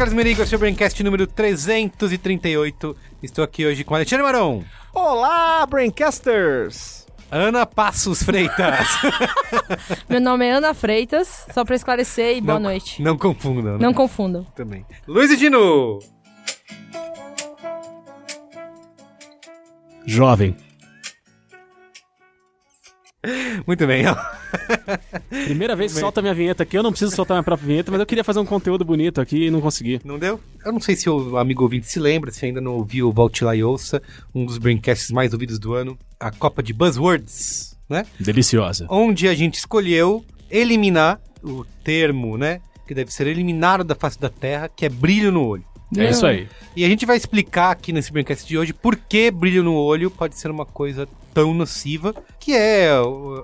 [0.00, 2.96] Carlos Merigo, esse é o Braincast número 338.
[3.22, 4.64] Estou aqui hoje com Alexandre Maron,
[4.94, 7.06] Olá, Braincasters!
[7.30, 8.88] Ana Passos Freitas.
[10.08, 13.02] Meu nome é Ana Freitas, só pra esclarecer e boa Não- noite.
[13.02, 13.74] Não confundam.
[13.74, 13.78] né?
[13.78, 14.44] Não confundam.
[14.56, 14.86] Também.
[15.06, 15.98] Luiz e Dino.
[20.06, 20.56] Jovem.
[23.66, 24.04] Muito bem.
[25.44, 28.00] Primeira vez que solta minha vinheta aqui, eu não preciso soltar minha própria vinheta, mas
[28.00, 30.00] eu queria fazer um conteúdo bonito aqui e não consegui.
[30.04, 30.40] Não deu?
[30.64, 33.54] Eu não sei se o amigo ouvinte se lembra, se ainda não ouviu, volte lá
[33.54, 34.02] e ouça.
[34.34, 35.98] Um dos Braincasts mais ouvidos do ano.
[36.18, 38.04] A Copa de Buzzwords, né?
[38.18, 38.86] Deliciosa.
[38.88, 42.60] onde a gente escolheu eliminar o termo, né?
[42.86, 45.64] Que deve ser eliminado da face da Terra, que é brilho no olho.
[45.96, 46.48] É isso aí.
[46.76, 50.10] E a gente vai explicar aqui nesse Braincast de hoje por que brilho no olho
[50.10, 52.90] pode ser uma coisa tão nociva, que é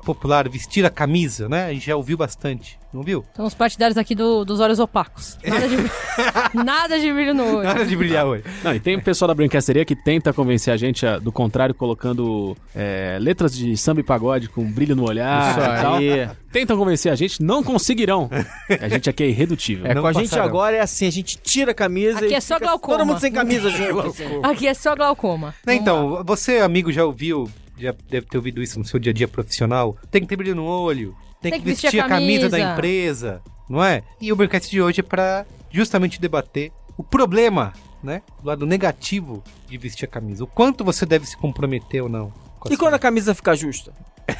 [0.05, 1.67] popular vestir a camisa, né?
[1.67, 3.25] A gente já ouviu bastante, não viu?
[3.35, 5.39] São os partidários aqui do- dos olhos opacos.
[5.45, 5.77] Nada de,
[6.65, 7.63] nada de brilho no olho.
[7.69, 8.43] Nada de brilhar olho.
[8.65, 11.75] Não, e tem o pessoal da Brincasteria que tenta convencer a gente a- do contrário,
[11.75, 15.95] colocando é, letras de samba e pagode com brilho no olhar Isso e tal.
[15.97, 16.29] aí.
[16.53, 18.31] Tentam convencer a gente, não conseguirão.
[18.81, 19.87] A gente aqui é irredutível.
[19.87, 20.45] É, Não com a gente passarão.
[20.47, 22.97] agora é assim, a gente tira a camisa Aqui e é só fica glaucoma.
[22.99, 24.15] todo mundo sem camisa junto.
[24.43, 25.55] Aqui é só glaucoma.
[25.67, 25.75] Né.
[25.75, 29.29] Então, você, amigo, já ouviu, já deve ter ouvido isso no seu dia a dia
[29.29, 29.97] profissional.
[30.11, 32.73] Tem que ter brilho no olho, tem, que, vestir, a camisa da camisa.
[32.75, 34.03] empresa, não é?
[34.21, 38.23] E o Braincast de hoje é pra justamente debater o problema, né?
[38.41, 40.45] Do lado negativo de vestir a camisa.
[40.45, 42.31] O quanto você deve se comprometer ou não.
[42.59, 43.93] com a E sua- quando a camisa fica justa?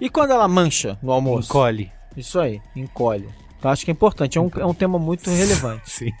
[0.00, 1.48] E quando ela mancha no almoço?
[1.48, 1.90] encolhe.
[2.16, 3.28] Isso aí, encolhe.
[3.58, 5.90] Então acho que é importante, é um, é um tema muito relevante.
[5.90, 6.12] Sim.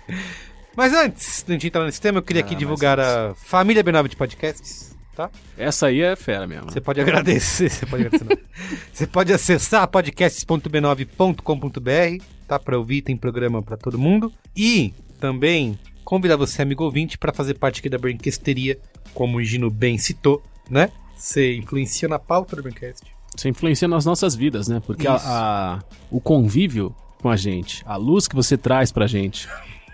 [0.76, 3.34] Mas antes de a gente entrar nesse tema, eu queria aqui Ah, mas divulgar a
[3.34, 5.30] família B9 de podcasts, tá?
[5.58, 6.70] Essa aí é fera mesmo.
[6.70, 8.44] Você pode agradecer, você pode agradecer.
[8.92, 12.58] Você pode acessar podcasts.b9.com.br, tá?
[12.58, 14.32] Pra ouvir, tem programa pra todo mundo.
[14.56, 18.78] E também convidar você, amigo ouvinte, pra fazer parte aqui da Brinquesteria,
[19.14, 20.90] como o Gino bem citou, né?
[21.16, 23.02] Você influencia na pauta do Braincast.
[23.36, 24.80] Isso influencia nas nossas vidas, né?
[24.84, 25.78] Porque a- a-
[26.10, 29.48] o convívio com a gente, a luz que você traz pra gente.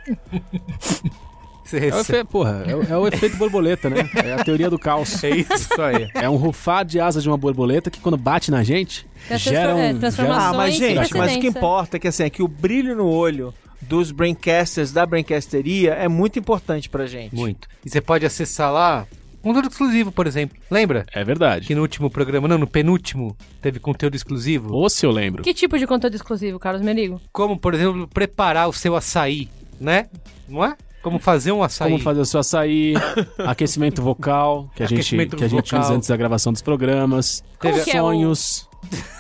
[1.67, 2.19] Você É o, recebe.
[2.21, 4.09] efe, porra, é, o- é o efeito borboleta, né?
[4.25, 5.23] É a teoria do caos.
[5.25, 6.09] É isso aí.
[6.15, 9.61] É um rufar de asas de uma borboleta que quando bate na gente, a gera
[9.75, 9.99] transfor- é, um...
[9.99, 10.49] transformação.
[10.49, 11.51] Ah, mas gente, mas o que é.
[11.51, 16.09] importa é que assim, é que o brilho no olho dos Braincasters da Braincasteria é
[16.09, 17.35] muito importante pra gente.
[17.35, 17.69] Muito.
[17.85, 19.07] E você pode acessar lá
[19.43, 20.57] conteúdo exclusivo, por exemplo.
[20.71, 21.07] Lembra?
[21.13, 21.67] É verdade.
[21.69, 24.73] Que no último programa, não, no penúltimo, teve conteúdo exclusivo?
[24.75, 25.43] Ou se eu lembro.
[25.45, 27.21] Que tipo de conteúdo exclusivo, Carlos Merigo?
[27.33, 29.49] Como, por exemplo, preparar o seu açaí,
[29.81, 30.07] né?
[30.49, 30.75] Não é?
[31.07, 31.93] Como fazer um açaí.
[31.93, 32.95] Como fazer o seu açaí,
[33.47, 35.81] aquecimento vocal, que a gente, que a gente vocal.
[35.81, 37.45] usa antes da gravação dos programas.
[37.61, 38.69] Como que é o- sonhos.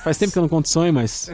[0.04, 1.31] Faz tempo que eu não conto sonho, mas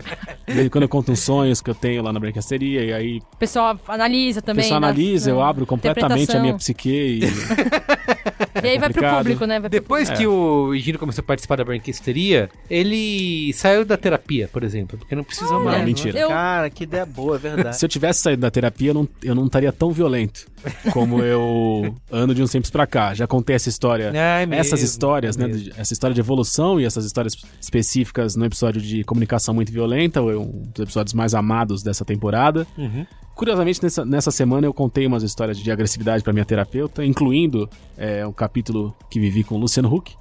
[0.70, 3.78] quando eu conto uns sonhos que eu tenho lá na brincadeira e aí O pessoal
[3.88, 4.62] analisa o também.
[4.64, 7.20] pessoal na- analisa, eu na abro completamente a minha psique e
[8.62, 9.58] E aí vai pro público, né?
[9.60, 10.14] Pro Depois É.
[10.14, 15.14] que o Gino começou a participar da branquisteria, ele saiu da terapia, por exemplo, porque
[15.14, 15.78] não precisou Olha, mais.
[15.78, 16.18] Não, mentira.
[16.18, 17.76] Eu- Cara, que ideia boa, é verdade.
[17.76, 20.46] Se eu tivesse saído da terapia, eu não, eu não estaria tão violento
[20.92, 23.14] como eu ando de uns tempos pra cá.
[23.14, 25.62] Já contei essa história, Ah, é mesmo, essas histórias, é né?
[25.76, 30.68] Essa história de evolução e essas histórias específicas no episódio de comunicação muito violenta, um
[30.72, 32.66] dos episódios mais amados dessa temporada.
[32.76, 33.06] Uhum.
[33.34, 38.26] Curiosamente, nessa, nessa semana eu contei umas histórias de agressividade pra minha terapeuta, incluindo é,
[38.26, 40.14] um capítulo que vivi com o Luciano Huck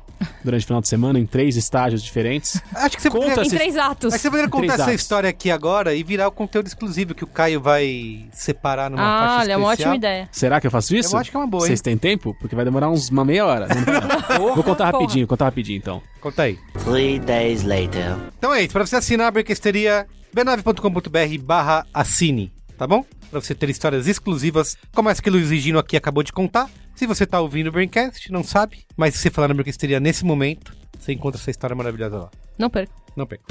[0.43, 2.61] durante o final de semana, em três estágios diferentes.
[2.75, 4.13] Acho que você Conta poderia, Em três atos.
[4.13, 4.95] acho que você poderia contar essa atos.
[4.95, 9.19] história aqui agora e virar o conteúdo exclusivo que o Caio vai separar numa Ah,
[9.27, 9.89] faixa olha, é uma especial.
[9.93, 10.29] ótima ideia.
[10.31, 11.15] Será que eu faço isso?
[11.15, 11.67] Eu acho que é uma boa, hein?
[11.67, 12.35] Vocês têm tempo?
[12.39, 13.67] Porque vai demorar uns uma meia hora.
[13.67, 14.39] Não.
[14.55, 15.03] Vou contar Porra.
[15.03, 16.01] rapidinho, contar rapidinho então.
[16.19, 16.57] Conta aí.
[16.85, 18.15] Three days later.
[18.37, 23.03] Então é isso, pra você assinar a branquisteria, b9.com.br barra assine, tá bom?
[23.31, 26.69] Pra você ter histórias exclusivas, como essa que o Luiz Gino aqui acabou de contar.
[26.93, 30.25] Se você tá ouvindo o Braincast, não sabe, mas se você falar na branquisteria nesse
[30.25, 32.31] momento, você encontra essa história maravilhosa lá.
[32.59, 32.91] Não perca.
[33.15, 33.45] Não perca.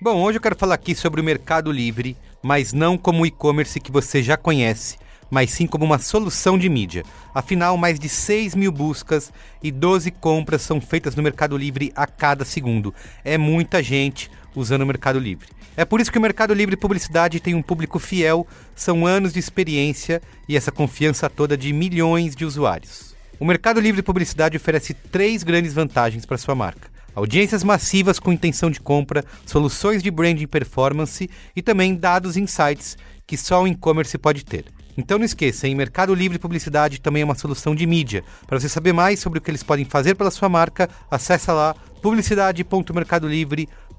[0.00, 3.78] Bom, hoje eu quero falar aqui sobre o Mercado Livre, mas não como o e-commerce
[3.78, 4.96] que você já conhece,
[5.30, 7.02] mas sim como uma solução de mídia.
[7.34, 9.30] Afinal, mais de 6 mil buscas
[9.62, 12.94] e 12 compras são feitas no Mercado Livre a cada segundo.
[13.22, 15.46] É muita gente, usando o Mercado Livre.
[15.76, 19.38] É por isso que o Mercado Livre Publicidade tem um público fiel, são anos de
[19.38, 23.14] experiência e essa confiança toda de milhões de usuários.
[23.38, 26.88] O Mercado Livre Publicidade oferece três grandes vantagens para sua marca.
[27.14, 32.96] Audiências massivas com intenção de compra, soluções de branding performance e também dados e insights
[33.26, 34.64] que só o e-commerce pode ter.
[34.98, 38.24] Então não esqueça, em Mercado Livre Publicidade também é uma solução de mídia.
[38.46, 41.74] Para você saber mais sobre o que eles podem fazer pela sua marca, acessa lá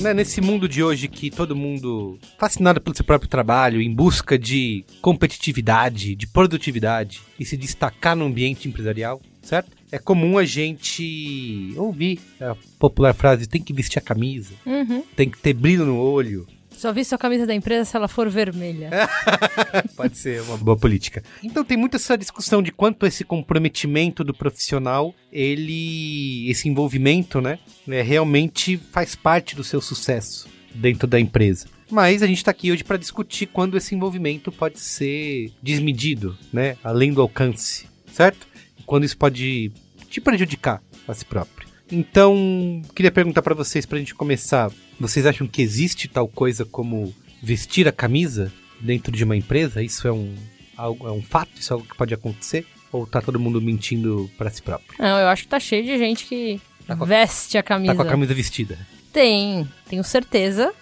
[0.00, 4.36] Né, nesse mundo de hoje que todo mundo fascinado pelo seu próprio trabalho, em busca
[4.36, 9.81] de competitividade, de produtividade e se destacar no ambiente empresarial, certo?
[9.92, 15.02] É comum a gente ouvir a popular frase: tem que vestir a camisa, Uhum.
[15.14, 16.46] tem que ter brilho no olho.
[16.70, 18.90] Só vi sua camisa da empresa se ela for vermelha.
[19.94, 21.22] Pode ser uma boa política.
[21.42, 27.58] Então tem muita essa discussão de quanto esse comprometimento do profissional, ele, esse envolvimento, né,
[27.86, 31.66] é, realmente faz parte do seu sucesso dentro da empresa.
[31.90, 36.76] Mas a gente está aqui hoje para discutir quando esse envolvimento pode ser desmedido, né,
[36.82, 38.48] além do alcance, certo?
[38.86, 39.70] Quando isso pode
[40.12, 41.68] te prejudicar a si próprio.
[41.90, 46.64] Então, queria perguntar para vocês, para a gente começar, vocês acham que existe tal coisa
[46.64, 49.82] como vestir a camisa dentro de uma empresa?
[49.82, 50.34] Isso é um,
[50.76, 51.50] algo, é um fato?
[51.58, 52.66] Isso é algo que pode acontecer?
[52.90, 54.94] Ou tá todo mundo mentindo para si próprio?
[54.98, 57.92] Não, eu acho que tá cheio de gente que Tá a- veste a camisa.
[57.94, 58.78] Tá com a camisa vestida.
[59.12, 60.72] Tem, tenho certeza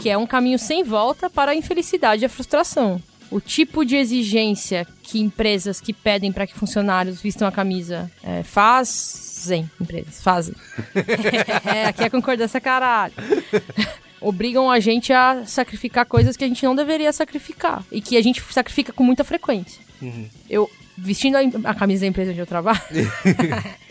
[0.00, 3.00] que é um caminho sem volta para a infelicidade e a frustração.
[3.30, 8.42] O tipo de exigência que empresas que pedem para que funcionários vistam a camisa é,
[8.42, 10.54] fazem, empresas, fazem.
[11.64, 13.14] é, aqui é concordância caralho.
[14.20, 18.22] Obrigam a gente a sacrificar coisas que a gente não deveria sacrificar e que a
[18.22, 19.80] gente sacrifica com muita frequência.
[20.48, 22.80] Eu, vestindo a, a camisa da empresa onde eu trabalho,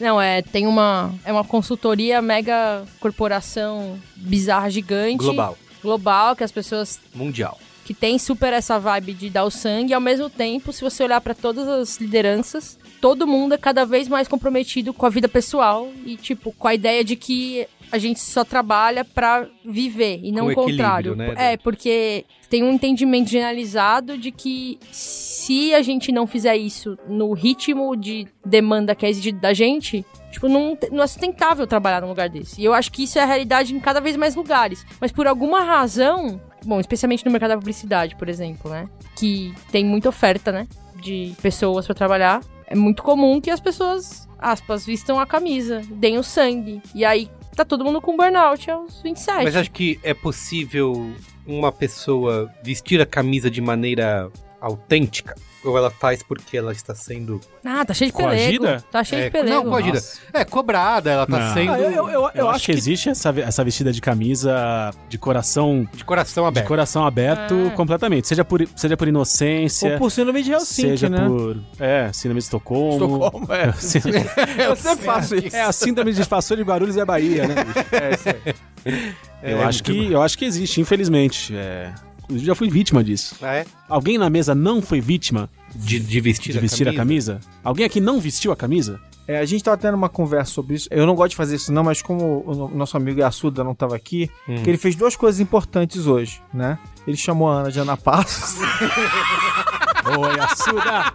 [0.00, 5.18] Não, é, tem uma, é uma consultoria mega corporação bizarra, gigante.
[5.18, 5.58] Global.
[5.82, 7.58] Global, que as pessoas Mundial.
[7.88, 11.02] Que tem super essa vibe de dar o sangue, e ao mesmo tempo, se você
[11.02, 15.26] olhar pra todas as lideranças, todo mundo é cada vez mais comprometido com a vida
[15.26, 20.30] pessoal e, tipo, com a ideia de que a gente só trabalha pra viver e
[20.30, 21.16] não Com o contrário.
[21.16, 26.98] né, É, porque tem um entendimento generalizado de que se a gente não fizer isso
[27.08, 32.00] no ritmo de demanda que é exigido da gente, tipo, não, não é sustentável trabalhar
[32.00, 32.60] num lugar desse.
[32.60, 34.84] E eu acho que isso é a realidade em cada vez mais lugares.
[35.00, 38.88] Mas por alguma razão, bom, especialmente no mercado da publicidade, por exemplo, né?
[39.16, 40.66] Que tem muita oferta, né?
[40.96, 42.42] De pessoas pra trabalhar.
[42.66, 46.82] É muito comum que as pessoas, aspas, vistam a camisa, deem o sangue.
[46.94, 49.44] E aí tá todo mundo com burnout aos 27.
[49.44, 51.12] Mas acho que é possível
[51.46, 54.30] uma pessoa vestir a camisa de maneira
[54.60, 55.34] autêntica?
[55.64, 57.40] Ou ela faz porque ela está sendo.
[57.64, 58.64] Ah, tá cheio de Coagida?
[58.66, 58.82] pelego.
[58.92, 59.56] Tá cheio é, de pelego.
[59.56, 59.94] Não, coagida.
[59.94, 60.18] Nossa.
[60.32, 61.54] É, cobrada, ela tá Não.
[61.54, 65.18] sendo Ah, eu, eu, eu, Eu, acho que, existe essa, essa vestida de camisa de
[65.18, 66.66] coração, de coração de aberto.
[66.68, 67.74] coração aberto Ah.
[67.74, 68.28] completamente.
[68.28, 71.26] Seja por, seja por inocência, Ou por síndrome de Helsinki, seja né?
[71.26, 71.60] por.
[71.80, 73.16] É, síndrome de Estocolmo.
[73.24, 73.72] Estocolmo, é.
[73.78, 74.26] Síndrome-
[74.64, 75.56] Eu sempre faço isso.
[75.56, 77.64] É a síndrome de passou de Guarulhos e a Bahia, né?
[77.64, 77.86] bicho?
[77.92, 79.14] É isso aí.
[79.42, 81.52] eu, É, acho que, eu acho que existe, infelizmente.
[81.56, 81.92] É,
[82.28, 83.36] inclusive, já fui vítima disso.
[83.42, 83.66] Ah, é?
[83.88, 87.40] Alguém na mesa não foi vítima De, de vestir, de vestir a camisa?
[87.64, 89.00] Alguém aqui não vestiu a camisa?
[89.26, 90.88] É, a gente tava tendo uma conversa sobre isso.
[90.90, 93.74] Eu não gosto de fazer isso, não, mas como o no- nosso amigo Yasuda não
[93.74, 94.62] tava aqui, Hum.
[94.62, 96.78] que ele fez duas coisas importantes hoje, né?
[97.06, 98.58] Ele chamou a Ana de Ana Passos.
[100.18, 101.12] Oi, Assuda!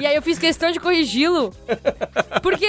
[0.00, 1.52] E aí eu fiz questão de corrigi-lo.
[2.42, 2.66] Porque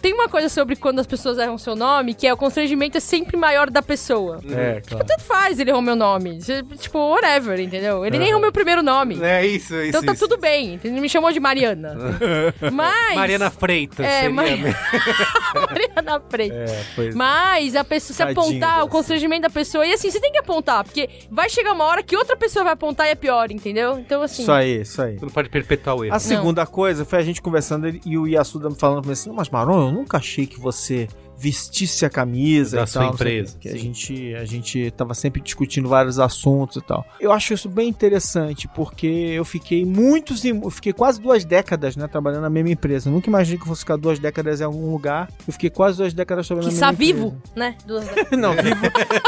[0.00, 3.00] tem uma coisa sobre quando as pessoas erram seu nome, que é o constrangimento é
[3.00, 4.40] sempre maior da pessoa.
[4.50, 5.04] é, claro.
[5.04, 6.38] Tanto faz ele errou meu nome.
[6.78, 8.04] Tipo, whatever, entendeu?
[8.04, 9.18] Ele nem errou meu primeiro nome.
[9.22, 9.88] É isso, isso.
[9.88, 10.26] Então tá isso.
[10.26, 10.80] tudo bem.
[10.82, 11.96] Ele me chamou de Mariana.
[12.72, 13.16] Mas.
[13.16, 14.04] Mariana Freitas.
[14.04, 14.46] É, seria Mar-.
[15.68, 16.70] Mariana Freitas.
[16.70, 17.12] É, foi.
[17.12, 20.38] Mas a pessoa, se Tadinho apontar o constrangimento da pessoa, e assim, você tem que
[20.38, 23.98] apontar, porque vai chegar uma hora que outra pessoa vai apontar e é pior, entendeu?
[23.98, 24.42] Então, assim.
[24.42, 25.18] Isso aí, isso aí.
[25.18, 26.14] Você não pode perpetuar o erro.
[26.14, 29.28] A segunda coisa foi a gente conversando e o Yasuda me falando pra mim assim,
[29.28, 31.06] "Não, mas Maron, eu nunca achei que você
[31.42, 35.14] vestisse a camisa Da e sua tal, empresa, quê." Que a gente, a gente tava
[35.14, 37.02] sempre discutindo vários assuntos e tal.
[37.18, 41.96] Eu acho isso bem interessante, porque eu fiquei muitos, e- eu fiquei quase duas décadas,
[41.96, 43.08] né, trabalhando na mesma empresa.
[43.08, 45.30] Eu nunca imaginei que eu fosse ficar duas décadas em algum lugar.
[45.46, 47.42] Eu fiquei quase duas décadas trabalhando Que na mesma vivo, empresa.
[47.56, 47.76] né?
[47.86, 48.04] Duas
[48.38, 48.80] Não, vivo,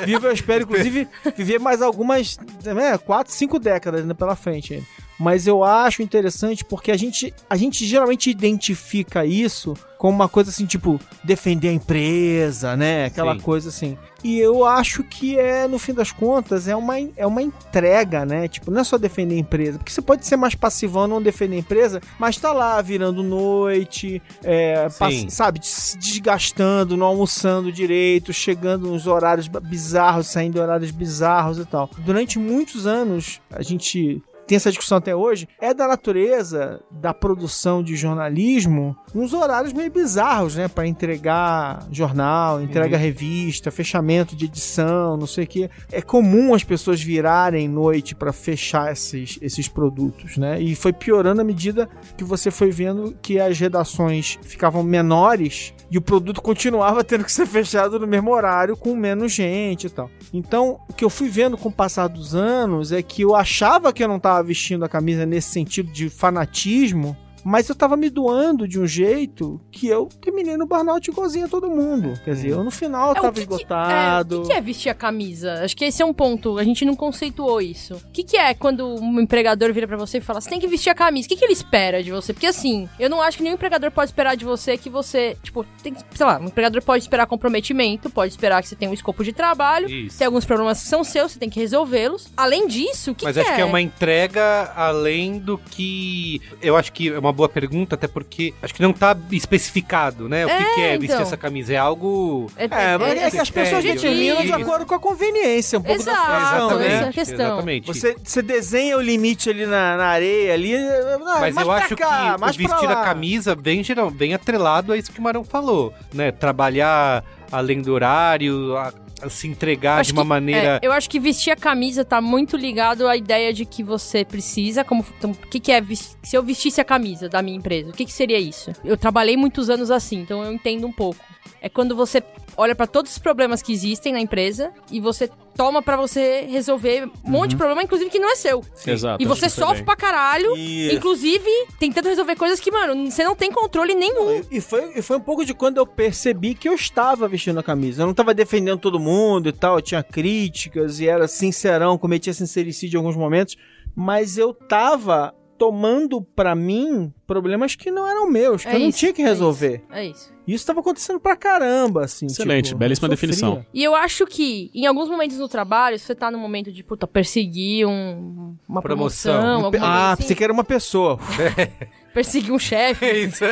[0.05, 4.83] vivo eu espero, inclusive, viver mais algumas, né, quatro, cinco décadas ainda pela frente.
[5.23, 10.51] Mas eu acho interessante porque a gente, a gente geralmente identifica isso como uma coisa
[10.51, 13.05] assim, tipo, defender a empresa, né?
[13.05, 13.41] Aquela Sim.
[13.41, 13.97] coisa assim.
[14.25, 18.49] E eu acho que é, no fim das contas, é uma, é uma entrega, né?
[18.49, 19.79] Tipo, não é só defender a empresa.
[19.79, 24.21] Porque você pode ser mais passivão, não defender a empresa, mas tá lá virando noite,
[24.43, 30.91] é, pass- sabe, se desgastando, não almoçando direito, chegando nos horários bizarros, saindo em horários
[30.91, 31.89] bizarros e tal.
[31.99, 37.83] Durante muitos anos, a gente tem essa discussão até hoje, é da natureza da produção
[37.83, 40.69] de jornalismo uns horários meio bizarros, né?
[40.69, 45.71] Pra entregar jornal, entrega revista, fechamento de edição, não sei o que.
[45.91, 50.61] É comum as pessoas virarem noite pra fechar esses, esses produtos, né?
[50.61, 55.99] E foi piorando à medida que você foi vendo que as redações ficavam menores e
[55.99, 60.11] o produto continuava tendo que ser fechado no mesmo horário com menos gente e tal.
[60.33, 63.93] Então, o que eu fui vendo com o passar dos anos é que eu achava
[63.93, 68.09] que eu não estava vestindo a camisa nesse sentido de fanatismo, mas eu tava me
[68.11, 72.15] doando de um jeito que eu terminei no burnout igualzinho a todo mundo.
[72.25, 74.35] Quer dizer, eu no final É, tava que que- esgotado.
[74.37, 75.63] É, o que, que é vestir a camisa?
[75.65, 76.59] Acho que esse é um ponto.
[76.59, 77.95] A gente não conceituou isso.
[77.95, 80.67] O que, que é quando um empregador vira pra você e fala, você tem que
[80.67, 81.27] vestir a camisa?
[81.27, 82.33] O que, que ele espera de você?
[82.33, 85.65] Porque assim, eu não acho que nenhum empregador pode esperar de você que você, tipo,
[85.83, 88.95] tem, que- sei lá, um empregador pode esperar comprometimento, pode esperar que você tenha um
[88.95, 89.89] escopo de trabalho.
[89.89, 90.19] Isso.
[90.19, 92.29] Tem alguns problemas que são seus, você tem que resolvê-los.
[92.37, 93.55] Além disso, o que, Mas que acho é?
[93.57, 96.41] que é uma entrega além do que.
[96.61, 100.45] Eu acho que é uma boa pergunta, até porque acho que não tá especificado, né?
[100.45, 101.23] O que, É, que é vestir então.
[101.23, 101.73] essa camisa?
[101.73, 102.51] É algo.
[102.57, 106.13] É, mas é, que as pessoas determinam de acordo com a conveniência, um pouco da
[106.13, 107.09] Exato, função, essa é né?
[107.09, 107.47] a questão.
[107.47, 107.87] Exatamente.
[107.87, 110.73] Você, você desenha o limite ali na, na areia, ali.
[110.77, 115.13] Não, Mas eu acho cá, que vestir a camisa bem, geral, bem atrelado a isso
[115.13, 116.31] que o Marão falou, né?
[116.31, 118.93] Trabalhar além do horário, a
[119.31, 120.79] se entregar Acho de uma que- maneira.
[120.83, 124.25] é, eu acho que vestir a camisa tá muito ligado à ideia de que você
[124.25, 125.83] precisa, como então, o que, que é
[126.23, 128.73] se eu vestisse a camisa da minha empresa, o que, que seria isso?
[128.85, 131.21] Eu trabalhei muitos anos assim, então eu entendo um pouco.
[131.61, 132.23] É quando você
[132.57, 137.11] olha pra todos os problemas que existem na empresa e você toma pra você resolver
[137.25, 138.65] um monte de problema, inclusive que não é seu.
[138.87, 139.23] Exato.
[139.23, 139.85] e você sofre bem.
[139.85, 140.97] pra caralho, Isso.
[140.97, 144.43] inclusive tentando resolver coisas que, mano, você não tem controle nenhum.
[144.51, 147.63] E foi, e foi um pouco de quando eu percebi que eu estava vestindo a
[147.63, 148.03] camisa.
[148.03, 152.33] Eu não estava defendendo todo mundo e tal, eu tinha críticas e era sincerão, cometia
[152.33, 153.57] sincericídio em alguns momentos,
[153.95, 158.89] mas eu tava tomando pra mim problemas que não eram meus, que É eu não
[158.89, 159.81] isso, tinha que é resolver.
[159.93, 160.33] É isso.
[160.45, 162.27] E isso tava acontecendo pra caramba, assim.
[162.27, 163.65] Excelente, tipo, belíssima definição.
[163.73, 166.83] E eu acho que, em alguns momentos no trabalho, se você tá no momento de,
[166.83, 169.39] puta, perseguir um, uma Promoção.
[169.41, 171.17] promoção, alguma Ah, assim, você que era uma pessoa.
[172.13, 173.45] perseguir um chefe, É isso.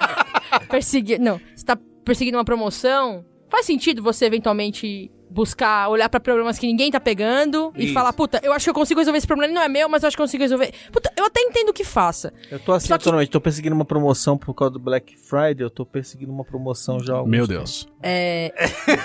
[0.70, 1.20] perseguir...
[1.20, 6.66] Não, você tá perseguindo uma promoção, faz sentido você eventualmente buscar, olhar pra problemas que
[6.66, 7.94] ninguém tá pegando e Isso.
[7.94, 10.02] falar, puta, eu acho que eu consigo resolver esse problema, ele não é meu, mas
[10.02, 10.72] eu acho que eu consigo resolver.
[10.92, 12.32] Puta, eu até entendo o que faça.
[12.50, 15.56] Eu tô assim Só que- atualmente, tô perseguindo uma promoção por causa do Black Friday,
[15.64, 17.46] eu tô perseguindo uma promoção já Meu.
[17.46, 17.88] Deus.
[18.02, 18.52] É,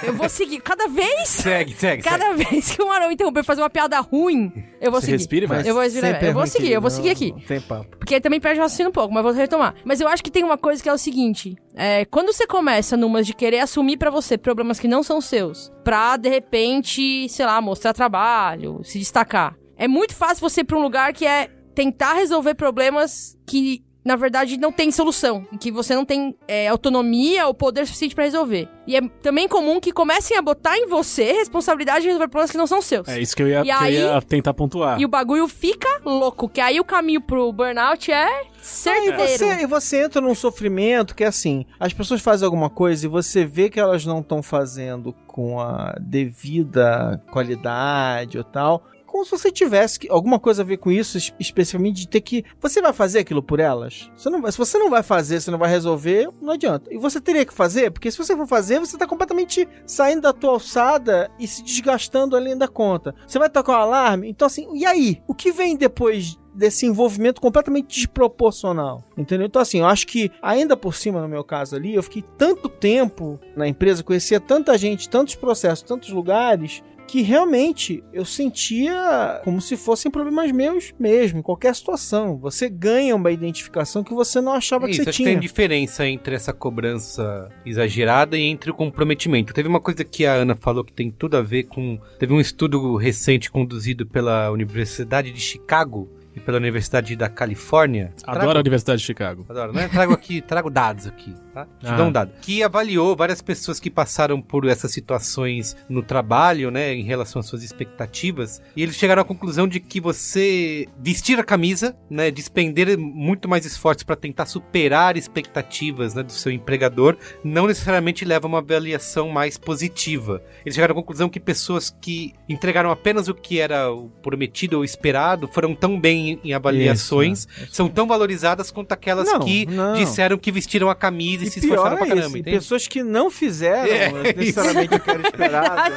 [0.05, 1.29] eu vou seguir, cada vez...
[1.29, 2.03] Segue, segue, segue.
[2.03, 5.17] Cada vez que o Marão interromper fazer uma piada ruim, eu vou Você seguir.
[5.17, 5.67] respira e vai.
[5.67, 7.31] Eu vou, respirar, é eu vou seguir, eu vou seguir aqui.
[7.31, 7.97] Não tem papo.
[7.97, 9.73] Porque aí também perde o raciocínio um pouco, mas vou retomar.
[9.83, 12.97] Mas eu acho que tem uma coisa que é o seguinte: é, quando você começa
[12.97, 17.47] numas de querer assumir pra você problemas que não são seus, pra de repente, sei
[17.47, 21.47] lá, mostrar trabalho, se destacar, é muito fácil você ir pra um lugar que é
[21.73, 23.83] tentar resolver problemas que.
[24.09, 25.45] Na verdade, não tem solução.
[25.53, 28.67] em Que você não tem é, autonomia ou poder suficiente pra resolver.
[28.87, 32.57] E é também comum que comecem a botar em você responsabilidade de resolver problemas que
[32.57, 33.07] não são seus.
[33.07, 34.99] É isso que eu ia, E que eu aí- ia tentar pontuar.
[34.99, 39.17] E o bagulho fica louco, que aí o caminho pro burnout é Ah, e certeiro.
[39.19, 43.07] você, e você entra num sofrimento que é assim, as pessoas fazem alguma coisa e
[43.07, 48.83] você vê que elas não estão fazendo com a devida qualidade ou tal.
[49.09, 52.43] Como se você tivesse alguma coisa a ver com isso, es- especificamente de ter que.
[52.61, 54.09] Você vai fazer aquilo por elas?
[54.15, 56.93] Você não se você não vai fazer, você não vai resolver, não adianta.
[56.93, 60.31] E você teria que fazer, porque se você for fazer, você tá completamente saindo da
[60.33, 63.15] tua alçada e se desgastando além da conta.
[63.27, 64.29] Você vai tocar um alarme?
[64.29, 65.21] Então, assim, e aí?
[65.27, 67.87] O que vem depois desse envolvimento completamente
[68.33, 69.45] desproporcional, entendeu?
[69.47, 72.67] Então assim, eu acho que ainda por cima no meu caso ali, eu fiquei tanto
[72.67, 79.59] tempo na empresa, conhecia tanta gente, tantos processos, tantos lugares, que realmente eu sentia como
[79.59, 82.37] se fossem problemas meus mesmo, em qualquer situação.
[82.37, 85.33] Você ganha uma identificação que você não achava que Isso, você acho que tinha.
[85.33, 89.55] tem diferença entre essa cobrança exagerada e entre o comprometimento.
[89.55, 91.99] Teve uma coisa que a Ana falou que tem tudo a ver com.
[92.19, 98.13] Teve um estudo recente conduzido pela Universidade de Chicago e pela Universidade da Califórnia.
[98.23, 99.47] Adoro a Universidade de Chicago.
[99.49, 99.87] Adoro, né?
[99.87, 101.33] Trago aqui, trago dados aqui.
[101.65, 101.67] Tá?
[101.83, 101.95] Ah.
[101.95, 102.31] dou um dado.
[102.41, 107.45] Que avaliou várias pessoas que passaram por essas situações no trabalho, né, em relação às
[107.45, 112.97] suas expectativas, e eles chegaram à conclusão de que você vestir a camisa, né, despender
[112.97, 118.49] muito mais esforços para tentar superar expectativas, né, do seu empregador, não necessariamente leva a
[118.49, 120.41] uma avaliação mais positiva.
[120.65, 124.83] Eles chegaram à conclusão que pessoas que entregaram apenas o que era o prometido ou
[124.83, 129.93] esperado foram tão bem em avaliações, são tão valorizadas quanto aquelas Não, que não.
[129.93, 132.57] disseram que vestiram a camisa e, se esforçaram pra caramba, isso, e entende?
[132.57, 135.95] pessoas que não fizeram É, necessariamente o que era esperado.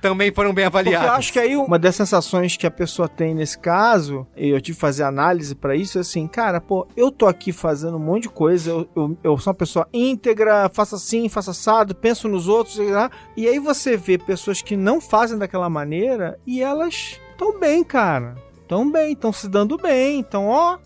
[0.00, 1.08] Também foram bem Porque avaliadas.
[1.08, 4.60] eu acho que aí uma das sensações que a pessoa tem nesse caso, e eu
[4.60, 8.00] tive que fazer análise pra isso, é assim, cara, pô, eu tô aqui fazendo um
[8.00, 12.28] monte de coisa, eu, eu, eu sou uma pessoa íntegra, faço assim, faço assado, penso
[12.28, 16.62] nos outros, sei lá, e aí você vê pessoas que não fazem daquela maneira e
[16.62, 18.34] elas estão bem, cara.
[18.60, 20.76] Estão bem, estão se dando bem, estão, ó,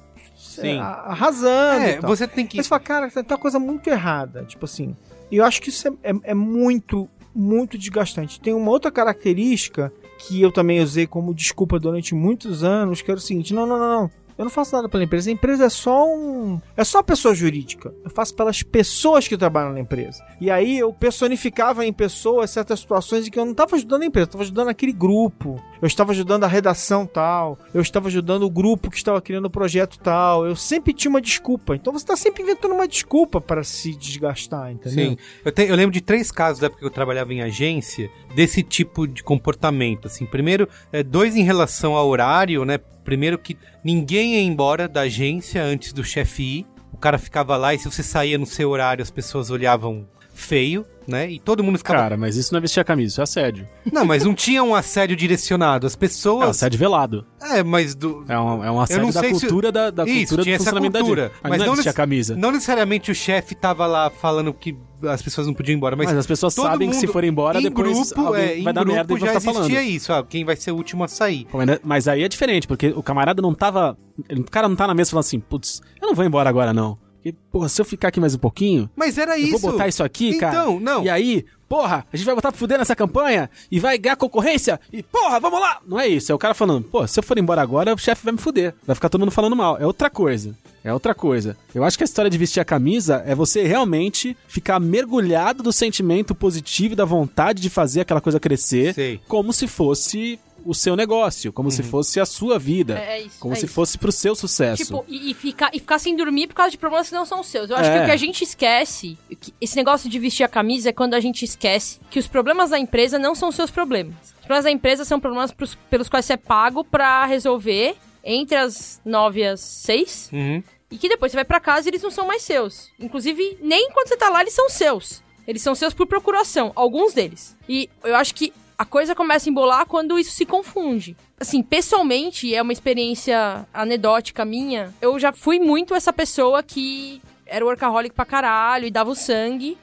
[0.61, 0.79] Sim.
[0.79, 1.85] a- arrasando.
[1.85, 2.11] É, e tal.
[2.11, 2.59] você tem que.
[2.59, 4.45] Aí você fala, cara, tem uma coisa muito errada.
[4.45, 4.95] Tipo assim.
[5.31, 8.41] E eu acho que isso é, é- é muito, muito desgastante.
[8.41, 13.19] Tem uma outra característica que eu também usei como desculpa durante muitos anos, que era
[13.19, 14.11] o seguinte: não, não, não, não.
[14.39, 15.31] Eu não faço nada pela empresa.
[15.31, 16.61] A empresa é só um.
[16.77, 17.93] É só pessoa jurídica.
[18.05, 20.25] Eu faço pelas pessoas que trabalham na empresa.
[20.41, 24.07] E aí eu personificava em pessoas certas situações em que eu não estava ajudando a
[24.07, 25.63] empresa, eu estava ajudando aquele grupo.
[25.81, 27.59] Eu estava ajudando a redação tal.
[27.75, 30.47] Eu estava ajudando o grupo que estava criando o projeto tal.
[30.47, 31.75] Eu sempre tinha uma desculpa.
[31.75, 35.11] Então você está sempre inventando uma desculpa para se desgastar, entendeu?
[35.11, 35.17] Sim.
[35.45, 38.63] Eu, te- eu lembro de três casos da época que eu trabalhava em agência desse
[38.63, 40.07] tipo de comportamento.
[40.07, 42.79] Assim, primeiro, é, dois em relação ao horário, né?
[43.05, 46.67] Primeiro que ninguém ia embora da agência antes do chefe ir.
[46.93, 50.87] O cara ficava lá e se você saía no seu horário, as pessoas olhavam feio,
[51.07, 51.31] né?
[51.31, 51.99] E todo mundo ficava.
[52.01, 53.69] Cara, mas isso não é vestir a camisa, isso é assédio.
[53.93, 55.87] Não, mas não tinha um assédio direcionado.
[55.87, 56.49] As É um pessoas.
[56.51, 57.27] assédio velado.
[57.41, 58.25] É, mas do.
[58.29, 60.63] É um, é um assédio da sei se- cultura da, da Isso, cultura tinha do
[60.63, 61.33] essa funcionamento cultura.
[61.43, 62.37] Mas, mas não é não vestir a camisa.
[62.37, 66.07] Não necessariamente o chefe tava lá falando que as pessoas não podiam ir embora, mas,
[66.07, 68.95] Mas, as pessoas sabem que se forem embora, em depois grupo, é, vai dar grupo
[68.97, 69.63] merda e já ficar falando.
[69.63, 71.47] existia isso, ó, quem vai ser o último a sair.
[71.83, 73.99] Mas aí é diferente, porque o camarada não tava.
[74.31, 76.97] O cara não tá na mesa falando assim, putz, eu não vou embora agora não.
[77.23, 79.59] Porque, porra, se eu ficar aqui mais um pouquinho, Mas era eu isso.
[79.59, 80.53] vou botar isso aqui, cara.
[80.63, 81.05] Então, não.
[81.05, 84.81] E aí, porra, a gente vai botar pra fuder nessa campanha e vai ganhar concorrência
[84.93, 85.79] e, porra, vamos lá!
[85.87, 88.25] Não é isso, é o cara falando, pô, se eu for embora agora, o chefe
[88.25, 88.75] vai me fuder.
[88.85, 89.79] Vai ficar todo mundo falando mal.
[89.79, 90.53] É outra coisa.
[90.83, 91.57] É outra coisa.
[91.73, 95.73] Eu acho que a história de vestir a camisa é você realmente ficar mergulhado do
[95.73, 99.21] sentimento positivo e da vontade de fazer aquela coisa crescer, Sei.
[99.29, 103.39] como se fosse o seu negócio, como se fosse a sua vida, É, é isso,
[103.41, 103.75] como é se isso.
[103.75, 104.85] fosse pro seu sucesso.
[104.85, 107.43] Tipo, e, e ficar, e ficar sem dormir por causa de problemas que não são
[107.43, 107.71] seus.
[107.71, 107.99] Eu acho É.
[107.99, 111.15] que o que a gente esquece, que esse negócio de vestir a camisa é quando
[111.15, 114.15] a gente esquece que os problemas da empresa não são seus problemas.
[114.41, 117.95] Os problemas da empresa são problemas pros- pelos quais você é pago pra resolver
[118.25, 120.29] entre as nove e as seis.
[120.33, 120.63] Uhum.
[120.91, 122.91] E que depois você vai pra casa e eles não são mais seus.
[123.01, 125.23] Inclusive, nem quando você tá lá eles são seus.
[125.49, 127.57] Eles são seus por procuração, alguns deles.
[127.69, 131.17] E eu acho que a coisa começa a embolar quando isso se confunde.
[131.39, 134.93] Assim, pessoalmente, é uma experiência anedótica minha.
[135.01, 139.79] Eu já fui muito essa pessoa que era workaholic pra caralho e dava o sangue.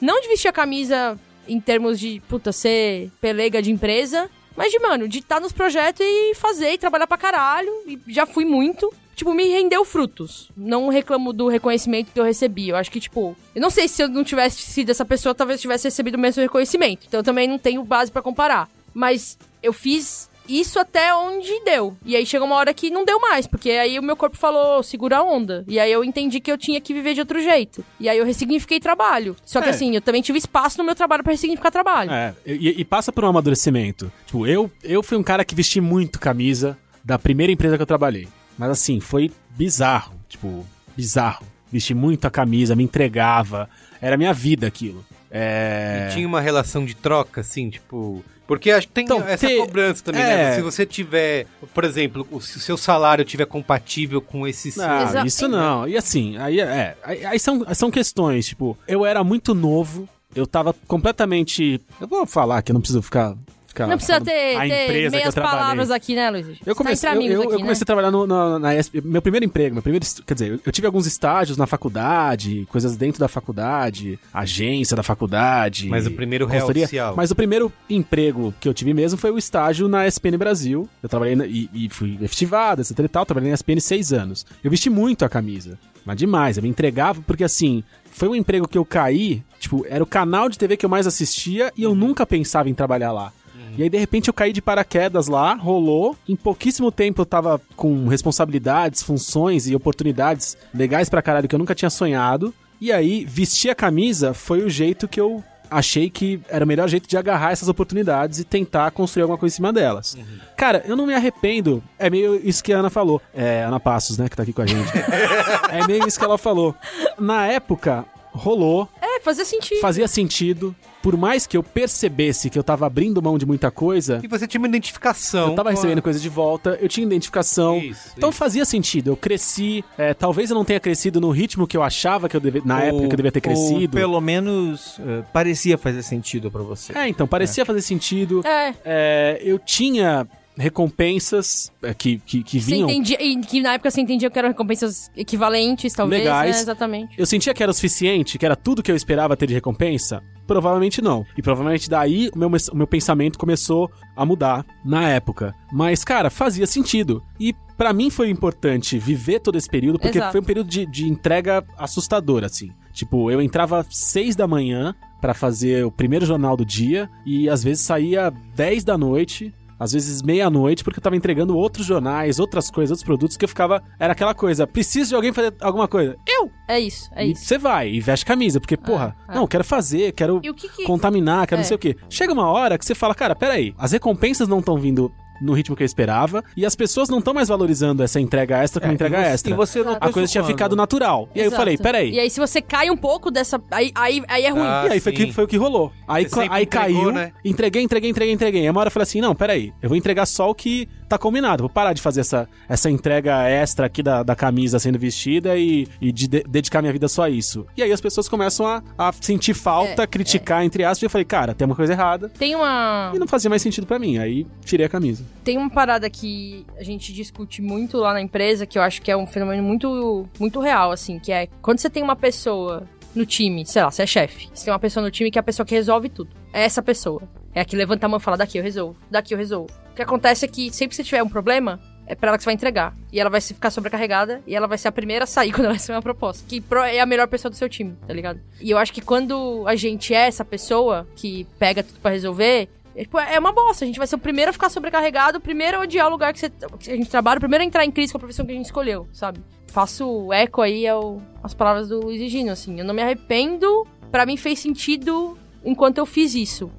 [0.00, 4.78] Não de vestir a camisa em termos de, puta, ser pelega de empresa, mas de,
[4.78, 7.72] mano, de estar nos projetos e fazer e trabalhar pra caralho.
[7.88, 8.94] E já fui muito.
[9.14, 10.50] Tipo, me rendeu frutos.
[10.56, 12.68] Não reclamo do reconhecimento que eu recebi.
[12.68, 15.58] Eu acho que, tipo, eu não sei se eu não tivesse sido essa pessoa, talvez
[15.58, 17.06] eu tivesse recebido o mesmo reconhecimento.
[17.06, 18.68] Então eu também não tenho base pra comparar.
[18.92, 21.96] Mas eu fiz isso até onde deu.
[22.04, 24.82] E aí chegou uma hora que não deu mais, porque aí o meu corpo falou,
[24.82, 25.64] segura a onda.
[25.66, 27.82] E aí eu entendi que eu tinha que viver de outro jeito.
[27.98, 29.34] E aí eu ressignifiquei trabalho.
[29.44, 29.70] Só que É.
[29.70, 32.10] assim, eu também tive espaço no meu trabalho pra ressignificar trabalho.
[32.10, 34.12] É, e, e passa por um amadurecimento.
[34.26, 37.86] Tipo, eu, eu fui um cara que vesti muito camisa da primeira empresa que eu
[37.86, 38.28] trabalhei.
[38.58, 40.14] Mas assim, foi bizarro.
[40.28, 40.64] Tipo,
[40.96, 41.44] bizarro.
[41.72, 43.68] Vesti muito a camisa, me entregava.
[44.00, 45.04] Era minha vida aquilo.
[45.30, 46.08] É.
[46.10, 48.24] E tinha uma relação de troca, assim, tipo.
[48.46, 50.26] Porque acho que tem Então, essa ter- cobrança também, é.
[50.36, 50.54] né?
[50.56, 54.76] Se você tiver, por exemplo, o- se o seu salário tiver compatível com esse.
[54.78, 55.88] Não, Exa- isso não.
[55.88, 60.46] E assim, aí, é, aí, aí são, são questões, tipo, eu era muito novo, eu
[60.46, 61.80] tava completamente.
[62.00, 63.34] Eu vou falar que eu não preciso ficar.
[63.74, 66.46] Ficar Não precisa ter, a ter eu meias palavras aqui, né, Luiz?
[66.64, 67.86] Eu comecei, tá eu, entre amigos eu- eu aqui, comecei a né?
[67.86, 70.86] trabalhar no, na, na ESP, meu primeiro emprego, meu primeiro, quer dizer, eu, eu tive
[70.86, 75.88] alguns estágios na faculdade, coisas dentro da faculdade, agência da faculdade.
[75.88, 77.14] Mas o primeiro real oficial.
[77.16, 80.88] Mas o primeiro emprego que eu tive mesmo foi o estágio na SPN Brasil.
[81.02, 84.46] Eu trabalhei na- e, e fui efetivado, etc e tal, trabalhei na SPN seis anos.
[84.62, 88.68] Eu vesti muito a camisa, mas demais, eu me entregava porque assim, foi um emprego
[88.68, 91.94] que eu caí, tipo, era o canal de TV que eu mais assistia e eu
[91.94, 93.32] nunca pensava em trabalhar lá.
[93.76, 96.16] E aí, de repente, eu caí de paraquedas lá, rolou.
[96.28, 101.58] Em pouquíssimo tempo eu tava com responsabilidades, funções e oportunidades legais pra caralho que eu
[101.58, 102.52] nunca tinha sonhado.
[102.80, 106.88] E aí, vestir a camisa foi o jeito que eu achei que era o melhor
[106.88, 110.16] jeito de agarrar essas oportunidades e tentar construir alguma coisa em cima delas.
[110.56, 111.82] Cara, eu não me arrependo.
[111.98, 113.20] É meio isso que a Ana falou.
[113.34, 114.88] É, Ana Passos, né, que tá aqui com a gente.
[115.72, 116.74] é meio isso que ela falou.
[117.18, 119.80] Na época, rolou, É, fazia sentido.
[119.80, 120.76] fazia sentido.
[121.04, 124.46] Por mais que eu percebesse que eu tava abrindo mão de muita coisa, E você
[124.48, 125.48] tinha uma identificação.
[125.50, 127.76] eu tava a- recebendo coisa de volta, eu tinha identificação.
[127.78, 128.38] Isso, então isso.
[128.38, 129.08] fazia sentido.
[129.10, 129.84] Eu cresci.
[129.98, 132.62] é, talvez eu não tenha crescido no ritmo que eu achava que eu devia.
[132.64, 133.94] Na Ou- época que eu devia ter ou crescido.
[133.94, 136.96] pelo menos eh, parecia fazer sentido pra você.
[136.96, 138.40] É, então, parecia fazer sentido.
[138.46, 142.88] É, É, eu tinha recompensas é, que, que, que você vinham.
[142.88, 146.56] entendia, e que na época você entendia que eram recompensas equivalentes, talvez, Legais.
[146.56, 146.62] né?
[146.62, 147.18] Exatamente.
[147.18, 150.22] Eu sentia que era o suficiente, que era tudo que eu esperava ter de recompensa?
[150.46, 151.24] Provavelmente não.
[151.36, 155.54] E provavelmente daí o meu, o meu pensamento começou a mudar na época.
[155.72, 157.22] Mas, cara, fazia sentido.
[157.40, 160.32] E pra mim foi importante viver todo esse período, porque Exato.
[160.32, 162.70] foi um período de, de entrega assustador, assim.
[162.92, 167.64] Tipo, eu entrava seis da manhã pra fazer o primeiro jornal do dia e às
[167.64, 169.52] vezes saía 10 da noite.
[169.78, 173.48] Às vezes meia-noite, porque eu tava entregando outros jornais, outras coisas, outros produtos que eu
[173.48, 173.82] ficava.
[173.98, 176.16] Era aquela coisa, preciso de alguém fazer alguma coisa.
[176.26, 176.50] Eu!
[176.68, 177.44] É isso, é e isso.
[177.44, 179.34] você vai e veste camisa, porque, porra, é.
[179.34, 180.84] não, quero fazer, quero que que...
[180.84, 181.62] contaminar, quero É.
[181.62, 181.96] não sei o quê.
[182.08, 185.76] Chega uma hora que você fala, cara, peraí, as recompensas não estão vindo no ritmo
[185.76, 188.94] que eu esperava e as pessoas não estão mais valorizando essa entrega extra como É,
[188.94, 189.52] entrega e você, extra.
[189.52, 191.28] E você não A coisa tinha ficado natural.
[191.34, 191.60] E aí eu Exato.
[191.60, 192.10] falei, peraí.
[192.12, 193.60] E aí se você cai um pouco dessa...
[193.70, 194.62] Aí, aí, aí é ruim.
[194.62, 195.26] Ah, E aí foi, sim.
[195.26, 195.92] que, foi o que rolou.
[196.06, 197.32] Aí, aí entregou, caiu, né?
[197.44, 198.62] entreguei, entreguei, entreguei, entreguei.
[198.62, 201.18] Aí uma hora eu falei assim, não, peraí, eu vou entregar só o que tá
[201.18, 201.62] combinado.
[201.62, 205.86] Vou parar de fazer essa, essa entrega extra aqui da, da camisa sendo vestida e,
[206.00, 207.66] e de, de- dedicar minha vida só a isso.
[207.76, 211.10] E aí as pessoas começam a, a sentir falta, É, criticar, entre aspas, e eu
[211.10, 212.28] falei, cara, tem uma coisa errada.
[212.28, 213.12] Tem uma...
[213.14, 214.18] E não fazia mais sentido pra mim.
[214.18, 215.24] Aí tirei a camisa.
[215.42, 219.10] Tem uma parada que a gente discute muito lá na empresa, que eu acho que
[219.10, 222.84] é um fenômeno muito, muito real, assim, que é quando você tem uma pessoa
[223.14, 225.40] no time, sei lá, você é chefe, você tem uma pessoa no time que é
[225.40, 226.30] a pessoa que resolve tudo.
[226.52, 227.22] É essa pessoa.
[227.54, 229.70] É a que levanta a mão e fala, daqui eu resolvo, daqui eu resolvo.
[229.92, 232.42] O que acontece é que sempre que você tiver um problema, é pra ela que
[232.42, 232.94] você vai entregar.
[233.12, 235.66] E ela vai se ficar sobrecarregada e ela vai ser a primeira a sair quando
[235.66, 236.44] ela receber uma proposta.
[236.48, 238.40] Que é a melhor pessoa do seu time, tá ligado?
[238.60, 242.68] E eu acho que quando a gente é essa pessoa que pega tudo pra resolver,
[242.96, 243.84] é, tipo, é uma bosta.
[243.84, 246.32] A gente vai ser o primeiro a ficar sobrecarregado, o primeiro a odiar o lugar
[246.32, 248.44] que, você, que a gente trabalha, o primeiro a entrar em crise com a profissão
[248.46, 249.40] que a gente escolheu, sabe?
[249.68, 252.78] Faço eco aí ao, às palavras do Luiz Gino, assim.
[252.78, 256.70] Eu não me arrependo, pra mim fez sentido enquanto eu fiz isso.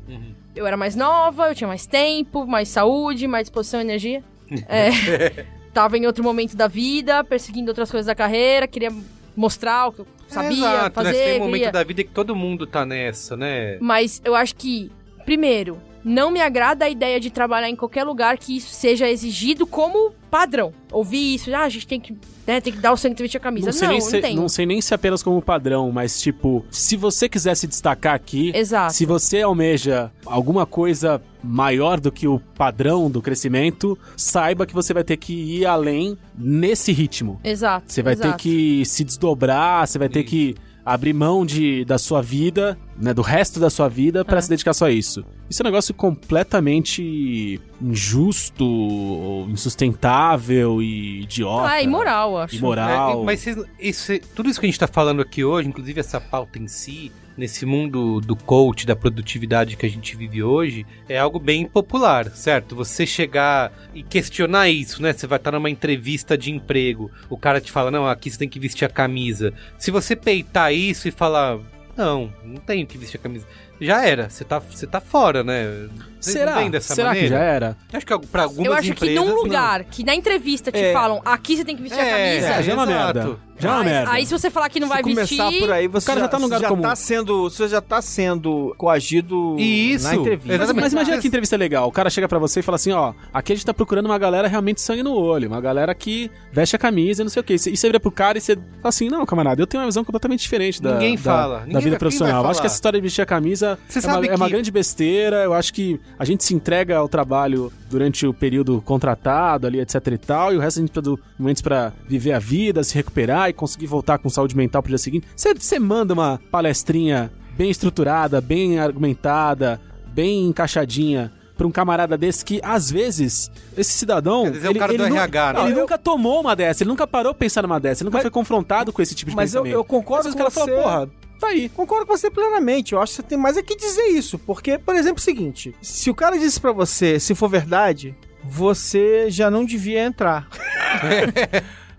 [0.55, 4.23] Eu era mais nova, eu tinha mais tempo, mais saúde, mais disposição e energia.
[4.69, 8.89] É, tava em outro momento da vida, perseguindo outras coisas da carreira, queria
[9.35, 11.11] mostrar o que eu sabia É, exato, fazer.
[11.11, 11.23] né?
[11.25, 13.77] Tem um momento queria- da vida que todo mundo tá nessa, né?
[13.81, 14.89] Mas eu acho que,
[15.25, 19.65] primeiro, não me agrada a ideia de trabalhar em qualquer lugar que isso seja exigido
[19.65, 20.71] como padrão.
[20.91, 22.15] Ouvir isso, ah, a gente tem que,
[22.45, 23.65] né, tem que dar o sangue e vestir a camisa.
[23.67, 24.35] Não Não, sei, nem não, se, tem.
[24.35, 28.51] não sei nem se apenas como padrão, mas tipo, se você quiser se destacar aqui,
[28.55, 28.93] Exato.
[28.93, 34.93] Se você almeja alguma coisa maior do que o padrão do crescimento, saiba que você
[34.93, 37.39] vai ter que ir além nesse ritmo.
[37.43, 37.91] Exato.
[37.91, 38.31] Você vai exato.
[38.31, 43.11] ter que se desdobrar, você vai ter que abrir mão de, da sua vida, né,
[43.13, 44.41] do resto da sua vida pra É.
[44.41, 45.25] se dedicar só a isso.
[45.49, 51.69] Isso é um negócio completamente injusto, insustentável e idiota.
[51.69, 52.55] Ah, imoral, acho.
[52.55, 53.21] Imoral.
[53.21, 53.45] É, mas
[53.79, 57.11] isso- tudo isso que a gente tá falando aqui hoje, inclusive essa pauta em si,
[57.37, 62.29] nesse mundo do coach, da produtividade que a gente vive hoje, é algo bem popular,
[62.31, 62.75] certo?
[62.75, 65.13] Você chegar e questionar isso, né?
[65.13, 68.49] Você vai estar numa entrevista de emprego, o cara te fala, não, aqui você tem
[68.49, 69.53] que vestir a camisa.
[69.77, 71.59] Se você peitar isso e falar,
[71.95, 73.47] não, não tenho que vestir a camisa,
[73.79, 75.87] já era, você tá, você tá fora, né?
[75.93, 76.55] Não Será?
[76.81, 77.27] Será maneira?
[77.27, 77.77] que já era?
[77.93, 79.43] Acho que pra algumas Eu acho que empresas, num não.
[79.43, 80.91] lugar que na entrevista te É.
[80.91, 82.47] falam, aqui você tem que vestir a É, camisa.
[82.47, 83.37] É, já é uma merda.
[83.59, 84.11] Já é uma aí, merda.
[84.11, 85.59] aí se você falar que não Se vai começar vestir...
[85.61, 86.81] por aí, você O cara já tá no lugar já comum.
[86.81, 90.47] tá sendo, você já tá sendo coagido Isso, na entrevista.
[90.47, 90.83] Mas, exatamente.
[90.83, 91.87] mas imagina que entrevista legal.
[91.87, 94.17] O cara chega pra você e fala assim, ó, aqui a gente tá procurando uma
[94.17, 97.43] galera realmente sangue no olho, uma galera que veste a camisa e não sei o
[97.43, 97.53] quê.
[97.53, 100.03] E você vira pro cara e você fala assim, não, camarada, eu tenho uma visão
[100.03, 101.53] completamente diferente da, Ninguém da- fala.
[101.53, 102.45] da Ninguém vai- vida profissional.
[102.47, 104.51] acho que essa história de vestir a camisa Você é uma, sabe é uma que-
[104.51, 105.37] grande besteira.
[105.43, 109.95] Eu acho que a gente se entrega ao trabalho durante o período contratado ali, etc
[110.07, 112.93] e tal, e o resto a gente precisa de momentos pra viver a vida, se
[112.95, 115.27] recuperar e conseguir voltar com saúde mental pro dia seguinte.
[115.35, 122.43] Você- Você manda uma palestrinha bem estruturada, bem argumentada, bem encaixadinha pra um camarada desse
[122.43, 124.45] que, às vezes, esse cidadão.
[124.61, 125.59] É o cara do nu- RH, né?
[125.59, 128.07] Ele Não, eu- nunca tomou uma dessa, ele nunca parou pra pensar numa dessa, ele
[128.07, 129.79] nunca Mas- foi confrontado com esse tipo de Mas eu, pensamento.
[129.79, 130.59] eu concordo Às com o cara você.
[130.59, 131.69] fala, porra, tá aí.
[131.69, 132.93] Concordo com você plenamente.
[132.93, 134.37] Eu acho que você tem mais é que dizer isso.
[134.39, 138.15] Porque, por exemplo, é o seguinte: se o cara disse pra você, se for verdade,
[138.43, 140.47] você já não devia entrar.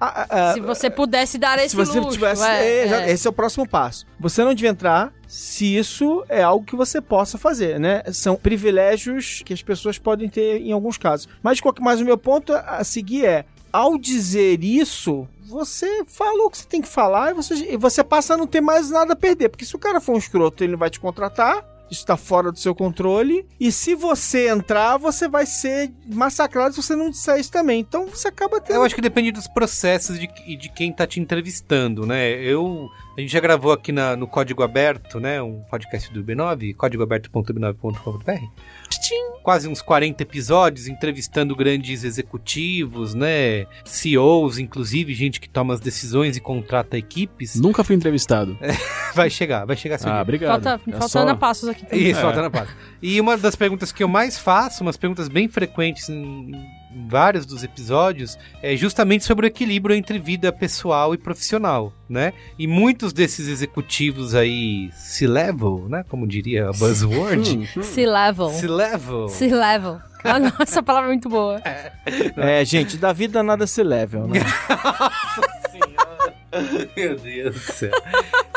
[0.01, 2.43] a- a- Se você pudesse dar esse se você luxo, tivesse.
[2.45, 3.11] é, é, é.
[3.11, 4.07] Esse é o próximo passo.
[4.21, 8.03] Você não devia entrar se isso é algo que você possa fazer, né?
[8.13, 11.29] São privilégios que as pessoas podem ter em alguns casos.
[11.43, 13.45] Mas, mas o meu ponto a seguir é:
[13.77, 15.27] ao dizer isso.
[15.45, 18.61] Você falou o que você tem que falar e você, você passa a não ter
[18.61, 19.49] mais nada a perder.
[19.49, 21.65] Porque se o cara for um escroto, ele vai te contratar.
[21.89, 23.47] Isso está fora do seu controle.
[23.61, 27.79] E se você entrar, você vai ser massacrado se você não disser isso também.
[27.79, 28.75] Então você acaba tendo.
[28.79, 32.29] Eu acho que depende dos processos de, e de quem tá te entrevistando, né?
[32.43, 32.89] Eu.
[33.17, 35.41] A gente já gravou aqui na- no Código Aberto, né?
[35.41, 38.33] Um podcast do B9, códigoaberto.b9.com.br.
[39.43, 43.67] Quase uns 40 episódios entrevistando grandes executivos, né?
[43.85, 47.55] CEOs, inclusive, gente que toma as decisões e contrata equipes.
[47.57, 48.57] Nunca fui entrevistado.
[49.15, 50.23] Vai chegar, vai chegar seu Ah, dia.
[50.23, 50.63] obrigado.
[50.63, 52.07] Falta, É falta só- Ana Passos aqui também.
[52.11, 52.23] Isso, É.
[52.23, 52.69] falta na paz.
[53.01, 56.53] E uma das perguntas que eu mais faço, umas perguntas bem frequentes em
[57.09, 62.33] vários dos episódios, é justamente sobre o equilíbrio entre vida pessoal e profissional, né?
[62.59, 66.05] E muitos desses executivos aí C-level, né?
[66.09, 67.59] Como diria a buzzword.
[67.59, 67.83] Hum, hum.
[67.83, 68.49] C-level.
[68.51, 69.29] C-level.
[69.29, 70.01] C-level.
[70.25, 71.61] Ah, não, essa palavra é muito boa.
[72.37, 74.41] É, gente, da vida nada se level, né?
[76.97, 77.91] Meu Deus do céu.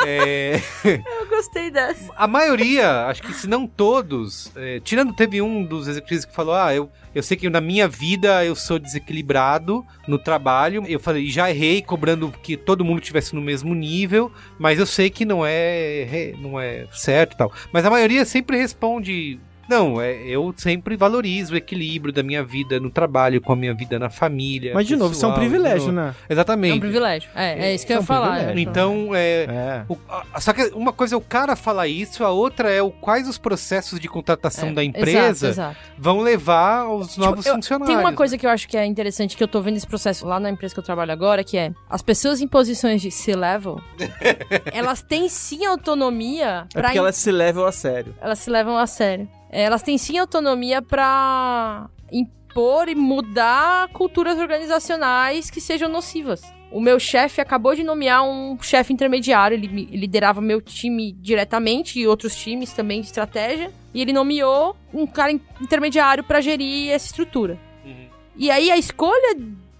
[0.06, 2.12] É, Eu gostei dessa.
[2.16, 6.54] a maioria, acho que se não todos, é, tirando, teve um dos executivos que falou:
[6.54, 10.84] Ah, eu, eu sei que na minha vida eu sou desequilibrado no trabalho.
[10.88, 15.10] Eu falei, já errei cobrando que todo mundo estivesse no mesmo nível, mas eu sei
[15.10, 17.54] que não é, não é certo e tal.
[17.74, 19.40] Mas a maioria sempre responde.
[19.70, 23.74] Não, é, eu sempre valorizo o equilíbrio da minha vida no trabalho com a minha
[23.74, 24.74] vida na família.
[24.74, 26.16] Mas, de novo, isso é um pessoal, privilégio, né?
[26.28, 26.78] É Exatamente.
[26.78, 27.30] um privilégio.
[27.36, 28.36] É, é isso que Isso eu ia é um falar.
[28.46, 28.60] privilégio.
[28.70, 29.84] Então, é, É.
[29.88, 29.98] o-
[30.34, 33.28] a- só que uma coisa é o cara falar isso, a outra é o quais
[33.28, 35.78] os processos de contratação É, da empresa Exato, exato.
[35.98, 37.96] vão levar aos novos eu- funcionários.
[37.96, 40.26] Tem uma coisa que eu acho que é interessante que eu tô vendo esse processo
[40.26, 43.80] lá na empresa que eu trabalho agora, que é as pessoas em posições de C-level,
[44.74, 48.16] elas têm sim autonomia É porque ela se level a sério.
[48.20, 49.28] elas se levam a sério.
[49.50, 56.42] Elas têm sim autonomia pra impor e mudar culturas organizacionais que sejam nocivas.
[56.72, 62.08] O meu chefe acabou de nomear um chefe intermediário, ele liderava meu time diretamente e
[62.08, 67.08] outros times também de estratégia, e ele nomeou um cara in- intermediário pra gerir essa
[67.08, 67.58] estrutura.
[67.84, 68.08] Uhum.
[68.36, 69.36] E aí a escolha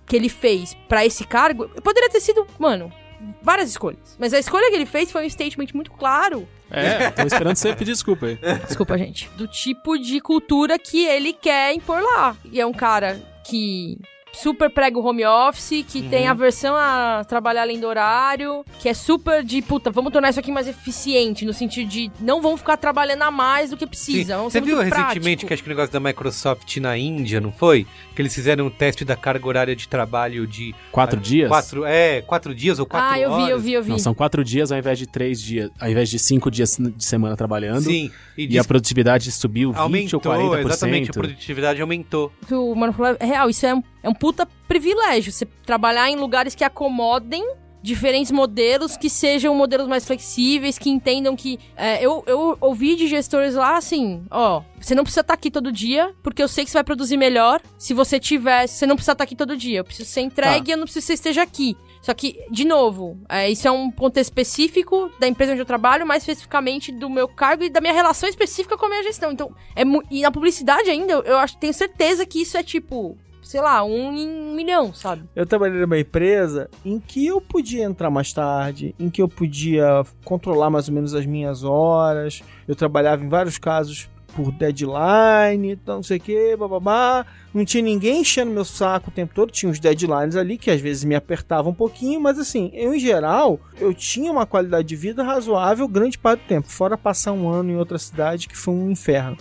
[0.08, 2.92] que ele fez pra esse cargo poderia ter sido, mano,
[3.40, 4.18] várias escolhas.
[4.18, 7.74] Mas a escolha que ele fez foi um statement muito claro É, tô esperando você
[7.74, 8.40] pedir desculpa aí.
[8.66, 9.30] Desculpa, gente.
[9.36, 12.36] Do tipo de cultura que ele quer impor lá.
[12.52, 13.98] E é um cara que
[14.34, 18.94] super prega o home office, que tem aversão a trabalhar além do horário, que é
[18.94, 22.78] super de, puta, vamos tornar isso aqui mais eficiente, no sentido de não vamos ficar
[22.78, 24.38] trabalhando a mais do que precisa.
[24.38, 25.48] Vamos Você ser viu muito recentemente prático.
[25.48, 27.86] que acho que o negócio da Microsoft na Índia, não foi?
[28.16, 31.48] Que eles fizeram um teste da carga horária de trabalho de Quatro dias?
[31.50, 33.46] quatro, é, quatro dias ou quatro Ah, eu horas.
[33.46, 33.90] vi, eu vi, eu vi.
[33.90, 37.04] Não, são quatro dias ao invés de três dias, ao invés de cinco dias de
[37.04, 37.82] semana trabalhando.
[37.82, 40.66] Sim, e, E diz a produtividade subiu 20 aumentou, ou 40%.
[40.66, 42.32] exatamente, a produtividade aumentou.
[42.48, 43.50] que o mano falou é real.
[43.50, 45.32] Isso é um, é um puta privilégio.
[45.32, 47.44] Você trabalhar em lugares que acomodem
[47.82, 51.60] diferentes modelos, que sejam modelos mais flexíveis, que entendam que.
[51.76, 55.72] é, eu, eu ouvi de gestores lá assim: ó, você não precisa estar aqui todo
[55.72, 58.68] dia, porque eu sei que você vai produzir melhor se você tiver.
[58.68, 59.80] Você não precisa estar aqui todo dia.
[59.80, 61.76] Eu preciso ser entregue e eu não preciso que você esteja aqui.
[62.02, 66.08] Só que, de novo, é, isso é um ponto específico da empresa onde eu trabalho,
[66.08, 69.32] mais especificamente do meu cargo e da minha relação específica com a minha gestão.
[69.32, 73.18] Então, é e na publicidade ainda, eu, eu acho, tenho certeza que isso é tipo,
[73.50, 75.24] sei lá, um em um milhão, sabe?
[75.36, 80.04] Eu trabalhei numa empresa em que eu podia entrar mais tarde, em que eu podia
[80.24, 82.44] controlar mais ou menos as minhas horas.
[82.68, 87.26] Eu trabalhava em vários casos por deadline, então não sei o que, bababá.
[87.52, 89.52] Não tinha ninguém enchendo meu saco o tempo todo.
[89.52, 93.00] Tinha os deadlines ali que às vezes me apertavam um pouquinho, mas assim, eu em
[93.00, 97.50] geral, eu tinha uma qualidade de vida razoável grande parte do tempo, fora passar um
[97.50, 99.38] ano em outra cidade que foi um inferno.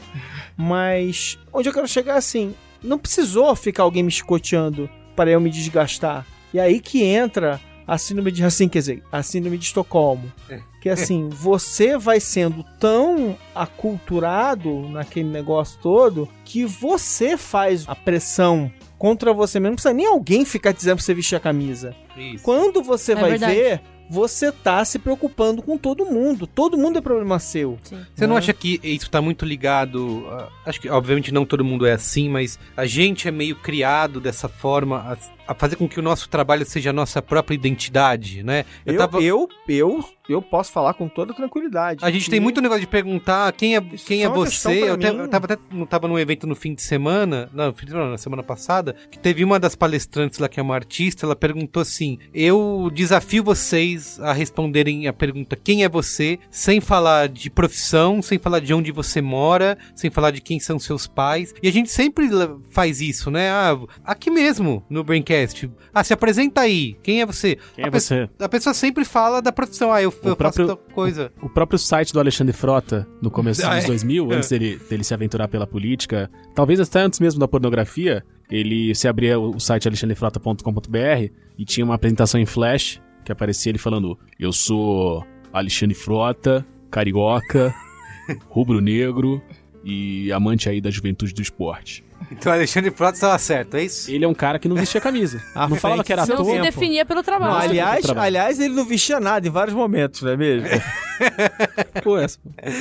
[0.56, 5.50] Mas onde eu quero chegar assim, não precisou ficar alguém me chicoteando para eu me
[5.50, 6.26] desgastar.
[6.52, 10.30] E aí que entra a síndrome de assim, quer dizer, a síndrome de Estocolmo.
[10.80, 18.70] Que assim, você vai sendo tão aculturado naquele negócio todo que você faz a pressão
[18.98, 19.70] contra você mesmo.
[19.70, 21.94] Não precisa nem alguém ficar dizendo pra você vestir a camisa.
[22.16, 22.44] Isso.
[22.44, 23.54] Quando você É vai verdade.
[23.54, 26.46] ver, você tá se preocupando com todo mundo.
[26.46, 27.78] Todo mundo é problema seu.
[27.84, 28.00] Sim.
[28.14, 28.38] Você não né?
[28.40, 30.26] acha que isso tá muito ligado?
[30.30, 34.20] a- acho que, obviamente, não todo mundo é assim, mas a gente é meio criado
[34.20, 35.16] dessa forma a,
[35.48, 38.64] a fazer com que o nosso trabalho seja a nossa própria identidade, né?
[38.84, 42.04] Eu, tava- eu, eu eu posso falar com toda tranquilidade.
[42.04, 44.82] A gente que tem muito negócio de perguntar quem é, Isso quem é é você.
[44.90, 47.86] Eu, até, eu tava até não tava num evento no fim de semana, não, fim
[47.86, 51.24] de semana, na semana passada, que teve uma das palestrantes lá que é uma artista,
[51.24, 57.26] ela perguntou assim: "Eu desafio vocês a responderem a pergunta quem é você, sem falar
[57.30, 61.54] de profissão, sem falar de onde você mora, sem falar de quem são seus pais".
[61.62, 62.28] E a gente sempre
[62.70, 63.48] faz isso, né?
[63.50, 65.37] Ah, aqui mesmo no Braincast.
[65.92, 66.96] Ah, se apresenta aí.
[67.02, 67.58] Quem é você?
[67.74, 68.28] Quem a é você?
[68.38, 69.92] A pessoa sempre fala da profissão.
[69.92, 71.32] Ah, eu, eu próprio- faço coisa.
[71.42, 73.86] O próprio site do Alexandre Frota, no começo Ah, dos é?
[73.88, 78.94] 2000, antes dele, dele se aventurar pela política, talvez até antes mesmo da pornografia, ele
[78.94, 83.78] se abria o o site alexandrefrota.com.br e tinha uma apresentação em flash que aparecia ele
[83.78, 87.74] falando: Eu sou Alexandre Frota, carioca,
[88.48, 89.42] rubro-negro
[89.84, 92.04] e amante aí da juventude do esporte.
[92.30, 94.10] Então Alexandre Frota estava certo, é isso?
[94.10, 95.42] Ele é um cara que não vestia camisa.
[95.54, 96.62] À não falava frente que era seu Não se ator.
[96.62, 97.52] definia pelo Não, trabalho.
[97.54, 98.26] Nossa, aliás, trabalho.
[98.26, 100.68] aliás, ele não vestia nada em vários momentos, não é mesmo?
[102.02, 102.38] Pô, essa.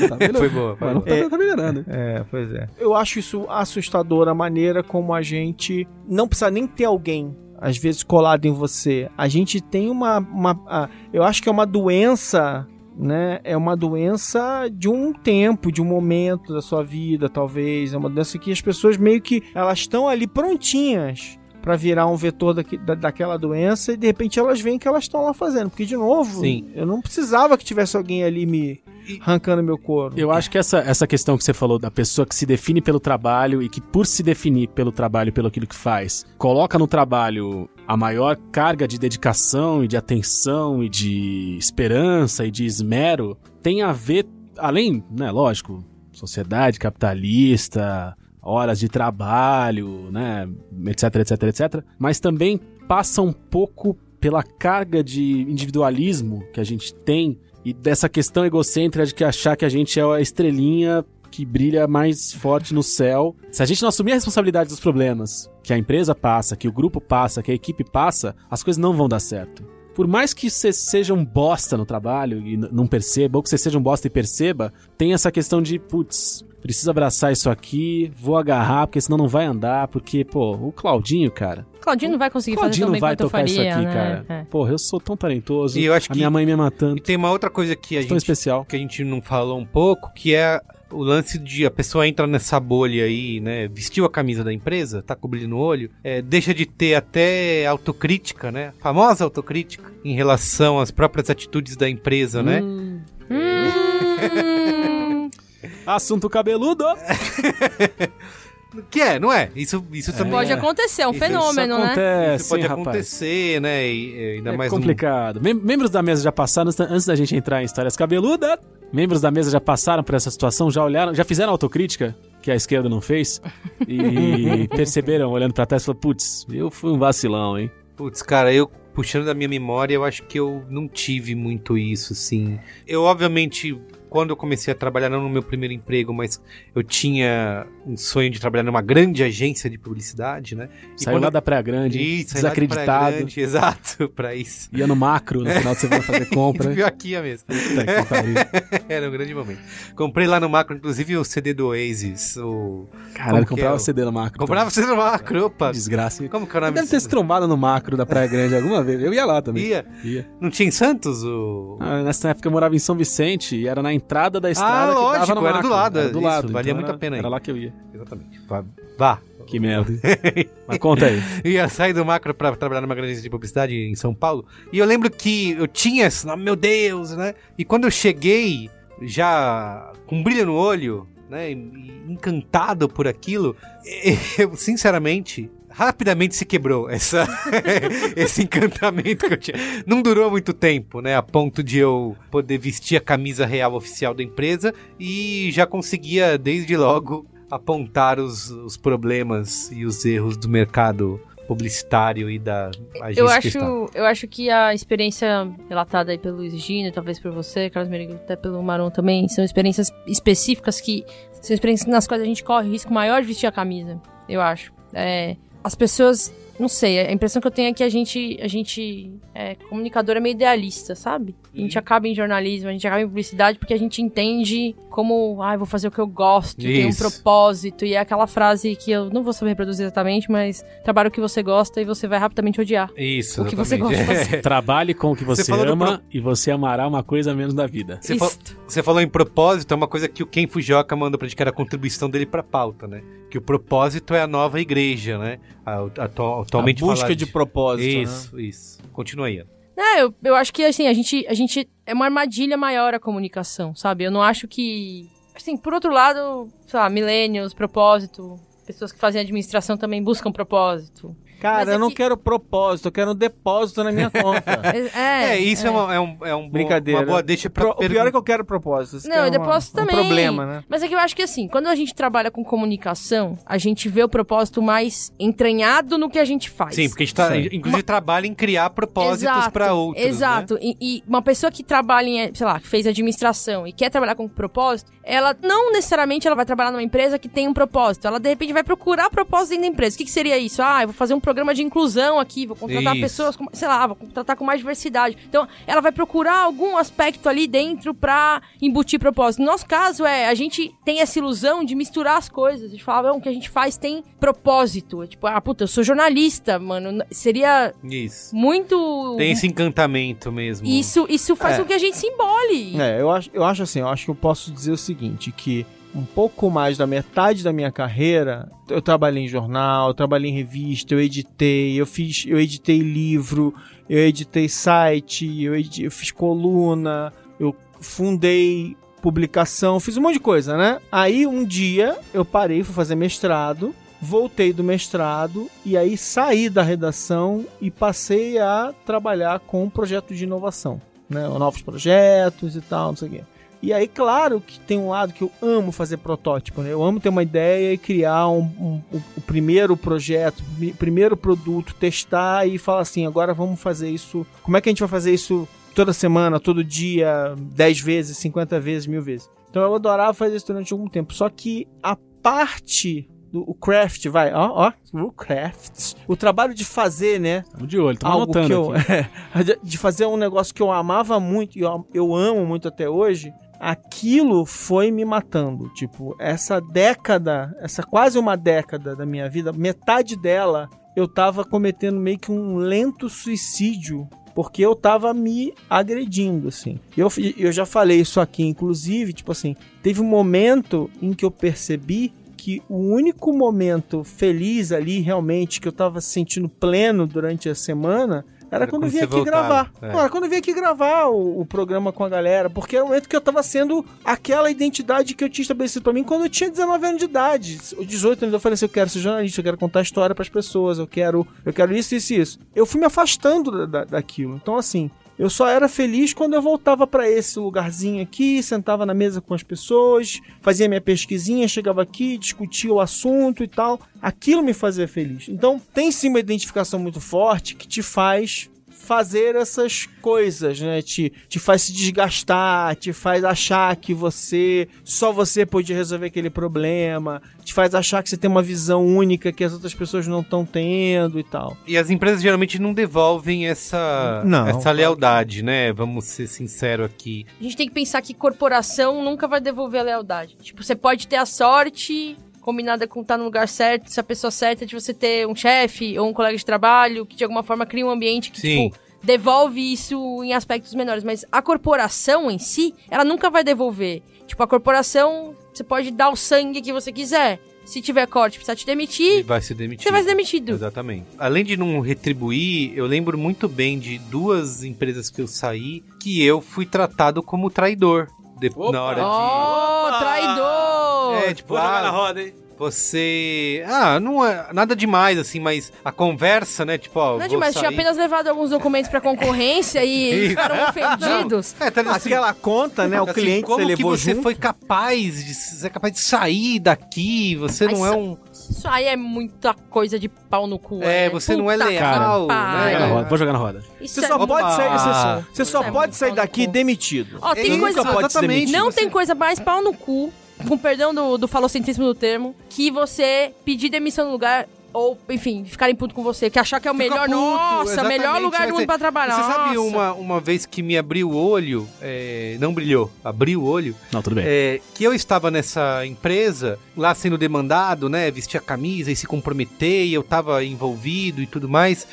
[0.10, 0.38] Tá melhorando.
[0.40, 1.24] Foi boa, foi não boa.
[1.24, 1.86] tá, tá melhorando.
[1.88, 2.68] É, pois é.
[2.78, 7.78] Eu acho isso assustador a maneira como a gente não precisa nem ter alguém às
[7.78, 9.10] vezes colado em você.
[9.18, 12.68] A gente tem uma, uma a- eu acho que é uma doença,
[12.98, 13.40] né?
[13.44, 17.94] É uma doença de um tempo, de um momento da sua vida, talvez.
[17.94, 22.16] É uma doença que as pessoas meio que elas estão ali prontinhas pra virar um
[22.16, 25.70] vetor daqui- da, daquela doença e de repente elas veem que elas estão lá fazendo.
[25.70, 26.66] Porque, de novo, Sim.
[26.74, 28.80] eu não precisava que tivesse alguém ali me
[29.22, 30.14] arrancando meu couro.
[30.18, 33.00] Eu acho que essa, essa questão que você falou da pessoa que se define pelo
[33.00, 37.70] trabalho e que, por se definir pelo trabalho, pelo aquilo que faz, coloca no trabalho
[37.88, 43.82] a maior carga de dedicação e de atenção e de esperança e de esmero, tem
[43.82, 44.26] a ver,
[44.58, 50.50] além, né, lógico, sociedade capitalista, horas de trabalho, né,
[50.88, 56.94] etc, etc, etc, mas também passa um pouco pela carga de individualismo que a gente
[56.94, 61.06] tem e dessa questão egocêntrica de que achar que a gente é a estrelinha
[61.38, 63.36] que brilha mais forte no céu.
[63.52, 66.72] Se a gente não assumir a responsabilidade dos problemas que a empresa passa, que o
[66.72, 69.64] grupo passa, que a equipe passa, as coisas não vão dar certo.
[69.94, 73.58] Por mais que você seja um bosta no trabalho e não perceba, ou que você
[73.58, 78.36] seja um bosta e perceba, tem essa questão de, putz, preciso abraçar isso aqui, vou
[78.36, 82.56] agarrar, porque senão não vai andar, porque, pô, o Claudinho, cara, Claudinho não vai conseguir
[82.58, 83.94] fazer Claudinho tão não vai tocar faria, isso aqui, né?
[83.94, 84.26] cara.
[84.30, 84.44] É.
[84.46, 85.78] Porra, eu sou tão talentoso.
[85.80, 86.98] E eu acho a que- minha mãe me matando.
[86.98, 88.66] E tem uma outra coisa que a Tão gente especial.
[88.66, 90.60] que a gente não falou um pouco, que é
[90.92, 93.68] o lance de a pessoa entra nessa bolha aí, né?
[93.68, 97.66] Vestiu a camisa da empresa, tá com brilho no olho, é, deixa de ter até
[97.66, 98.74] autocrítica, né?
[98.80, 102.62] Famosa autocrítica em relação às próprias atitudes da empresa, né?
[102.62, 103.02] Hum.
[103.30, 105.30] Hum,
[105.86, 106.86] Assunto cabeludo.
[108.92, 109.50] Que é, não é?
[109.56, 110.56] Isso, isso também pode É.
[110.56, 111.86] acontecer, é um Isso fenômeno, Isso né?
[111.86, 112.88] acontece, isso pode rapaz?
[112.88, 113.88] acontecer, né?
[113.88, 115.42] E, e ainda É mais complicado.
[115.42, 118.58] Mem- membros da mesa já passaram, antes da- antes da gente entrar em histórias cabeludas,
[118.92, 122.56] membros da mesa já passaram por essa situação, já olharam, já fizeram autocrítica, que a
[122.56, 123.42] esquerda não fez,
[123.88, 127.72] e perceberam, olhando pra trás, falaram, putz, eu fui um vacilão, hein?
[127.96, 132.14] Putz, cara, eu puxando da minha memória, eu acho que eu não tive muito isso,
[132.14, 132.60] assim.
[132.88, 136.42] Eu, obviamente, quando eu comecei a trabalhar, não no meu primeiro emprego, mas
[136.76, 140.70] eu tinha um sonho de trabalhar numa grande agência de publicidade, né?
[140.98, 144.10] E Saiu quando- lá da Praia Grande, Isso, aí lá de Praia desacreditado, Grande, exato,
[144.10, 144.70] pra isso.
[144.74, 146.70] ia no macro no final de semana fazer compra.
[146.70, 147.46] Viu aqui a mesmo.
[148.90, 149.60] Era um grande momento.
[149.96, 152.38] Comprei lá no Macro, inclusive, o CD do Oasis.
[152.38, 152.88] O...
[153.14, 154.40] Caralho, comprava é o- CD no macro.
[154.40, 155.72] Comprava o CD no Macro, opa.
[155.72, 156.28] Desgraça.
[156.30, 158.84] Como que é o nome Deve ter se trombado no macro da Praia Grande alguma
[158.84, 159.02] vez.
[159.02, 159.66] Eu ia lá também.
[159.68, 159.86] Ia.
[160.04, 160.28] Ia.
[160.40, 161.78] Não tinha em Santos o...
[161.80, 164.98] Ah, nessa época eu morava em São Vicente e era na entrada da estrada que
[165.00, 166.52] lógico, dava no era do lado, Era do isso, lado.
[166.54, 167.20] valia então muito era- a pena aí.
[167.20, 167.74] Era lá que eu ia.
[167.94, 168.40] Exatamente.
[168.48, 168.64] Vá.
[168.98, 169.20] Vá.
[169.46, 169.94] Que merda.
[170.68, 171.22] Mas conta aí.
[171.46, 174.46] Ia sair do macro pra trabalhar numa grande agência de publicidade em São Paulo.
[174.74, 177.34] E eu lembro que eu tinha esse nome, meu Deus, né?
[177.58, 178.70] E quando eu cheguei,
[179.04, 181.50] já com brilho no olho, né?
[181.52, 183.56] Encantado por aquilo,
[184.38, 185.50] eu, sinceramente.
[185.78, 187.28] Rapidamente se quebrou essa,
[188.18, 189.58] esse encantamento que eu tinha.
[189.86, 191.16] Não durou muito tempo, né?
[191.16, 196.36] A ponto de eu poder vestir a camisa real oficial da empresa e já conseguia,
[196.36, 203.22] desde logo, apontar os, os problemas e os erros do mercado publicitário e da agência
[203.22, 207.70] Eu acho, eu acho que a experiência relatada aí pelo Luiz Gino, talvez por você,
[207.70, 211.06] Carlos Merigo, até pelo Maron também, são experiências específicas que
[211.40, 214.76] são experiências nas quais a gente corre risco maior de vestir a camisa, eu acho.
[214.92, 218.48] É, as pessoas não sei, a impressão que eu tenho é que a gente, a
[218.48, 221.36] gente é, comunicador é meio idealista, sabe?
[221.54, 225.42] A gente acaba em jornalismo, a gente acaba em publicidade porque a gente entende como,
[225.44, 228.76] ah, eu vou fazer o que eu gosto, tem um propósito, e é aquela frase
[228.76, 232.08] que eu não vou saber reproduzir exatamente, mas trabalha o que você gosta e você
[232.08, 232.90] vai rapidamente odiar.
[232.98, 234.42] Isso, O que você gosta de fazer.
[234.42, 237.68] Trabalhe com o que você, Você ama e você amará uma coisa a menos da
[237.68, 238.00] vida.
[238.02, 238.58] Você, fa- Isto.
[238.68, 241.44] você falou em propósito, é uma coisa que o Ken Fujioka mandou pra gente, que
[241.44, 243.02] era a contribuição dele pra pauta, né?
[243.30, 245.38] Que o propósito é a nova igreja, né?
[245.66, 247.96] A- atu- atualmente a busca falar de propósito.
[247.96, 248.04] né?
[248.04, 248.80] Isso, isso.
[248.92, 249.44] Continua aí.
[249.76, 251.68] É, eu, eu acho que assim, a gente, a gente.
[251.86, 254.04] É uma armadilha maior a comunicação, sabe?
[254.04, 255.08] Eu não acho que.
[255.36, 258.40] Assim, por outro lado, sei lá, millennials, propósito.
[258.66, 261.16] Pessoas que fazem administração também buscam propósito.
[261.40, 264.58] Cara, Mas é eu não que- quero propósito, eu quero um depósito na minha conta.
[264.98, 267.00] É, É, isso é, uma, é um, é um Brincadeira.
[267.02, 269.08] uma boa deixa pra Pro- o pior é que eu quero propósito.
[269.08, 269.96] Não, que é e uma- depósito um também.
[269.96, 270.64] problema, né?
[270.68, 273.88] Mas é que eu acho que assim, quando a gente trabalha com comunicação, a gente
[273.90, 276.76] vê o propósito mais entranhado no que a gente faz.
[276.76, 277.48] Sim, porque a gente tá, Sim.
[277.52, 280.04] inclusive trabalha em criar propósitos pra outros.
[280.04, 280.10] né?
[280.10, 280.58] Exato.
[280.62, 284.16] E, e uma pessoa que trabalha em, sei lá, que fez administração e quer trabalhar
[284.16, 288.08] com propósito, ela não necessariamente ela vai trabalhar numa empresa que tem um propósito.
[288.08, 289.96] Ela de repente vai procurar propósito dentro da empresa.
[289.96, 290.62] O que, que seria isso?
[290.62, 293.02] Ah, eu vou fazer um programa de inclusão aqui, vou contratar Isso.
[293.02, 295.18] pessoas com, sei lá, vou contratar com mais diversidade.
[295.28, 299.42] Então, ela vai procurar algum aspecto ali dentro pra embutir propósito.
[299.42, 302.72] No nosso caso é, a gente tem essa ilusão de misturar as coisas.
[302.72, 305.04] De falar, não, o que a gente faz tem propósito.
[305.04, 307.04] É Tipo, ah, puta, eu sou jornalista, mano.
[307.12, 308.34] Seria Isso.
[308.34, 310.66] muito Tem esse encantamento mesmo.
[310.66, 311.60] isso, isso faz É.
[311.60, 312.80] com que a gente se embole.
[312.80, 315.66] É, eu acho, eu acho assim, eu acho que eu posso dizer o seguinte, que
[315.96, 320.34] um pouco mais da metade da minha carreira, eu trabalhei em jornal, eu trabalhei em
[320.34, 323.54] revista, eu editei, eu fiz, eu editei livro,
[323.90, 330.58] eu editei site, eu, eu fiz coluna, eu fundei publicação, fiz um monte de coisa,
[330.58, 330.80] né?
[330.92, 336.62] Aí um dia eu parei, fui fazer mestrado, voltei do mestrado e aí saí da
[336.62, 341.28] redação e passei a trabalhar com um projeto de inovação, né?
[341.28, 343.24] Novos projetos e tal, não sei o quê.
[343.68, 346.72] E aí, claro que tem um lado que eu amo fazer protótipo, né?
[346.72, 351.18] Eu amo ter uma ideia e criar um, um- o- o primeiro projeto, o primeiro
[351.18, 354.26] produto, testar e falar assim, agora vamos fazer isso.
[354.42, 355.46] Como é que a gente vai fazer isso
[355.76, 359.30] toda semana, todo dia, 10 vezes, 50 vezes, mil vezes?
[359.50, 361.14] Então eu adorava fazer isso durante algum tempo.
[361.14, 366.64] Só que a parte do o craft, vai, ó, ó, o craft, o trabalho de
[366.64, 367.44] fazer, né?
[367.52, 371.20] Tamo de olho, tamo algo que eu, de- de fazer um negócio que eu amava
[371.20, 375.70] muito e eu, eu amo muito até hoje, aquilo foi me matando.
[375.74, 382.00] Tipo, essa década, essa quase uma década da minha vida, metade dela eu tava cometendo
[382.00, 384.08] meio que um lento suicídio.
[384.34, 386.80] Porque eu tava me agredindo, assim.
[386.96, 391.32] Eu, eu já falei isso aqui, inclusive, tipo assim, teve um momento em que eu
[391.32, 397.56] percebi que o único momento feliz ali, realmente, que eu tava sentindo pleno durante a
[397.56, 399.72] semana, era, Era quando eu quando vim você aqui gravar.
[399.82, 399.92] é.
[399.92, 402.86] Não, era quando eu vim aqui gravar o, o programa com a galera, porque era
[402.86, 406.24] o momento que eu tava sendo aquela identidade que eu tinha estabelecido pra mim quando
[406.26, 407.60] eu tinha 19 anos de idade.
[407.78, 410.30] Ou 18 anos eu falei assim, eu quero ser jornalista, eu quero contar história pras
[410.30, 412.40] pessoas, eu quero, eu quero isso, isso e isso.
[412.56, 414.36] Eu fui me afastando da- da- daquilo.
[414.36, 418.94] Então, assim, eu só era feliz quando eu voltava pra esse lugarzinho aqui, sentava na
[418.94, 423.80] mesa com as pessoas, fazia minha pesquisinha, chegava aqui, discutia o assunto e tal.
[424.02, 425.28] Aquilo me fazia feliz.
[425.28, 428.50] Então, tem sim uma identificação muito forte que te faz
[428.88, 430.82] fazer essas coisas, né?
[430.82, 436.30] Te, te faz se desgastar, te faz achar que você, só você pode resolver aquele
[436.30, 440.22] problema, te faz achar que você tem uma visão única que as outras pessoas não
[440.22, 441.58] estão tendo e tal.
[441.68, 445.74] E as empresas geralmente não devolvem essa, Não, essa lealdade, né?
[445.74, 447.26] Vamos ser sinceros aqui.
[447.42, 450.38] A gente tem que pensar que corporação nunca vai devolver a lealdade.
[450.42, 452.16] Tipo, você pode ter a sorte
[452.48, 456.00] combinada com estar no lugar certo, se a pessoa certa de você ter um chefe
[456.00, 458.70] ou um colega de trabalho que de alguma forma cria um ambiente que, Sim.
[458.70, 461.04] tipo, devolve isso em aspectos menores.
[461.04, 464.02] Mas a corporação em si, ela nunca vai devolver.
[464.26, 467.38] Tipo, a corporação, você pode dar o sangue que você quiser.
[467.66, 469.84] Se tiver corte, precisar te demitir, vai ser demitido.
[469.84, 470.54] você vai ser demitido.
[470.54, 471.06] Exatamente.
[471.18, 476.24] Além de não retribuir, eu lembro muito bem de duas empresas que eu saí que
[476.24, 478.08] eu fui tratado como traidor.
[478.40, 478.72] De- Opa!
[478.72, 479.08] na hora de.
[479.08, 481.24] Oh, traidor!
[481.30, 482.34] É, tipo, ah, roda, hein?
[482.60, 483.64] você.
[483.68, 486.76] Ah, não é nada demais, assim, mas a conversa, né?
[486.78, 487.10] Tipo, ó.
[487.12, 490.56] Não é vou demais, tinha sair- apenas levado alguns documentos pra concorrência e eles ficaram
[490.70, 491.56] ofendidos.
[491.60, 493.00] É, tá, assim, Aquela conta, né?
[493.00, 494.24] O assim, cliente como você que levou você junto.
[494.24, 497.36] foi capaz de você é capaz de sair daqui?
[497.36, 498.18] Você Mas não é um
[498.50, 500.82] Isso aí é muita coisa de pau no cu.
[500.82, 501.10] É, né?
[501.10, 502.72] você não é Puta leal, que né?
[502.74, 503.64] Jogar roda, Vou jogar na roda.
[503.82, 507.20] Isso Você é só pode sair, você, você só é pode sair daqui demitido.
[507.22, 507.78] Ó, tem Isso, coisa...
[507.78, 508.40] nunca pode ser exatamente.
[508.40, 508.58] demitido.
[508.58, 510.12] Não você- tem coisa mais pau no cu,
[510.48, 515.44] com perdão do, do falocentrismo do termo, que você pedir demissão no lugar Ou, enfim,
[515.44, 517.06] ficarem puto com você, que achar que é o Fica melhor.
[517.08, 519.16] puto, Nossa, melhor lugar do mundo é- pra trabalhar.
[519.16, 523.46] Você sabe uma, uma vez que me abriu o olho, é, não brilhou, abriu o
[523.46, 524.26] olho, Não, tudo bem.
[524.28, 529.08] é, que eu estava nessa empresa, lá sendo demandado, né, vestir a camisa e se
[529.08, 531.88] comprometer, e eu estava envolvido e tudo mais,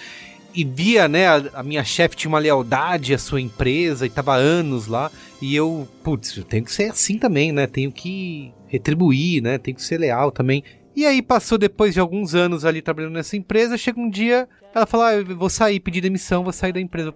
[0.55, 4.35] e via, né, a, a minha chefe tinha uma lealdade à sua empresa e estava
[4.35, 5.11] há anos lá,
[5.41, 9.75] e eu, putz, eu tenho que ser assim também, né, tenho que retribuir, né, tenho
[9.77, 10.63] que ser leal também.
[10.97, 14.87] E aí passou depois de alguns anos ali trabalhando nessa empresa, chega um dia, ela
[14.87, 17.13] fala, ah, eu vou sair, pedir demissão, vou sair da empresa.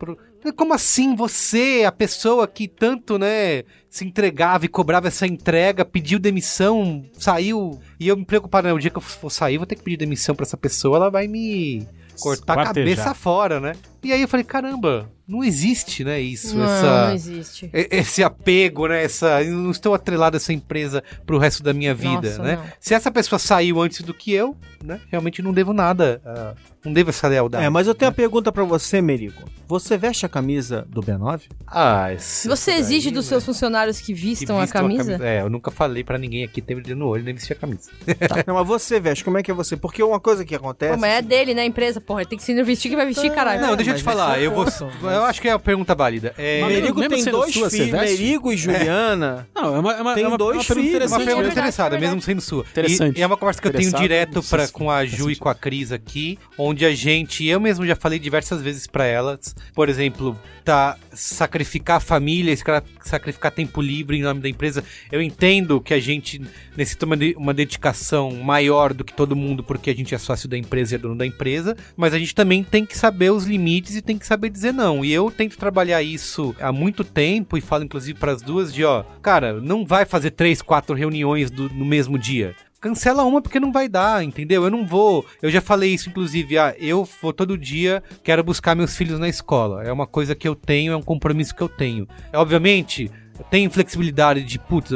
[0.57, 6.19] Como assim você, a pessoa que tanto, né, se entregava e cobrava essa entrega, pediu
[6.19, 9.77] demissão, saiu, e eu me preocupava, né, o dia que eu for sair, vou ter
[9.77, 11.87] que pedir demissão pra essa pessoa, ela vai me
[12.21, 13.73] cortar a cabeça fora, né?
[14.03, 17.07] E aí eu falei, caramba, não existe, né, isso, Não, essa...
[17.09, 17.71] não existe.
[17.73, 19.03] Esse apego, né?
[19.05, 22.57] Essa, eu não estou atrelado a essa empresa pro resto da minha vida, Nossa, né?
[22.57, 22.65] não.
[22.81, 25.01] Se essa pessoa saiu antes do que eu, né?
[25.11, 26.21] Realmente não devo nada.
[26.25, 27.65] ah, não devo essa lealdade.
[27.65, 29.43] É, mas eu tenho uma pergunta pra você, Merigo.
[29.67, 31.43] Você veste a camisa do B9?
[31.67, 33.29] Ah, esse- Você exige daí, dos né?
[33.31, 35.19] seus funcionários que Que vistam a vistam camisa?
[35.23, 37.91] É, eu nunca falei pra ninguém aqui ter brilho no olho nem vestir a camisa.
[38.47, 39.23] Não, mas você veste.
[39.25, 39.77] Como é que é você?
[39.77, 40.95] Porque uma coisa que acontece.
[40.95, 42.21] Pô, mas é dele, né, a empresa, porra.
[42.23, 43.61] Ele tem que se vestir que vai vestir, caralho.
[43.61, 44.41] não, deixa eu mas te falar.
[44.41, 44.67] é Eu, vou,
[45.11, 46.35] eu acho que é a pergunta válida.
[46.39, 47.91] É, Mas Merigo mesmo tem sendo dois sua, filhos?
[47.93, 49.49] Merigo e Juliana.
[49.55, 51.25] Não, é uma, é uma, Tem é uma, dois é uma pergunta filhos, uma interessante.
[51.27, 52.65] pergunta é interessada, é mesmo sendo sua.
[52.71, 53.17] Interessante.
[53.17, 55.37] E, e é uma conversa que eu tenho direto pra, se com a Ju e
[55.37, 59.55] com a Cris aqui, onde a gente, eu mesmo já falei diversas vezes pra elas,
[59.75, 62.55] por exemplo, tá sacrificar a família,
[63.03, 64.85] sacrificar tempo livre em nome da empresa.
[65.11, 66.41] Eu entendo que a gente
[66.77, 70.49] necessita uma, de- uma dedicação maior do que todo mundo, porque a gente é sócio
[70.49, 73.45] da empresa e é dono da empresa, mas a gente também tem que saber os
[73.45, 75.05] limites e tem que saber dizer não.
[75.05, 79.03] E eu tento trabalhar isso há muito tempo e falo inclusive pras duas de, ó,
[79.23, 82.55] cara, não vai fazer três, quatro reuniões do- no mesmo dia.
[82.81, 84.63] Cancela uma porque não vai dar, entendeu?
[84.63, 85.27] Eu não vou.
[85.43, 86.57] Eu já falei isso, inclusive.
[86.59, 89.83] Ah, eu vou todo dia, quero buscar meus filhos na escola.
[89.83, 92.07] É uma coisa que eu tenho, é um compromisso que eu tenho.
[92.33, 93.11] É, obviamente,
[93.51, 94.91] tem flexibilidade de, putz,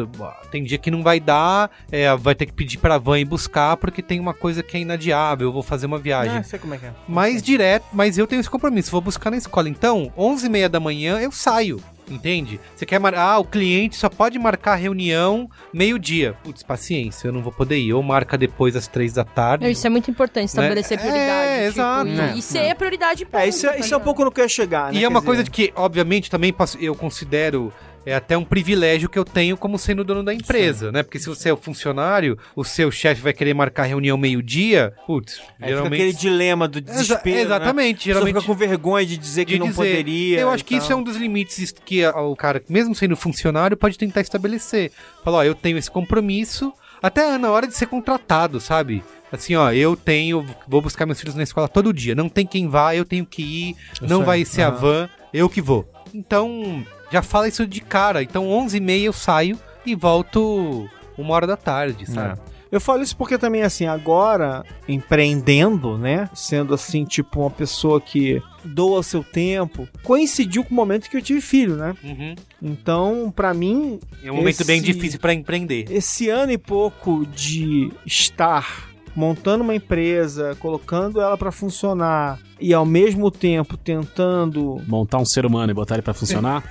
[0.50, 3.76] tem dia que não vai dar, é, vai ter que pedir pra van ir buscar
[3.76, 6.36] porque tem uma coisa que é inadiável, eu vou fazer uma viagem.
[6.38, 6.92] Ah, sei como é que é.
[7.08, 9.68] Mais direto, mas eu tenho esse compromisso, vou buscar na escola.
[9.68, 12.60] Então, 11h30 da manhã eu saio, entende?
[12.76, 16.34] Você quer marcar, ah, o cliente só pode marcar reunião meio-dia.
[16.44, 17.92] Putz, paciência, eu não vou poder ir.
[17.92, 19.70] Ou marca depois às 3 da tarde.
[19.70, 21.02] Isso é muito importante, estabelecer Né?
[21.04, 21.48] prioridade.
[21.48, 22.08] É, tipo, exato.
[22.34, 24.44] E, e ser a prioridade É, isso, é, isso é um pouco no que eu
[24.44, 24.98] ia chegar, né?
[25.00, 27.72] E é uma Quer coisa dizer, de que, obviamente, também posso- eu considero
[28.04, 31.02] é até um privilégio que eu tenho como sendo dono da empresa, né?
[31.02, 35.40] Porque se você é o funcionário, o seu chefe vai querer marcar reunião meio-dia, putz,
[35.60, 35.94] Aí geralmente...
[35.94, 37.38] aquele dilema do Exa- desespero.
[37.38, 38.14] exatamente, Né?
[38.14, 38.34] geralmente...
[38.34, 39.76] Você fica com vergonha de dizer que de não dizer.
[39.76, 40.40] poderia.
[40.40, 40.82] Eu acho que tal.
[40.82, 44.90] isso é um dos limites que a- o cara, mesmo sendo funcionário, pode tentar estabelecer.
[45.24, 46.72] Falar, ó, eu tenho esse compromisso,
[47.02, 49.02] até na hora de ser contratado, sabe?
[49.30, 52.14] Assim, ó, eu tenho, vou buscar meus filhos na escola todo dia.
[52.14, 54.26] Não tem quem vá, eu tenho que ir, não aí.
[54.26, 54.76] vai ser a Aham.
[54.76, 55.88] van, eu que vou.
[56.12, 58.22] Então, já fala isso de cara.
[58.22, 60.88] Então, 11h30 eu saio e volto
[61.18, 62.40] uma hora da tarde, sabe?
[62.70, 66.30] Eu falo isso porque também, assim, agora, empreendendo, né?
[66.34, 71.20] Sendo assim, tipo, uma pessoa que doa seu tempo, coincidiu com o momento que eu
[71.22, 71.94] tive filho, né?
[72.02, 72.34] Uhum.
[72.62, 75.84] Então, pra mim, É um momento bem Esse- difícil pra empreender.
[75.90, 82.86] esse ano e pouco de estar montando uma empresa, colocando ela pra funcionar e ao
[82.86, 86.62] mesmo tempo tentando Montar um ser humano e botar ele pra funcionar.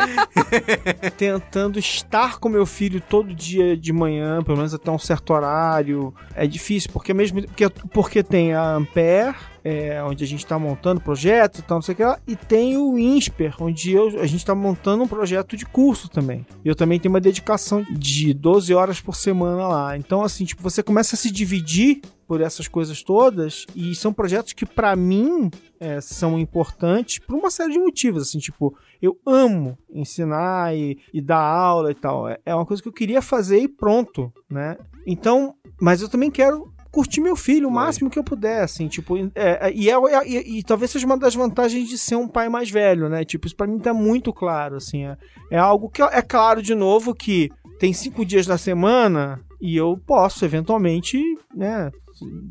[1.16, 6.14] tentando estar com meu filho todo dia de manhã, pelo menos até um certo horário.
[6.34, 9.34] É difícil, porque mesmo porque, porque tem a Ampere,
[9.64, 12.36] é, onde a gente está montando projetos e tal, não sei o que lá, e
[12.36, 16.46] tem o INSPER, onde eu, a gente está montando um projeto de curso também.
[16.64, 19.96] Eu também tenho uma dedicação de 12 horas por semana lá.
[19.96, 24.52] Então, assim, tipo, você começa a se dividir por essas coisas todas, e são projetos
[24.52, 25.50] que, para mim,
[25.80, 31.20] é, são importantes por uma série de motivos, assim, tipo, eu amo ensinar e, e
[31.20, 32.28] dar aula e tal.
[32.28, 34.76] É, é uma coisa que eu queria fazer e pronto, né?
[35.04, 39.16] Então, mas eu também quero curtir meu filho o máximo que eu puder, assim, tipo,
[39.16, 39.30] é,
[39.68, 42.48] é, e, é, é- e, e talvez seja uma das vantagens de ser um pai
[42.48, 43.24] mais velho, né?
[43.24, 45.16] Tipo, isso pra mim tá muito claro, assim, é,
[45.50, 49.98] é algo que é claro de novo que tem cinco dias na semana e eu
[50.06, 51.18] posso eventualmente,
[51.54, 51.90] né?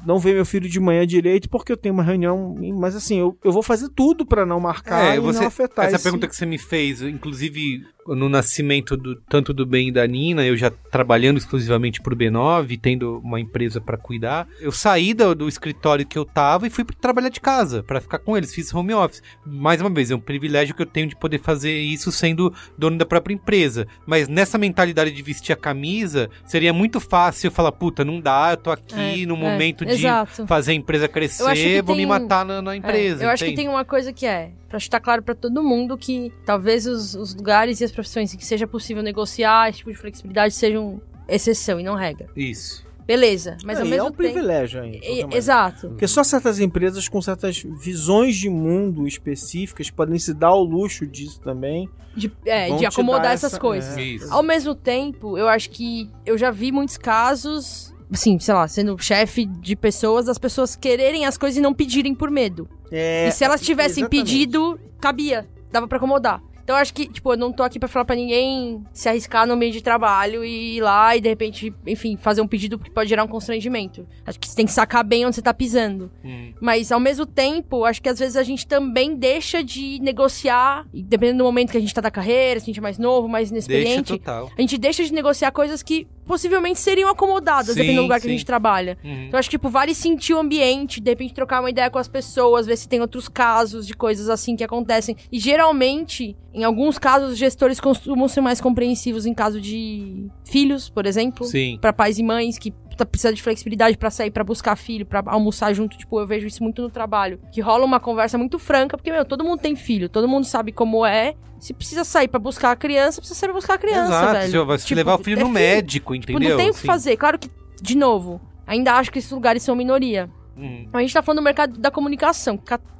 [0.03, 3.37] Não ver meu filho de manhã direito porque eu tenho uma reunião, mas assim, eu,
[3.43, 6.27] eu vou fazer tudo pra não marcar É, e você- não afetar Essa esse- pergunta
[6.27, 7.85] que você me fez, inclusive
[8.15, 12.79] no nascimento do, tanto do Ben e da Nina, eu já trabalhando exclusivamente pro B9,
[12.81, 16.83] tendo uma empresa pra cuidar, eu saí do, do escritório que eu tava e fui
[16.83, 19.21] trabalhar de casa, pra ficar com eles, fiz home office.
[19.45, 22.97] Mais uma vez, é um privilégio que eu tenho de poder fazer isso sendo dono
[22.97, 23.87] da própria empresa.
[24.05, 28.57] Mas nessa mentalidade de vestir a camisa, seria muito fácil falar, puta, não dá, eu
[28.57, 30.45] tô aqui É, no é, momento de exato.
[30.47, 33.23] fazer a empresa Eu crescer, vou me tem- matar na, na É, empresa.
[33.23, 33.67] eu acho que entende?
[33.67, 37.35] tem uma coisa que é, pra estar claro pra todo mundo, que talvez os, os
[37.35, 41.79] lugares e as profissões em que seja possível negociar esse tipo de flexibilidade sejam exceção
[41.79, 42.27] e não regra.
[42.35, 42.87] Isso.
[43.05, 44.17] Beleza, mas É, ao mesmo é um tempo...
[44.17, 45.35] privilégio ainda.
[45.35, 45.89] Exato.
[45.89, 51.07] Porque só certas empresas com certas visões de mundo específicas podem se dar ao luxo
[51.07, 51.89] disso também.
[52.15, 53.97] De, é, de acomodar dar essas essa- coisas.
[53.97, 54.01] é.
[54.03, 54.31] Isso.
[54.31, 58.97] Ao mesmo tempo, eu acho que eu já vi muitos casos, assim, sei lá, sendo
[58.97, 62.67] chefe de pessoas, das pessoas quererem as coisas e não pedirem por medo.
[62.91, 64.25] É, e se elas tivessem exatamente.
[64.25, 66.41] pedido, cabia, dava pra acomodar.
[66.69, 69.47] Então eu acho que, tipo, eu não tô aqui pra falar pra ninguém se arriscar
[69.47, 72.91] no meio de trabalho e ir lá e de repente, enfim, fazer um pedido que
[72.91, 74.05] pode gerar um constrangimento.
[74.23, 76.11] Acho que você tem que sacar bem onde você tá pisando.
[76.23, 76.53] Hum.
[76.61, 81.39] Mas ao mesmo tempo, acho que às vezes a gente também deixa de negociar, dependendo
[81.39, 83.49] do momento que a gente tá da carreira, se a gente é mais novo, mais
[83.49, 84.51] Deixa inexperiente, total.
[84.55, 88.27] a gente deixa de negociar coisas que possivelmente seriam acomodadas, Sim, dependendo do lugar que
[88.27, 88.37] a sim.
[88.37, 88.99] gente trabalha.
[89.03, 89.25] Uhum.
[89.25, 92.07] Então, acho que, tipo, vale sentir o ambiente, de repente trocar uma ideia com as
[92.07, 95.17] pessoas, ver se tem outros casos de coisas assim que acontecem.
[95.31, 100.87] E geralmente, em alguns casos, os gestores costumam ser mais compreensivos em caso de filhos,
[100.87, 101.47] por exemplo.
[101.47, 101.79] Sim.
[101.81, 105.23] Pra pais e mães que tá precisando de flexibilidade pra sair, pra buscar filho, pra
[105.25, 105.97] almoçar junto.
[105.97, 107.39] Tipo, eu vejo isso muito no trabalho.
[107.51, 110.71] Que rola uma conversa muito franca, porque, meu, todo mundo tem filho, todo mundo sabe
[110.71, 111.33] como é.
[111.59, 114.31] Se precisa sair pra buscar a criança, precisa sair pra buscar a criança, Exato.
[114.33, 114.51] velho.
[114.51, 116.51] Você vai Tipo, levar o filho é no médico, Tipo, entendeu?
[116.51, 117.17] não tem o que fazer.
[117.17, 117.49] Claro que,
[117.81, 120.29] de novo, ainda acho que esses lugares são minoria.
[120.55, 120.87] Uhum.
[120.93, 122.57] A gente tá falando do mercado da comunicação,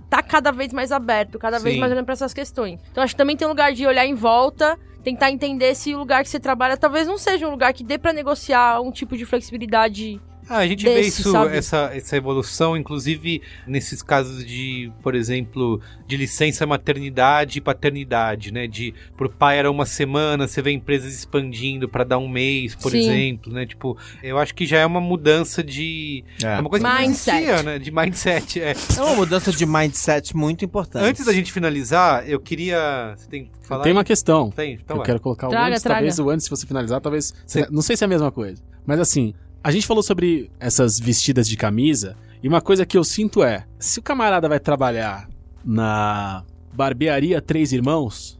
[0.09, 1.79] tá cada vez mais aberto, cada vez Sim.
[1.79, 2.79] mais olhando pra essas questões.
[2.91, 5.99] Então acho que também tem um lugar de olhar em volta, tentar entender se o
[5.99, 9.15] lugar que você trabalha talvez não seja um lugar que dê pra negociar um tipo
[9.15, 10.19] de flexibilidade.
[10.49, 11.55] Ah, a gente vê desse, isso, sabe?
[11.55, 18.65] essa, essa evolução, inclusive nesses casos de, por exemplo, de licença maternidade e paternidade, né?
[18.67, 22.91] De por pai era uma semana, você vê empresas expandindo para dar um mês, por
[22.91, 22.99] Sim.
[22.99, 23.65] exemplo, né?
[23.65, 26.23] Tipo, eu acho que já é uma mudança de.
[26.43, 27.37] É, uma coisa que Mindset.
[27.37, 27.77] existia, né?
[27.79, 28.59] De mindset.
[28.61, 28.73] É.
[28.97, 31.03] É uma mudança de mindset muito importante.
[31.05, 33.13] Antes da gente finalizar, eu queria.
[33.15, 33.83] Você tem que falar?
[33.83, 34.49] Tem uma questão.
[34.49, 35.05] Tem, então eu vai.
[35.05, 35.95] quero colocar o Traga, antes, traga.
[35.99, 37.33] talvez o antes, se você finalizar, talvez.
[37.45, 38.61] se- Não sei se é a mesma coisa.
[38.85, 39.33] Mas assim,
[39.63, 43.65] a gente falou sobre essas vestidas de camisa, e uma coisa que eu sinto é:
[43.77, 45.27] se o camarada vai trabalhar
[45.63, 46.43] na
[46.73, 48.39] barbearia Três Irmãos,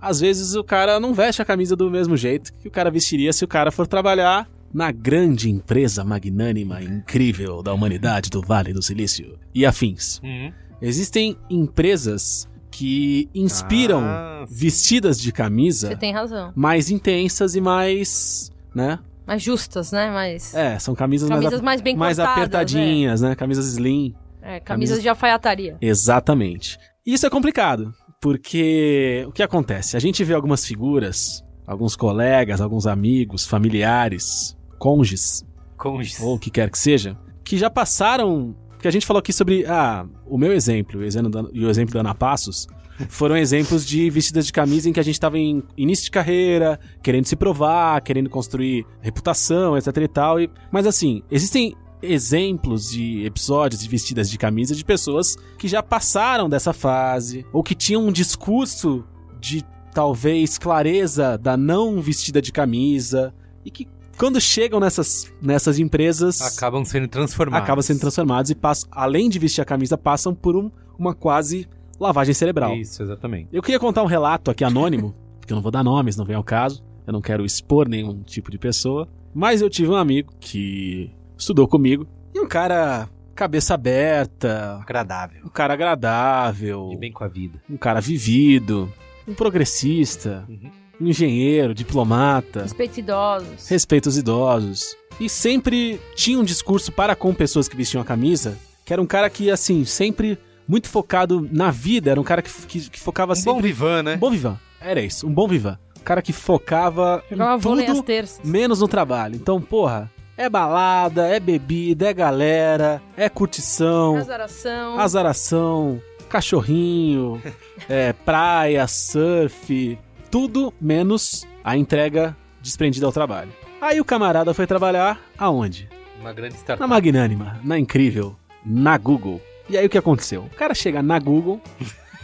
[0.00, 3.32] às vezes o cara não veste a camisa do mesmo jeito que o cara vestiria
[3.32, 8.72] se o cara for trabalhar na grande empresa magnânima e incrível da humanidade do Vale
[8.72, 10.20] do Silício e afins.
[10.22, 10.52] Uhum.
[10.82, 16.52] Existem empresas que inspiram Ah, vestidas de camisa Você tem razão.
[16.56, 18.98] mais intensas e mais, né?
[19.26, 20.10] Mais justas, né?
[20.10, 20.54] Mais.
[20.54, 23.34] É, são camisas, Camisas mais, mais bem mais cortadas, apertadinhas, né?
[23.34, 24.14] Camisas slim.
[24.42, 25.76] É, camisas Camisas- de alfaiataria.
[25.80, 26.78] Exatamente.
[27.06, 29.96] E isso é complicado, porque o que acontece?
[29.96, 35.44] A gente vê algumas figuras, alguns colegas, alguns amigos, familiares, cônjuges,
[35.76, 36.20] cônjuges.
[36.20, 38.54] ou o que quer que seja, que já passaram.
[38.84, 39.64] Porque a gente falou aqui sobre.
[39.64, 42.66] Ah, o meu exemplo o exemplo e o exemplo da Ana Passos
[43.08, 46.78] foram exemplos de vestidas de camisa em que a gente estava em início de carreira,
[47.02, 50.38] querendo se provar, querendo construir reputação, etc e tal.
[50.38, 55.82] E, mas assim, existem exemplos de episódios de vestidas de camisa de pessoas que já
[55.82, 59.02] passaram dessa fase, ou que tinham um discurso
[59.40, 59.64] de
[59.94, 63.32] talvez clareza da não vestida de camisa,
[63.64, 67.64] e que quando chegam nessas, nessas empresas Acabam sendo transformados.
[67.64, 71.68] acabam sendo transformados e passam, além de vestir a camisa, passam por um- uma quase
[71.98, 72.74] lavagem cerebral.
[72.76, 73.48] Isso, exatamente.
[73.52, 76.36] Eu queria contar um relato aqui anônimo, porque eu não vou dar nomes, não vem
[76.36, 76.82] ao caso.
[77.06, 79.06] Eu não quero expor nenhum tipo de pessoa.
[79.34, 82.06] Mas eu tive um amigo que estudou comigo.
[82.34, 85.42] E um cara cabeça aberta, Agradável.
[85.44, 87.60] um cara agradável, De bem com a vida.
[87.68, 88.90] um cara vivido,
[89.26, 90.70] um progressista, Uhum.
[91.00, 93.68] Engenheiro, diplomata, Respeito idosos.
[93.68, 94.96] respeita os idosos.
[95.20, 99.06] E sempre tinha um discurso para com pessoas que vestiam a camisa, que era um
[99.06, 103.32] cara que, assim, sempre muito focado na vida, era um cara que, que, que focava
[103.32, 103.52] Um sempre...
[103.52, 104.14] bom vivan, né?
[104.16, 104.58] Um bom vivan.
[104.80, 105.78] Era isso, um bom vivan.
[106.00, 108.40] Um cara que focava Jogava em tudo, terças.
[108.44, 109.36] menos no trabalho.
[109.36, 114.98] Então, porra, é balada, é bebida, é galera, é curtição, Azaração.
[114.98, 117.40] azaração, cachorrinho,
[117.88, 119.98] é, praia, surf,
[120.34, 123.52] tudo menos a entrega desprendida ao trabalho.
[123.80, 125.88] Aí o camarada foi trabalhar aonde?
[126.20, 126.80] Uma grande startup.
[126.80, 128.34] Na Magnânima, na Incrível,
[128.66, 129.40] na Google.
[129.70, 130.42] E aí o que aconteceu?
[130.52, 131.60] O cara chega na Google,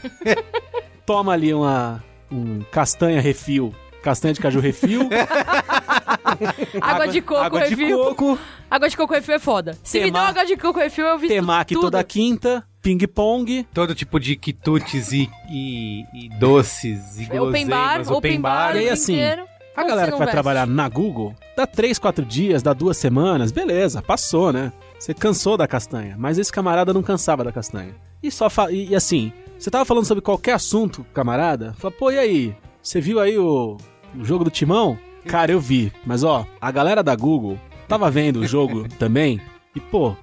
[1.06, 2.02] toma ali uma
[2.32, 5.08] um castanha refil, castanha de caju refil,
[6.82, 7.96] Água de coco, água de refil.
[7.96, 8.38] coco,
[8.68, 9.78] Água de coco refil é foda.
[9.84, 11.84] Se me dá água de coco refil, eu vi temaki tudo.
[11.84, 18.02] toda quinta, ping-pong, Todo tipo de quitutes e, e, e doces e É Open bar,
[18.02, 19.44] guloseimas, open bar, E aí, assim, inteiro.
[19.76, 20.32] A galera que vai veste?
[20.32, 24.72] trabalhar na Google, dá três, quatro dias, dá duas semanas, beleza, passou, né?
[24.98, 27.94] Você cansou da castanha, mas esse camarada não cansava da castanha.
[28.22, 28.70] E só fa...
[28.70, 32.54] e, e assim, você tava falando sobre qualquer assunto, camarada, fala, pô, e aí?
[32.82, 33.76] Você viu aí o,
[34.18, 34.98] o jogo do Timão?
[35.26, 37.58] Cara, eu vi, mas ó, a galera da Google
[37.88, 39.40] tava vendo o jogo também,
[39.74, 40.16] e pô,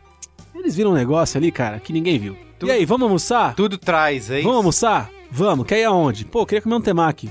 [0.53, 2.46] eles viram um negócio ali, cara, que ninguém viu.
[2.64, 3.55] E aí, vamos almoçar?
[3.55, 4.43] Tudo traz, é isso?
[4.43, 5.10] Vamos almoçar?
[5.30, 6.26] Vamos, quer ir aonde?
[6.26, 7.30] Pô, queria comer um temaki.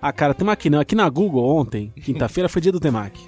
[0.00, 0.78] Ah, cara, temaki não.
[0.78, 3.20] Aqui na Google ontem, quinta-feira, foi dia do temaki.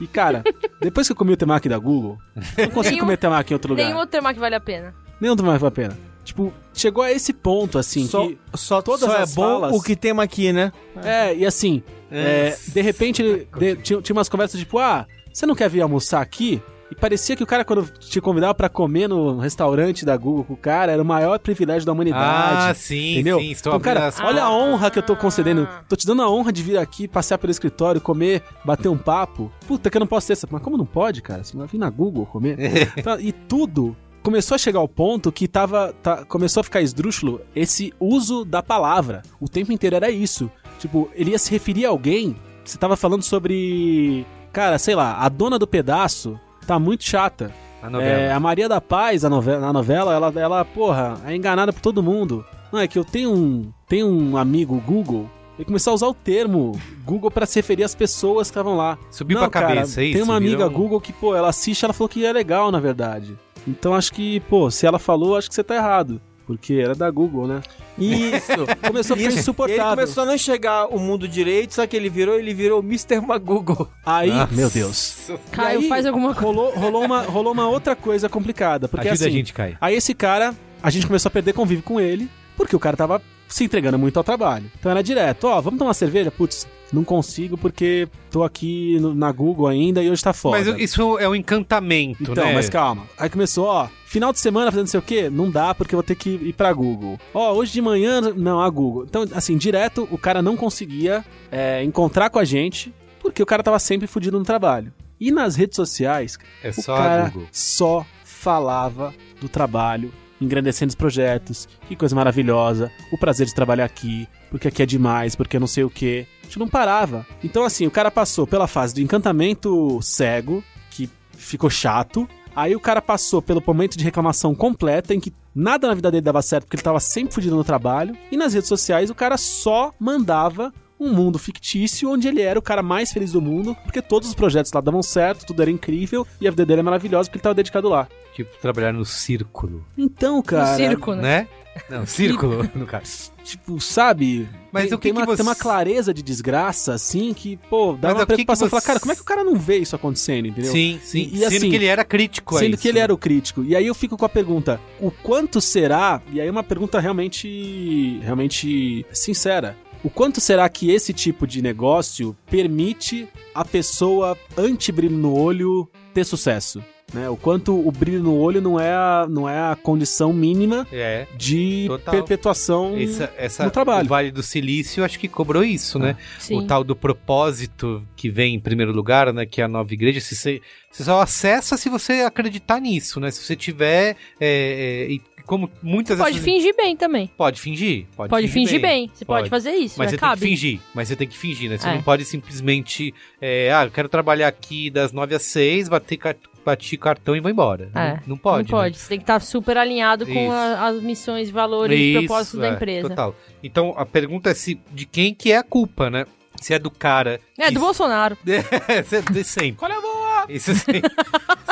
[0.00, 0.44] E, cara,
[0.80, 2.16] depois que eu comi o temaki da Google,
[2.56, 3.84] eu não consigo Nenhum- comer temaki em outro lugar.
[3.84, 4.94] Nenhum outro tema que vale a pena.
[5.20, 5.98] Nenhum temaki vale a pena.
[6.24, 8.38] Tipo, chegou a esse ponto, assim, Só, que...
[8.54, 10.70] só, todas só é as bom falas- o que temos aqui, né?
[11.02, 11.82] É, e assim,
[12.12, 15.80] é, de repente, ele- de- tinha, tinha umas conversas tipo, ah, você não quer vir
[15.80, 16.62] almoçar aqui?
[16.92, 20.52] E parecia que o cara, quando te convidava pra comer no restaurante da Google com
[20.52, 22.70] o cara, era o maior privilégio da humanidade.
[22.70, 23.38] Ah, sim, Entendeu?
[23.40, 23.50] sim.
[23.50, 25.66] Estou Então, cara, as olha a honra que eu tô concedendo.
[25.88, 29.50] Tô te dando a honra de vir aqui, passear pelo escritório, comer, bater um papo.
[29.66, 30.46] Puta, que eu não posso ter essa.
[30.50, 31.42] Mas como não pode, cara?
[31.42, 32.58] Você vai vir na Google comer.
[32.94, 35.94] Então, e tudo começou a chegar ao ponto que tava.
[36.02, 39.22] tá- começou a ficar esdrúxulo esse uso da palavra.
[39.40, 40.50] O tempo inteiro era isso.
[40.78, 42.36] Tipo, ele ia se referir a alguém.
[42.64, 44.26] Você tava falando sobre.
[44.52, 47.52] Cara, sei lá, a dona do pedaço tá muito chata.
[47.82, 48.20] A novela.
[48.20, 51.80] É, a Maria da Paz, a novela, na novela, ela, ela, porra, é enganada por
[51.80, 52.44] todo mundo.
[52.72, 56.14] Não, é que eu tenho um, tenho um amigo Google, ele começou a usar o
[56.14, 56.72] termo
[57.04, 58.98] Google pra se referir às pessoas que estavam lá.
[59.10, 60.16] Subiu Não, pra cabeça, cara, é isso?
[60.16, 62.80] Tem uma amiga Virou Google que, pô, ela assiste, ela falou que é legal, na
[62.80, 63.36] verdade.
[63.66, 66.20] Então acho que, pô, se ela falou, acho que você tá errado.
[66.46, 67.62] Porque era da Google, né?
[67.98, 68.66] Isso.
[68.86, 69.84] Começou a ficar insuportável.
[69.84, 73.20] Ele começou a não enxergar o mundo direito, só que ele virou, ele virou Mr.
[73.20, 73.88] Magoogle.
[74.04, 74.54] Aí, Nossa.
[74.54, 75.30] meu Deus.
[75.50, 76.46] Caio, aí, faz alguma coisa.
[76.46, 78.88] Rolou, rolou, uma, rolou uma outra coisa complicada.
[78.88, 79.78] Porque Ajuda assim, a gente, Caio.
[79.80, 83.22] Aí esse cara, a gente começou a perder convívio com ele, porque o cara tava
[83.52, 84.70] se entregando muito ao trabalho.
[84.78, 86.30] Então era direto, ó, vamos tomar uma cerveja?
[86.30, 90.58] Putz, não consigo porque tô aqui no- na Google ainda e hoje tá foda.
[90.58, 92.54] Mas isso é um encantamento, Então, né?
[92.54, 93.04] mas calma.
[93.18, 95.30] Aí começou, ó, final de semana fazendo não sei o quê?
[95.30, 97.18] Não dá porque eu vou ter que ir pra Google.
[97.32, 99.04] Ó, hoje de manhã, não, a Google.
[99.04, 103.62] Então, assim, direto, o cara não conseguia é, encontrar com a gente porque o cara
[103.62, 104.92] tava sempre fudido no trabalho.
[105.20, 111.68] E nas redes sociais, É o só cara só falava do trabalho, engrandecendo os projetos,
[111.88, 115.84] que coisa maravilhosa, o prazer de trabalhar aqui, porque aqui é demais, porque não sei
[115.84, 116.26] o que.
[116.42, 117.26] A gente não parava.
[117.42, 122.28] Então, assim, o cara passou pela fase do encantamento cego, que ficou chato.
[122.54, 126.20] Aí o cara passou pelo momento de reclamação completa, em que nada na vida dele
[126.20, 128.16] dava certo, porque ele tava sempre fudido no trabalho.
[128.30, 130.72] E nas redes sociais o cara só mandava
[131.02, 134.34] um mundo fictício onde ele era o cara mais feliz do mundo, porque todos os
[134.34, 137.42] projetos lá davam certo, tudo era incrível e a vida dele era maravilhosa porque ele
[137.42, 138.08] tava dedicado lá.
[138.34, 140.70] Tipo, trabalhar no círculo, Então, cara.
[140.70, 141.46] No circo, né?
[141.88, 143.30] Não, círculo, no caso.
[143.42, 144.46] Tipo, sabe?
[144.70, 147.56] Mas tem, o que tem que uma, você- tem uma clareza de desgraça, assim, que,
[147.68, 148.66] pô, dá Mas uma que preocupação.
[148.66, 150.70] você- Falar, cara, como é que o cara não vê isso acontecendo, entendeu?
[150.70, 151.20] Sim, sim.
[151.20, 153.04] E- e Sendo assim, que ele era crítico Sendo isso, que ele né?
[153.04, 153.64] era o crítico.
[153.64, 156.20] E aí eu fico com a pergunta: o quanto será?
[156.32, 159.76] E aí uma pergunta realmente, realmente sincera.
[160.04, 166.24] O quanto será que esse tipo de negócio permite a pessoa anti-brilho no olho ter
[166.24, 166.82] sucesso?
[167.14, 167.28] Né?
[167.28, 171.26] O quanto o brilho no olho não é a, não é a condição mínima É.
[171.36, 172.14] de Total.
[172.14, 174.06] perpetuação Essa, essa, no trabalho.
[174.06, 176.16] O Vale do Silício, acho que cobrou isso, né?
[176.38, 176.56] Sim.
[176.56, 179.44] O tal do propósito que vem em primeiro lugar, né?
[179.44, 180.20] Que é a nova igreja.
[180.20, 183.30] Se você, você só acessa se você acreditar nisso, né?
[183.30, 184.16] Se você tiver.
[184.40, 187.30] é, é, e como muitas Pode dessas- fingir bem também.
[187.36, 188.06] Pode fingir.
[188.16, 189.10] Pode, Pode fingir bem.
[189.12, 189.96] Você pode, fazer isso.
[189.98, 190.10] Mas né?
[190.12, 190.40] você Cabe.
[190.40, 190.80] tem que fingir.
[190.94, 191.78] Mas você tem que fingir, né?
[191.78, 191.94] Você É.
[191.94, 193.14] não pode simplesmente.
[193.40, 197.40] é, ah, eu quero trabalhar aqui das 9 às 6, bater car- bati cartão e
[197.40, 197.90] vou embora.
[197.94, 198.70] É, Não, não pode.
[198.70, 198.84] Não né?
[198.84, 198.98] pode.
[198.98, 200.52] Você tem que estar super alinhado com Isso.
[200.52, 203.08] a- as missões, valores e Isso, propósitos da é, empresa.
[203.08, 203.34] Total.
[203.62, 206.24] Então a pergunta é se de quem que é a culpa, né?
[206.60, 207.40] Se é do cara.
[207.58, 208.36] É, que do Bolsonaro.
[208.46, 209.72] É, é sempre.
[209.72, 210.46] Qual é a boa?
[210.48, 211.02] Isso sempre.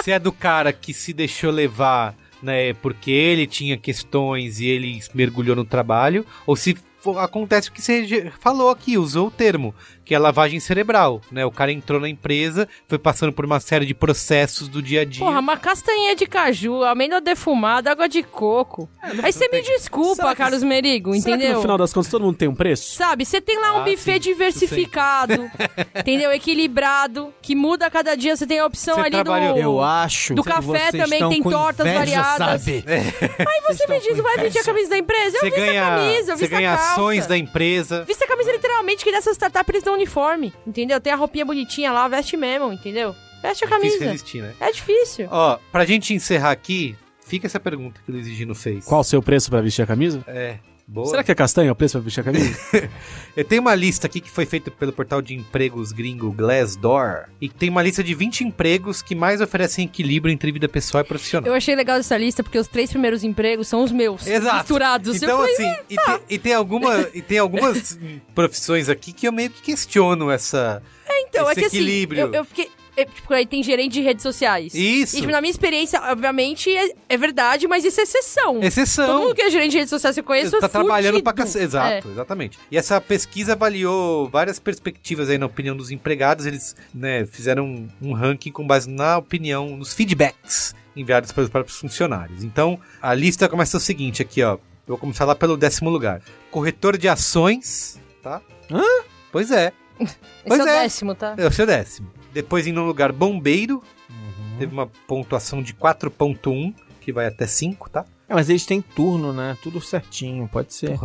[0.03, 5.01] se é do cara que se deixou levar, né, porque ele tinha questões e ele
[5.15, 6.77] mergulhou no trabalho, ou se
[7.19, 9.75] acontece o que você falou aqui, usou o termo,
[10.05, 11.45] que é lavagem cerebral, né?
[11.47, 15.05] O cara entrou na empresa, foi passando por uma série de processos do dia a
[15.05, 15.25] dia.
[15.25, 18.89] Porra, uma castanha de caju, amêndoa defumada, água de coco.
[19.23, 21.57] Aí você me desculpa, Será que- Carlos Merigo, Será que entendeu?
[21.57, 22.95] no final das contas todo mundo tem um preço?
[22.97, 25.51] Sabe, você tem lá um Ah, buffet sim, diversificado,
[25.97, 26.33] entendeu?
[26.41, 28.37] Equilibrado, que muda a cada dia.
[28.37, 29.61] Você tem a opção Você ali trabalhou- do...
[29.61, 30.35] Eu acho.
[30.35, 32.63] Do café também tem tortas inveja, variadas.
[32.63, 32.85] Sabe?
[32.89, 35.37] Aí você me diz, vai vestir a camisa da empresa?
[35.37, 36.93] Eu Você visto ganha, a camisa, eu você visto a ganha calça.
[36.93, 38.05] ações da empresa.
[38.05, 41.01] Vista a camisa literalmente, que nessas startups eles uniforme, entendeu?
[41.01, 43.15] Tem a roupinha bonitinha lá, veste mesmo, entendeu?
[43.43, 44.05] Veste a Difícil camisa.
[44.05, 44.55] resistir, né?
[44.61, 45.29] É difícil.
[45.31, 48.85] Ó, pra gente encerrar aqui, fica essa pergunta que o Luiz Gino fez.
[48.85, 50.23] Qual o seu preço pra vestir a camisa?
[50.27, 50.59] É,
[50.91, 51.07] Boa.
[51.07, 52.59] Será que é castanho o preço pra vestir a camisa?
[53.37, 57.27] Eu tenho uma lista aqui que foi feita pelo portal de empregos gringo Glassdoor.
[57.41, 61.07] E tem uma lista de 20 empregos que mais oferecem equilíbrio entre vida pessoal e
[61.07, 61.49] profissional.
[61.49, 64.27] Eu achei legal essa lista porque os três primeiros empregos são os meus.
[64.27, 64.57] Exato.
[64.57, 65.23] Misturados.
[65.23, 67.97] Então, eu falei, assim, e, tem, e tem alguma, e tem algumas
[68.35, 70.83] profissões aqui que eu meio que questiono essa.
[71.09, 72.21] então, é esse que assim, equilíbrio.
[72.23, 72.69] eu, eu fiquei.
[73.01, 74.75] É, tipo, aí tem gerente de redes sociais.
[74.75, 75.17] Isso.
[75.17, 78.63] E tipo, na minha experiência, obviamente, é, é verdade, mas isso é exceção.
[78.63, 79.07] Exceção.
[79.07, 81.33] Todo mundo que é gerente de redes sociais que eu conheço tá é trabalhando pra
[81.33, 81.65] cacete.
[81.65, 82.59] Exato, exatamente.
[82.71, 86.47] E essa pesquisa avaliou várias perspectivas aí na opinião dos empregados.
[86.47, 91.79] Eles né, fizeram um, um ranking com base na opinião, nos feedbacks enviados pelos próprios
[91.79, 92.43] funcionários.
[92.43, 94.55] Então, a lista começa o seguinte aqui, ó.
[94.55, 94.61] Eu
[94.95, 96.21] vou começar lá pelo décimo lugar.
[96.51, 98.41] Corretor de ações, tá?
[98.71, 98.83] Hã?
[99.31, 99.67] Pois é.
[99.67, 99.73] É.
[100.03, 100.83] Esse Pois é o é.
[100.83, 101.35] décimo, tá?
[101.37, 102.11] É o seu décimo.
[102.33, 103.83] Depois, em um lugar, bombeiro.
[104.09, 104.59] Uhum.
[104.59, 108.05] Teve uma pontuação de 4.1, que vai até 5, tá?
[108.29, 109.57] É, mas eles têm turno, né?
[109.63, 110.99] Tudo certinho, pode ser.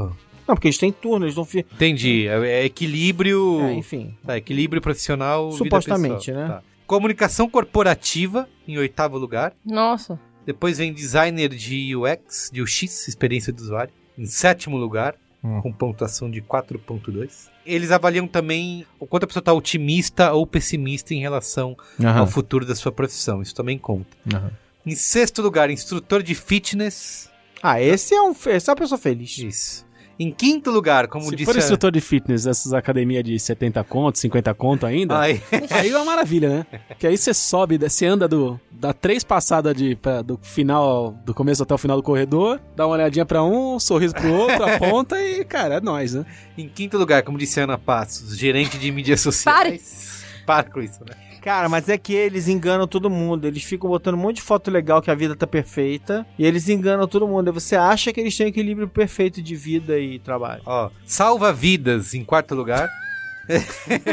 [0.47, 1.59] Não, porque eles têm turno, eles não fi...
[1.59, 2.27] Entendi.
[2.27, 3.61] É, é equilíbrio.
[3.61, 4.15] É, enfim.
[4.25, 5.51] Tá, equilíbrio profissional.
[5.51, 6.47] Supostamente, né?
[6.47, 6.63] Tá.
[6.85, 9.53] Comunicação corporativa, em oitavo lugar.
[9.65, 10.19] Nossa.
[10.45, 15.61] Depois vem designer de UX, de UX, experiência do usuário, em sétimo lugar, Hum.
[15.61, 17.49] com pontuação de 4.2.
[17.65, 21.75] Eles avaliam também o quanto a pessoa está otimista ou pessimista em relação
[22.19, 23.41] ao futuro da sua profissão.
[23.41, 24.15] Isso também conta.
[24.33, 24.51] Aham.
[24.85, 27.29] Em sexto lugar, instrutor de fitness.
[27.63, 29.35] Ah, esse é, um, esse é uma pessoa feliz.
[29.39, 29.85] Isso.
[30.17, 33.83] Em quinto lugar, como Se disse for a- instrutor de fitness, essas academias de 70
[33.83, 36.65] conto, 50 conto ainda, Ai, aí é uma maravilha, né?
[36.97, 41.33] Que aí você sobe, você anda do, dá três passadas de, pra- do final, do
[41.33, 44.63] começo até o final do corredor, dá uma olhadinha pra um, um sorriso pro outro,
[44.63, 46.25] aponta e, cara, é nóis, né?
[46.57, 50.23] em quinto lugar, como disse Ana Passos, gerente de mídias sociais.
[50.45, 51.13] Para com isso, né?
[51.45, 53.45] Cara, mas é que eles enganam todo mundo.
[53.45, 56.25] Eles ficam botando um monte de foto legal que a vida tá perfeita.
[56.39, 57.49] E eles enganam todo mundo.
[57.49, 60.63] Aí você acha que eles têm um equilíbrio perfeito de vida e trabalho.
[60.65, 62.89] Ó, salva vidas em quarto lugar.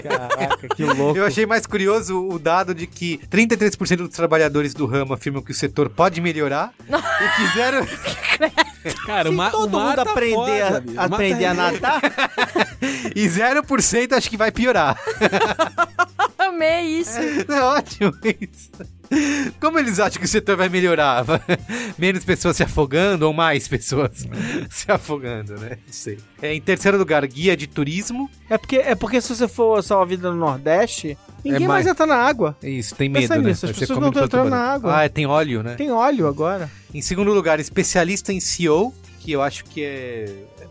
[0.02, 1.16] Caraca, que louco.
[1.16, 5.52] Eu achei mais curioso o dado de que 33% dos trabalhadores do ramo afirmam que
[5.52, 7.86] o setor pode melhorar e que zero,
[9.06, 12.02] Cara, Se o todo o mar mundo tá aprender, foda, a, aprender a nadar,
[13.16, 15.00] e 0% acho que vai piorar.
[16.54, 17.18] Amei isso.
[17.18, 18.70] É ótimo isso.
[19.60, 21.24] Como eles acham que o setor vai melhorar?
[21.98, 24.26] Menos pessoas se afogando ou mais pessoas
[24.70, 25.78] se afogando, né?
[25.86, 26.18] Não sei.
[26.40, 28.30] É, em terceiro lugar, guia de turismo.
[28.48, 31.84] é porque, é porque se você for salvar a vida no Nordeste, ninguém É mais
[31.84, 32.56] mais- entra na água.
[32.62, 33.50] Isso, tem Pensa medo, né?
[33.50, 35.04] nisso, as pessoas não tão pelo entrando na água.
[35.04, 35.74] Ah, tem óleo, né?
[35.74, 36.70] Tem óleo agora.
[36.94, 40.24] Em segundo lugar, especialista em SEO, que eu acho que é...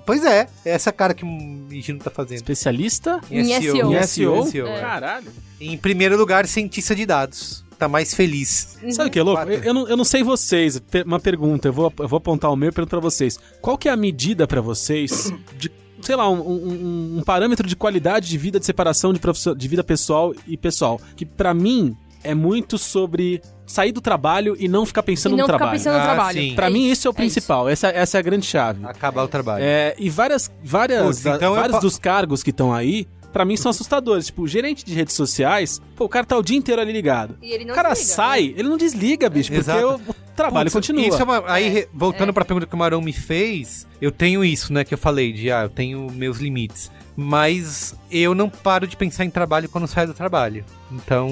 [0.05, 2.37] Pois é, é essa cara que o Gino tá fazendo.
[2.37, 3.19] Especialista?
[3.29, 3.93] Em SEO.
[3.93, 4.45] Em SEO?
[4.45, 4.79] SEO, é.
[4.79, 5.31] Caralho.
[5.59, 7.63] Em primeiro lugar, cientista de dados.
[7.77, 8.77] Tá mais feliz.
[8.91, 9.41] Sabe o que é louco?
[9.49, 10.79] Eu, eu não, eu não sei vocês.
[11.05, 13.39] Uma pergunta, eu vou, eu vou apontar o meu e perguntar pra vocês.
[13.59, 15.71] Qual que é a medida pra vocês de,
[16.01, 19.19] sei lá, um, um- um parâmetro de qualidade de vida, de separação de,
[19.57, 21.01] de vida pessoal e pessoal?
[21.15, 25.43] Que pra mim é muito sobre sair do trabalho e não ficar pensando e não
[25.43, 25.77] no ficar trabalho.
[25.77, 26.37] pensando no Ah, trabalho.
[26.41, 26.55] sim.
[26.55, 27.69] Pra mim, isso é o principal.
[27.69, 28.85] Essa, essa é a grande chave.
[28.85, 29.63] Acabar o trabalho.
[29.63, 33.45] É, e várias, várias, Putz, então eu vários pa- dos cargos que estão aí, pra
[33.45, 34.25] mim, são assustadores.
[34.27, 37.37] Tipo, gerente de redes sociais, pô, o cara tá o dia inteiro ali ligado.
[37.41, 40.01] E ele não o cara desliga, sai, ele não desliga, bicho, porque Exato.
[40.09, 41.07] o trabalho Putz, continua.
[41.07, 44.43] Isso é uma- aí, É, voltando pra pergunta que o Marão me fez, eu tenho
[44.43, 46.91] isso, né, que eu falei, de, ah, eu tenho meus limites.
[47.15, 50.63] Mas eu não paro de pensar em trabalho quando saio do trabalho.
[50.91, 51.29] Então,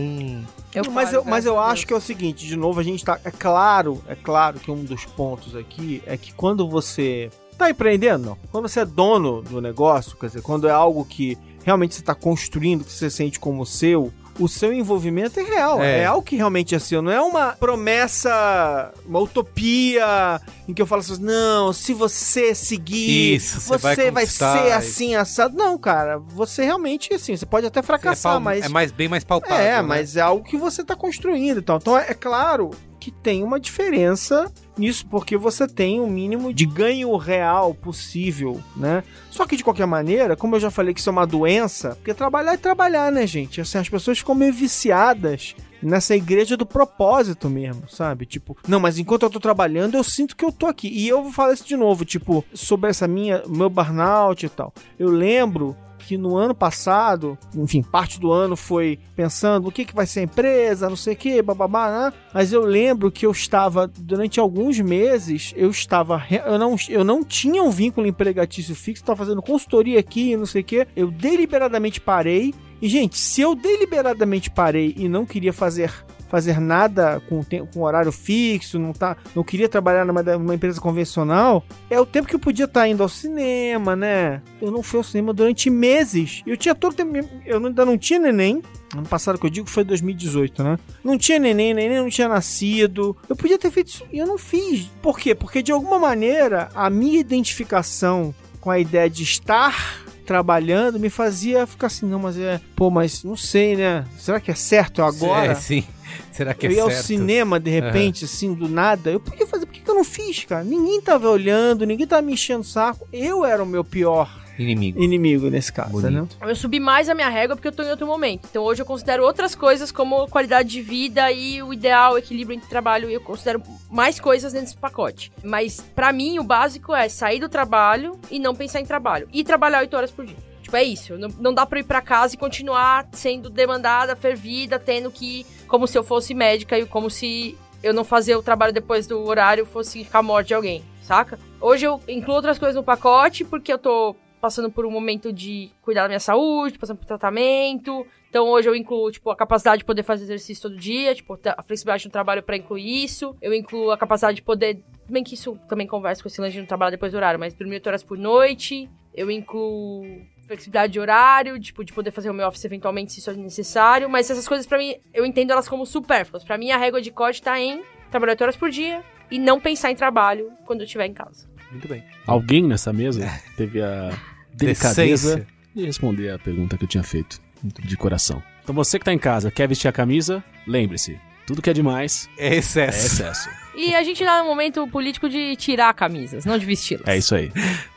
[0.73, 2.79] Eu mas paro, eu, mas eu graças a acho que é o seguinte, de novo,
[2.79, 3.19] a gente tá.
[3.23, 8.25] É claro, é claro que um dos pontos aqui é que quando você tá empreendendo,
[8.29, 8.37] não.
[8.51, 12.13] Quando você é dono do negócio, quer dizer, quando é algo que realmente você tá
[12.15, 15.81] construindo, que você sente como seu, o seu envolvimento é real.
[15.81, 16.05] É, É.
[16.05, 17.01] algo que realmente é seu.
[17.01, 23.35] Não é uma promessa, uma utopia em que eu falo assim, não, se você seguir,
[23.35, 25.57] Isso, você, vai vai, ser assim, assado.
[25.57, 28.65] Não, cara, você realmente, assim, você pode até é, fracassar, pal- mas...
[28.65, 29.57] é mais, bem mais palpável.
[29.57, 29.81] É, né?
[29.81, 31.77] mas é algo que você tá construindo e tal.
[31.77, 32.71] Então é, é claro
[33.09, 39.03] que tem uma diferença nisso, porque você tem o mínimo de ganho real possível, né?
[39.29, 42.13] Só que de qualquer maneira, como eu já falei que isso é uma doença, porque
[42.13, 43.59] trabalhar é trabalhar, né, gente?
[43.61, 48.25] Assim, as pessoas ficam meio viciadas nessa igreja do propósito mesmo, sabe?
[48.25, 50.87] Tipo, não, mas enquanto eu tô trabalhando, eu sinto que eu tô aqui.
[50.87, 54.73] E eu vou falar isso de novo, tipo, sobre essa minha, meu burnout e tal.
[54.97, 55.75] Eu lembro
[56.09, 60.21] que no ano passado, enfim, parte do ano foi pensando o que, que vai ser
[60.21, 62.13] a empresa, não sei o que, bababá, né?
[62.33, 67.23] Mas eu lembro que eu estava, durante alguns meses, eu estava, eu não, eu não
[67.23, 72.01] tinha um vínculo empregatício fixo, estava fazendo consultoria aqui, não sei o que, eu deliberadamente
[72.01, 72.55] parei.
[72.81, 75.93] E, gente, se eu deliberadamente parei e não queria fazer
[76.29, 81.63] fazer nada com, com horário fixo, não, tá, não queria trabalhar numa, numa empresa convencional,
[81.89, 84.41] é o tempo que eu podia estar indo ao cinema, né?
[84.61, 86.43] Eu não fui ao cinema durante meses.
[86.45, 87.11] Eu tinha todo tempo.
[87.45, 88.61] Eu ainda não tinha neném.
[88.95, 90.79] Ano passado que eu digo foi 2018, né?
[91.03, 93.15] Não tinha neném, neném não tinha nascido.
[93.27, 94.85] Eu podia ter feito isso e eu não fiz.
[95.01, 95.35] Por quê?
[95.35, 101.65] Porque de alguma maneira a minha identificação com a ideia de estar trabalhando me fazia
[101.65, 104.05] ficar assim, não, mas é, pô, mas não sei, né?
[104.15, 105.53] Será que é certo agora?
[105.53, 105.83] É, sim.
[106.31, 109.09] Será que eu é ia ao cinema de repente, assim, do nada.
[109.09, 110.63] Eu podia fazer, por que, que eu não fiz, cara?
[110.63, 113.07] Ninguém tava olhando, ninguém tava me enchendo o saco.
[113.11, 114.29] Eu era o meu pior
[114.59, 115.01] Inimigo.
[115.01, 116.37] inimigo nesse caso, Bonito.
[116.41, 116.49] né?
[116.49, 118.47] Eu subi mais a minha régua porque eu tô em outro momento.
[118.49, 122.55] Então hoje eu considero outras coisas como qualidade de vida e o ideal, o equilíbrio
[122.57, 123.09] entre trabalho.
[123.09, 125.31] Eu considero mais coisas nesse pacote.
[125.43, 129.27] Mas pra mim o básico é sair do trabalho e não pensar em trabalho.
[129.31, 130.35] E trabalhar 8 horas por dia.
[130.61, 131.17] Tipo, é isso.
[131.17, 135.45] Não, não dá pra eu ir pra casa e continuar sendo demandada, fervida, tendo que.
[135.67, 139.19] Como se eu fosse médica e como se eu não fazer o trabalho depois do
[139.25, 141.39] horário fosse ficar morte de alguém, saca?
[141.61, 145.71] Hoje eu incluo outras coisas no pacote porque eu tô passando por um momento de
[145.81, 148.05] cuidar da minha saúde, passando por tratamento.
[148.29, 151.63] Então hoje eu incluo, tipo, a capacidade de poder fazer exercício todo dia, tipo, a
[151.63, 153.35] flexibilidade no trabalho pra incluir isso.
[153.41, 156.59] Eu incluo a capacidade de poder, bem que isso também conversa com esse lance de
[156.59, 158.89] não trabalhar depois do horário, mas dormir 8 horas por noite.
[159.13, 160.05] Eu incluo
[160.45, 164.09] flexibilidade de horário, tipo, de poder fazer o meu office eventualmente se isso é necessário,
[164.09, 166.43] mas essas coisas pra mim, eu entendo elas como supérfluas.
[166.43, 169.59] Pra mim a régua de corte tá em trabalhar 8 horas por dia e não
[169.59, 171.48] pensar em trabalho quando eu estiver em casa.
[171.71, 172.03] Muito bem.
[172.25, 174.11] Alguém nessa mesa teve a
[174.53, 175.47] delicadeza Decência.
[175.75, 178.41] de responder a pergunta que eu tinha feito de coração.
[178.63, 182.29] Então você que tá em casa, quer vestir a camisa, lembre-se, tudo que é demais
[182.37, 183.05] É é excesso.
[183.05, 183.49] excesso.
[183.75, 187.07] E a gente tá no momento político de tirar camisas, não de vesti-las.
[187.07, 187.51] É isso aí.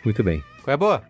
[0.04, 0.42] Muito bem.
[0.62, 1.02] Qual é a boa?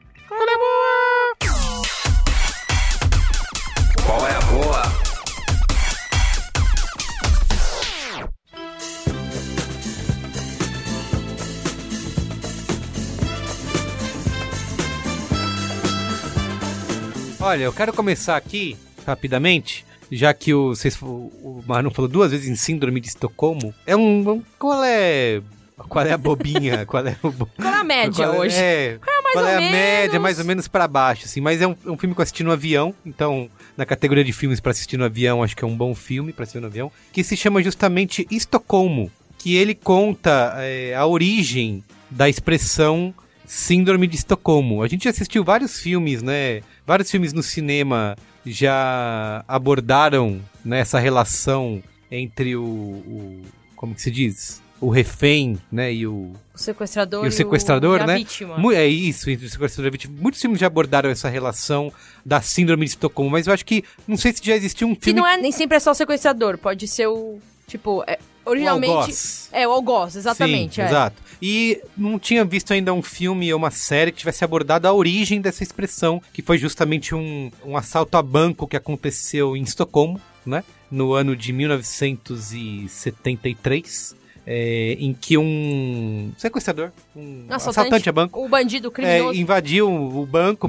[17.43, 18.77] Olha, eu quero começar aqui,
[19.07, 23.75] rapidamente, já que o, vocês, o, Manu falou duas vezes em Síndrome de Estocolmo.
[23.87, 24.29] É um.
[24.31, 25.43] um- qual é.
[25.89, 26.85] Qual é a bobinha?
[26.87, 27.31] qual é o.
[27.33, 28.57] bo- Qual é a média qual é- hoje?
[28.57, 29.73] É, mais qual ou é a menos.
[29.77, 31.41] média, mais ou menos pra baixo, assim.
[31.41, 34.33] Mas é um, é um filme que eu assisti no avião, então, na categoria de
[34.33, 36.93] filmes pra assistir no avião, acho que é um bom filme pra assistir no avião,
[37.13, 43.13] que se chama justamente Estocolmo, que ele conta é, a origem da expressão
[43.57, 44.83] Síndrome de Estocolmo.
[44.83, 46.63] A gente já assistiu vários filmes, né?
[46.87, 53.43] Vários filmes no cinema já abordaram né, essa relação entre o, o-
[53.77, 54.63] como que se diz?
[54.81, 58.17] O refém, né, e o, O sequestrador E o sequestrador, e a né?
[58.17, 58.57] vítima.
[58.57, 60.15] Mu- É isso, entre o sequestrador e a vítima.
[60.19, 61.93] Muitos filmes já abordaram essa relação
[62.25, 65.05] da síndrome de Estocolmo, mas eu acho que, não sei se já existiu um Que
[65.05, 65.21] filme...
[65.21, 67.39] não é nem sempre é só o sequestrador, pode ser o.
[67.69, 68.93] Tipo, é, originalmente.
[68.93, 69.49] O algoz.
[69.53, 70.75] É, o algoz, exatamente.
[70.77, 70.87] Sim, é.
[70.87, 71.23] exato.
[71.41, 75.41] E não tinha visto ainda um filme ou uma série que tivesse abordado a origem
[75.41, 80.63] dessa expressão, que foi justamente um, um assalto a banco que aconteceu em Estocolmo, né?
[80.91, 84.22] No ano de 1973.
[84.47, 89.39] É, em que um sequestrador, um Um assaltante a banco, O bandido é, criminoso.
[89.39, 90.69] invadiu o banco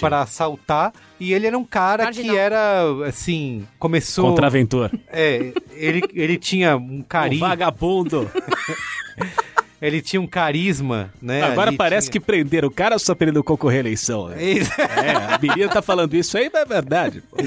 [0.00, 2.32] para assaltar e ele era um cara Marginal.
[2.32, 4.90] que era assim começou Contraventor.
[5.12, 8.30] é, ele, ele tinha um O carisma vagabundo.
[9.82, 13.26] ele tinha um carisma né Agora ali parece tinha- que prenderam o cara só pra
[13.28, 14.28] ele não concorrer à eleição.
[14.28, 14.40] né?
[14.42, 14.70] Isso.
[14.80, 17.22] É, a menina tá falando isso aí, mas é verdade.
[17.28, 17.36] pô.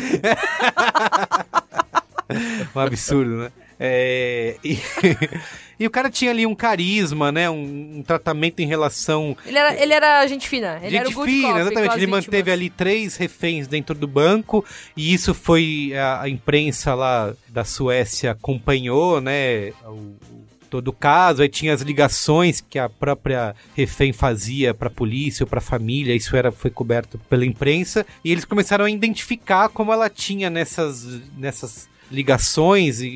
[2.76, 3.52] um absurdo né
[3.84, 4.78] É, e,
[5.80, 9.74] e o cara tinha ali um carisma né um, um tratamento em relação Ele, era,
[9.82, 10.80] ele era gente fina.
[10.84, 11.96] Ele era o Gente good fina, exatamente.
[11.96, 12.54] Ele manteve vítimas.
[12.54, 14.64] ali três reféns dentro do banco
[14.96, 19.70] e isso foi a, a imprensa lá da Suécia acompanhou, né?
[19.86, 21.42] O, o- todo o caso.
[21.42, 25.62] Aí tinha as ligações que a própria refém fazia para a polícia ou para a
[25.62, 26.16] família.
[26.16, 31.04] Isso era foi coberto pela imprensa e eles começaram a identificar como ela tinha nessas
[31.38, 33.08] nessas ligações e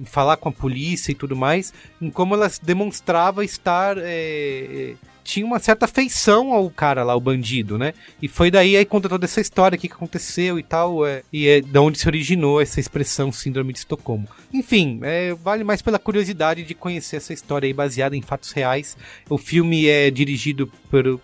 [0.00, 4.94] em falar com a polícia e tudo mais, em como ela demonstrava estar é,
[5.24, 7.94] tinha uma certa afeição ao cara lá, o bandido, né?
[8.20, 11.48] E foi daí aí conta toda essa história, o que, aconteceu e tal, é, e
[11.48, 14.28] é da onde se originou essa expressão síndrome de Estocolmo.
[14.52, 18.96] Enfim, é, vale mais pela curiosidade de conhecer essa história aí baseada em fatos reais.
[19.28, 21.18] O filme é dirigido por um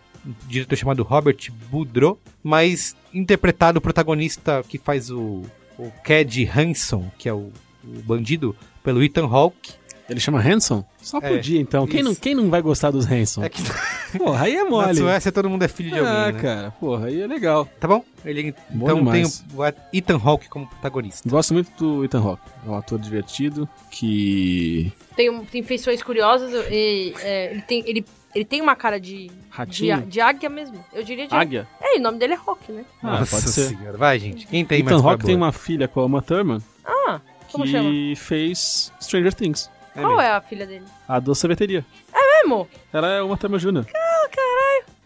[0.49, 5.43] diretor chamado Robert Boudreau, mas interpretado o protagonista que faz o,
[5.87, 7.51] o Cad Hanson, que é o,
[7.85, 9.73] o bandido, pelo Ethan Hawke.
[10.09, 10.85] Ele chama Hanson?
[11.01, 11.87] Só É, podia, então.
[11.87, 13.45] Quem não, quem não vai gostar dos Hanson?
[13.45, 13.63] É que
[14.19, 14.97] Porra, aí é Na mole.
[14.97, 16.41] Suécia todo mundo é filho de ah, alguém, né?
[16.43, 17.69] cara, porra, aí é legal.
[17.79, 18.05] Tá bom?
[18.25, 19.45] Ele, Bom então tem demais.
[19.55, 19.65] o
[19.97, 21.29] Ethan Hawke como protagonista.
[21.29, 22.43] Gosto muito do Ethan Hawke.
[22.67, 24.93] É um ator divertido que.
[25.15, 28.05] Tem, tem feições curiosas e é, ele, tem, ele,
[28.35, 30.03] ele tem uma cara de, de, Ratinho.
[30.03, 30.85] de águia mesmo.
[30.93, 31.67] Eu diria de Águia?
[31.81, 32.85] É, e o nome dele é Rock, né?
[33.03, 33.69] Ah, Nossa pode ser.
[33.69, 33.97] senhora.
[33.97, 34.47] Vai, gente.
[34.47, 37.21] Quem tem Ethan mais Hawke tem uma filha com a Uma Thurman Ah,
[37.51, 37.91] como que chama?
[38.17, 39.71] fez Stranger Things.
[39.97, 40.21] É Qual mesmo.
[40.23, 40.85] é a filha dele?
[41.09, 41.85] A do sorveteria.
[42.45, 42.69] Emo?
[42.93, 43.85] Ela é uma Thurman Jr.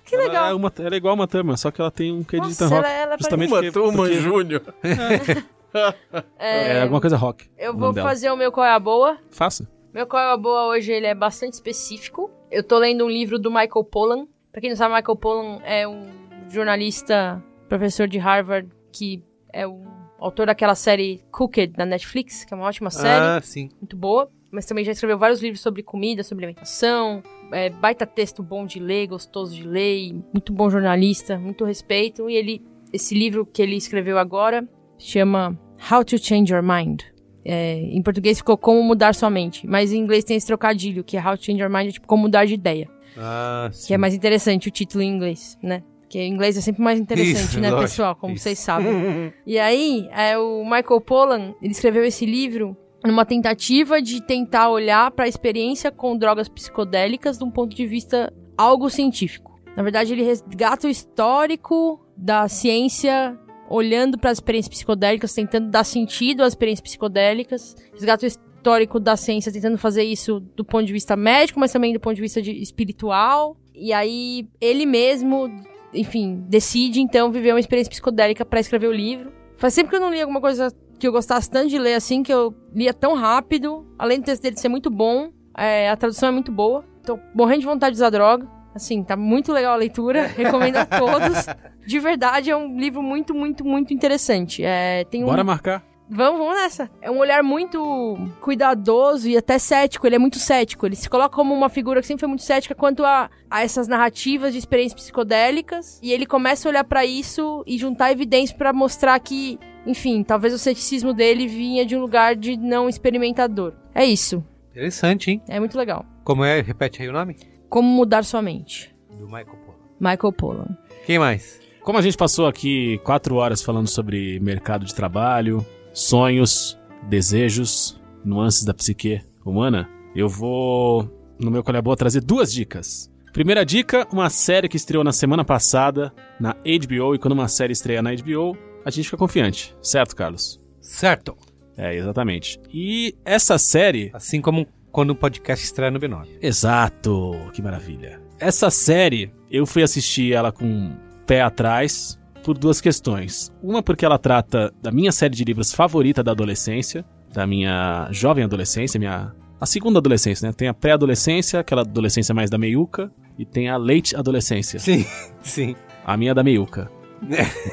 [0.04, 0.50] Que Ela legal.
[0.50, 2.50] é, uma, ela é igual a uma Thurman, só que ela tem um quê de
[2.52, 2.86] Ethan Nossa, Hawke.
[2.88, 4.62] ela, ela justamente parece- porque, porque Júnior.
[6.38, 7.48] é, alguma coisa rock.
[7.58, 8.08] Eu o vou nome dela.
[8.08, 9.16] fazer o meu qual é a boa.
[9.30, 9.66] Faça.
[9.94, 12.28] Meu qual é a boa hoje ele é bastante específico.
[12.50, 14.26] Eu tô lendo um livro do Michael Pollan.
[14.50, 16.08] Pra quem não sabe, Michael Pollan é um
[16.50, 19.22] jornalista, professor de Harvard, que
[19.52, 19.84] é o
[20.18, 23.68] autor daquela série Cooked da Netflix, que é uma ótima série, Ah, sim.
[23.80, 24.28] muito boa.
[24.50, 27.22] Mas também já escreveu vários livros sobre comida, sobre alimentação.
[27.52, 32.28] É, baita texto bom de ler, gostoso de ler, muito bom jornalista, muito respeito.
[32.28, 34.68] E ele, esse livro que ele escreveu agora
[34.98, 35.56] chama
[35.90, 37.02] How to Change Your Mind.
[37.44, 41.16] É, em português ficou Como Mudar Sua Mente, mas em inglês tem esse trocadilho, que
[41.16, 42.88] é How to Change Your Mind, é tipo Como Mudar de Ideia.
[43.16, 43.88] Ah, sim.
[43.88, 45.82] Que é mais interessante o título em inglês, né?
[46.00, 48.16] Porque em inglês é sempre mais interessante, Isso, né, lógico, pessoal?
[48.16, 48.44] Como isso.
[48.44, 49.32] vocês sabem.
[49.46, 55.10] e aí, é, o Michael Pollan, ele escreveu esse livro numa tentativa de tentar olhar
[55.10, 59.52] para a experiência com drogas psicodélicas de um ponto de vista algo científico.
[59.76, 63.38] Na verdade, ele resgata o histórico da ciência
[63.68, 69.16] olhando para as experiências psicodélicas, tentando dar sentido às experiências psicodélicas, resgata o histórico da
[69.16, 72.40] ciência tentando fazer isso do ponto de vista médico, mas também do ponto de vista
[72.40, 73.56] de espiritual.
[73.74, 75.50] E aí ele mesmo,
[75.92, 79.32] enfim, decide então viver uma experiência psicodélica para escrever o livro.
[79.56, 82.22] Faz sempre que eu não li alguma coisa que eu gostasse tanto de ler assim,
[82.22, 86.28] que eu lia tão rápido, além do texto dele ser muito bom, é, a tradução
[86.28, 86.84] é muito boa.
[87.04, 88.48] Tô morrendo de vontade de usar droga.
[88.74, 91.46] Assim, tá muito legal a leitura, recomendo a todos.
[91.86, 94.64] De verdade, é um livro muito, muito, muito interessante.
[94.64, 95.26] É, tem um...
[95.26, 95.84] Bora marcar.
[96.08, 96.90] Vamos, vamos nessa.
[97.00, 100.06] É um olhar muito cuidadoso e até cético.
[100.06, 100.86] Ele é muito cético.
[100.86, 103.88] Ele se coloca como uma figura que sempre foi muito cética quanto a, a essas
[103.88, 105.98] narrativas de experiências psicodélicas.
[106.02, 110.52] E ele começa a olhar pra isso e juntar evidências pra mostrar que, enfim, talvez
[110.52, 113.72] o ceticismo dele vinha de um lugar de não experimentador.
[113.94, 114.44] É isso.
[114.72, 115.42] Interessante, hein?
[115.48, 116.04] É muito legal.
[116.22, 116.60] Como é?
[116.60, 117.36] Repete aí o nome?
[117.74, 118.94] Como mudar sua mente.
[119.18, 119.78] Do Michael Pollan.
[119.98, 120.78] Michael Pollan.
[121.06, 121.60] Quem mais?
[121.82, 128.64] Como a gente passou aqui quatro horas falando sobre mercado de trabalho, sonhos, desejos, nuances
[128.64, 133.12] da psique humana, eu vou, no meu Qual é trazer duas dicas.
[133.32, 137.72] Primeira dica, uma série que estreou na semana passada na HBO, e quando uma série
[137.72, 140.62] estreia na HBO, a gente fica confiante, certo, Carlos?
[140.80, 141.36] Certo.
[141.76, 142.60] É, exatamente.
[142.72, 144.64] E essa série Assim como
[144.94, 146.38] quando um podcast estreia no B9.
[146.40, 148.22] Exato, que maravilha.
[148.38, 153.52] Essa série, eu fui assistir ela com um pé atrás por duas questões.
[153.60, 158.44] Uma porque ela trata da minha série de livros favorita da adolescência, da minha jovem
[158.44, 160.52] adolescência, minha a segunda adolescência, né?
[160.52, 165.04] Tem a pré-adolescência, aquela adolescência mais da meiuca, e tem a late adolescência, Sim,
[165.42, 165.74] sim.
[166.06, 166.88] a minha da meiuca,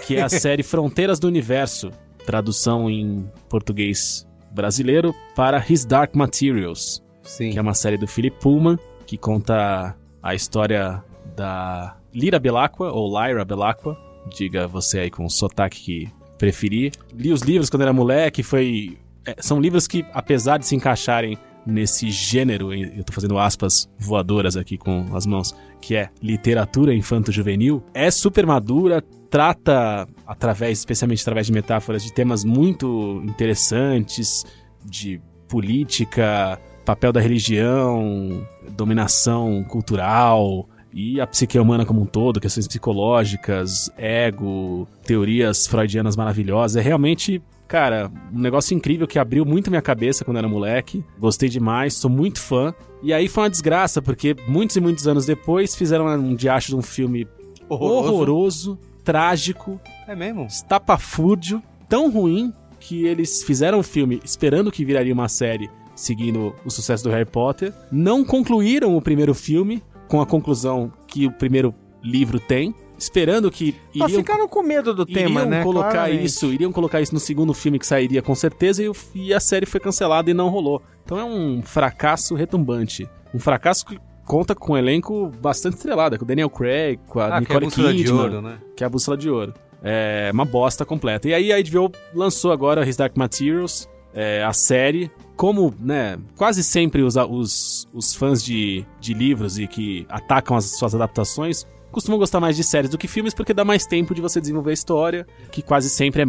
[0.07, 1.91] que é a série Fronteiras do Universo,
[2.25, 7.51] tradução em português brasileiro para His Dark Materials, Sim.
[7.51, 11.01] que é uma série do Philip Pullman, que conta a história
[11.35, 13.97] da Lyra Belacqua, ou Lyra Belacqua,
[14.29, 16.91] diga você aí com o sotaque que preferir.
[17.13, 18.97] Li os livros quando era moleque, foi...
[19.25, 24.57] é, são livros que, apesar de se encaixarem nesse gênero, eu tô fazendo aspas voadoras
[24.57, 31.47] aqui com as mãos, que é literatura infanto-juvenil, é super madura, trata, através, especialmente através
[31.47, 34.43] de metáforas, de temas muito interessantes,
[34.83, 42.67] de política, papel da religião, dominação cultural e a psique humana como um todo, questões
[42.67, 46.75] psicológicas, ego, teorias freudianas maravilhosas.
[46.77, 51.03] É realmente, cara, um negócio incrível que abriu muito minha cabeça quando era moleque.
[51.17, 52.73] Gostei demais, sou muito fã.
[53.01, 56.75] E aí foi uma desgraça, porque muitos e muitos anos depois fizeram um diacho de
[56.75, 57.25] um filme
[57.69, 60.45] horroroso, trágico, É mesmo?
[60.45, 65.69] estapafúrdio, tão ruim que eles fizeram o filme esperando que viraria uma série
[66.01, 71.27] seguindo o sucesso do Harry Potter, não concluíram o primeiro filme com a conclusão que
[71.27, 71.73] o primeiro
[72.03, 75.63] livro tem, esperando que Só iriam ficaram com medo do tema, iriam né?
[75.63, 76.25] colocar Claramente.
[76.25, 79.65] isso, iriam colocar isso no segundo filme que sairia com certeza e, e a série
[79.65, 80.81] foi cancelada e não rolou.
[81.05, 86.25] Então é um fracasso retumbante, um fracasso que conta com um elenco bastante estrelado, com
[86.25, 88.57] o Daniel Craig, com a Ah, que é a Nicole bússola de Kidman, ouro, né?
[88.75, 89.53] que é a bússola de ouro.
[89.83, 91.27] É uma bosta completa.
[91.27, 95.09] E aí a HBO lançou agora His Dark Materials, é, a série,
[95.41, 100.77] como, né, quase sempre os, os, os fãs de, de livros e que atacam as
[100.77, 104.21] suas adaptações costumam gostar mais de séries do que filmes porque dá mais tempo de
[104.21, 106.25] você desenvolver a história, que quase sempre é,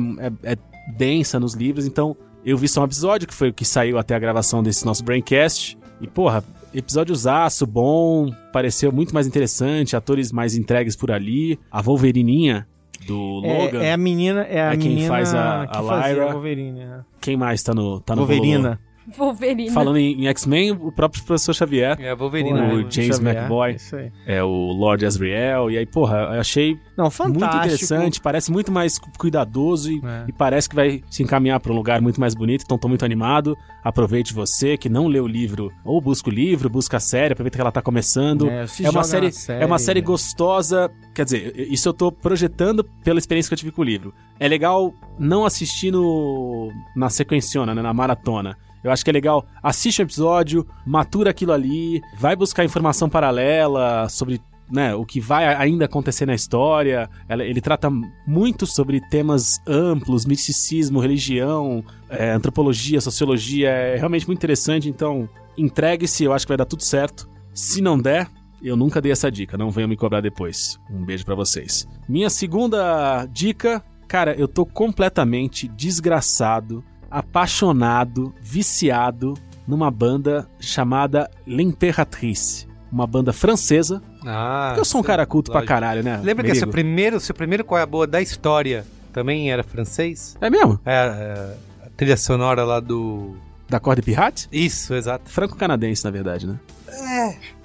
[0.48, 0.56] é, é
[0.96, 1.86] densa nos livros.
[1.86, 4.86] Então, eu vi só um episódio, que foi o que saiu até a gravação desse
[4.86, 5.76] nosso Braincast.
[6.00, 11.60] E, porra, episódio zaço, bom, pareceu muito mais interessante, atores mais entregues por ali.
[11.70, 12.66] A Wolverininha
[13.06, 13.82] do Logan.
[13.82, 16.24] É, é a menina, é a É quem menina faz a- que a fazia Lyra.
[16.30, 17.04] a Wolverine, né?
[17.20, 18.80] Quem mais tá no, tá no Wolverina.
[19.16, 19.70] Wolverine.
[19.70, 21.96] Falando em, em X-Men, o próprio professor Xavier.
[22.00, 22.60] É a Wolverina.
[22.72, 22.86] o né?
[22.90, 23.48] James Xavier,
[23.94, 24.12] aí.
[24.26, 25.70] É o Lord Asriel.
[25.70, 27.40] E aí, porra, eu achei Não, fantástico.
[27.44, 28.20] muito interessante.
[28.20, 30.24] Parece muito mais cu- cuidadoso e, É.
[30.28, 32.62] e parece que vai se encaminhar pra um lugar muito mais bonito.
[32.64, 33.56] Então tô muito animado.
[33.82, 37.56] Aproveite você que não leu o livro, ou busca o livro, busca a série, aproveita
[37.58, 38.48] que ela tá começando.
[38.48, 40.06] É, se É uma joga série, na série, é uma série né?
[40.06, 40.90] gostosa.
[41.14, 44.14] Quer dizer, isso eu tô projetando pela experiência que eu tive com o livro.
[44.38, 48.56] É legal não assistir no, na sequenciona, né, na maratona.
[48.82, 54.08] Eu acho que é legal, assiste o episódio, matura aquilo ali, vai buscar informação paralela
[54.08, 54.40] sobre
[54.72, 57.08] né, o que vai ainda acontecer na história.
[57.28, 57.90] Ele trata
[58.26, 63.68] muito sobre temas amplos, misticismo, religião, é, antropologia, sociologia.
[63.68, 64.88] É realmente muito interessante.
[64.88, 65.28] Então,
[65.58, 67.28] entregue-se, eu acho que vai dar tudo certo.
[67.52, 68.30] Se não der,
[68.62, 70.80] eu nunca dei essa dica, não venham me cobrar depois.
[70.90, 71.86] Um beijo pra vocês.
[72.08, 76.82] Minha segunda dica, cara, eu tô completamente desgraçado,
[77.12, 79.34] apaixonado, viciado
[79.66, 82.66] numa banda chamada L'Imperatrice.
[82.90, 84.02] Uma banda francesa.
[84.26, 85.74] Ah, Porque eu sou um cara culto pra lógico.
[85.74, 86.16] caralho, né?
[86.16, 86.56] Lembra que Merigo?
[86.56, 90.36] seu primeiro, seu primeiro Qual é a Boa da história também era francês?
[90.40, 90.78] É mesmo?
[90.84, 91.56] É, é,
[91.86, 93.34] a trilha sonora lá do...
[93.68, 94.48] Da Corda Pirate?
[94.52, 95.30] Isso, exato.
[95.30, 96.58] Franco-canadense, na verdade, né?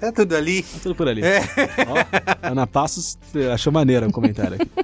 [0.00, 0.62] É tudo ali.
[0.62, 1.22] Tá tudo por ali.
[1.22, 1.40] É.
[1.86, 3.18] Ó, Ana Passos
[3.52, 4.68] achou maneiro o comentário aqui.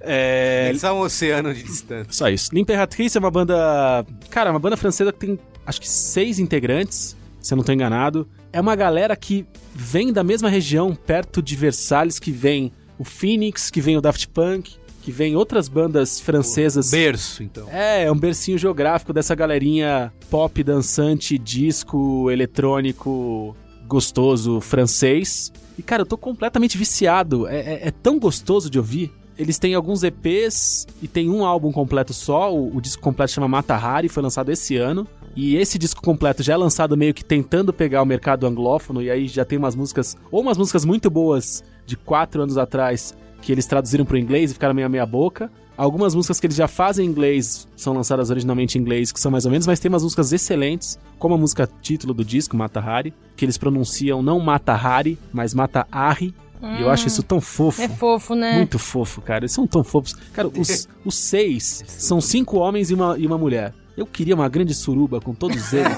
[0.00, 2.12] É, É só um oceano de distância.
[2.12, 2.54] Só isso.
[2.54, 4.04] L'Imperatrice é uma banda.
[4.28, 8.28] Cara, uma banda francesa que tem acho que seis integrantes, se eu não tô enganado.
[8.52, 13.70] É uma galera que vem da mesma região, perto de Versalhes, que vem o Phoenix,
[13.70, 16.90] que vem o Daft Punk, que vem outras bandas francesas.
[16.90, 17.68] Berço, então.
[17.70, 23.56] É, é um bercinho geográfico dessa galerinha pop, dançante, disco, eletrônico,
[23.88, 25.52] gostoso, francês.
[25.78, 27.46] E, cara, eu tô completamente viciado.
[27.48, 29.12] É, é- é tão gostoso de ouvir.
[29.36, 32.52] Eles têm alguns EPs e tem um álbum completo só.
[32.52, 35.06] O, o disco completo chama Mata Hari, foi lançado esse ano.
[35.36, 39.00] E esse disco completo já é lançado meio que tentando pegar o mercado anglófono.
[39.00, 43.14] E aí já tem umas músicas, ou umas músicas muito boas de quatro anos atrás,
[43.40, 45.48] que eles traduziram pro inglês e ficaram meio a meia boca.
[45.78, 49.30] Algumas músicas que eles já fazem em inglês são lançadas originalmente em inglês, que são
[49.30, 52.80] mais ou menos, mas tem umas músicas excelentes, como a música título do disco, Mata
[52.80, 56.34] Hari, que eles pronunciam não Mata Hari, mas Mata Hari.
[56.60, 57.80] E eu acho isso tão fofo.
[57.80, 58.56] É fofo, né?
[58.56, 59.42] Muito fofo, cara.
[59.44, 60.14] Eles são tão fofos.
[60.32, 63.72] Cara, os, os seis são cinco homens e uma, e uma mulher.
[63.96, 65.96] Eu queria uma grande suruba com todos eles.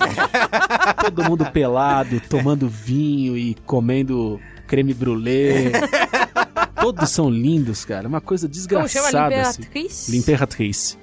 [1.03, 5.73] Todo mundo pelado, tomando vinho e comendo creme brulee.
[6.81, 8.09] Todos são lindos, cara.
[8.09, 8.85] Uma coisa Como chama?
[8.87, 9.41] desgraçada.
[9.41, 9.63] assim.
[9.63, 10.09] Imperatriz?
[10.09, 10.99] L'Imperatrice.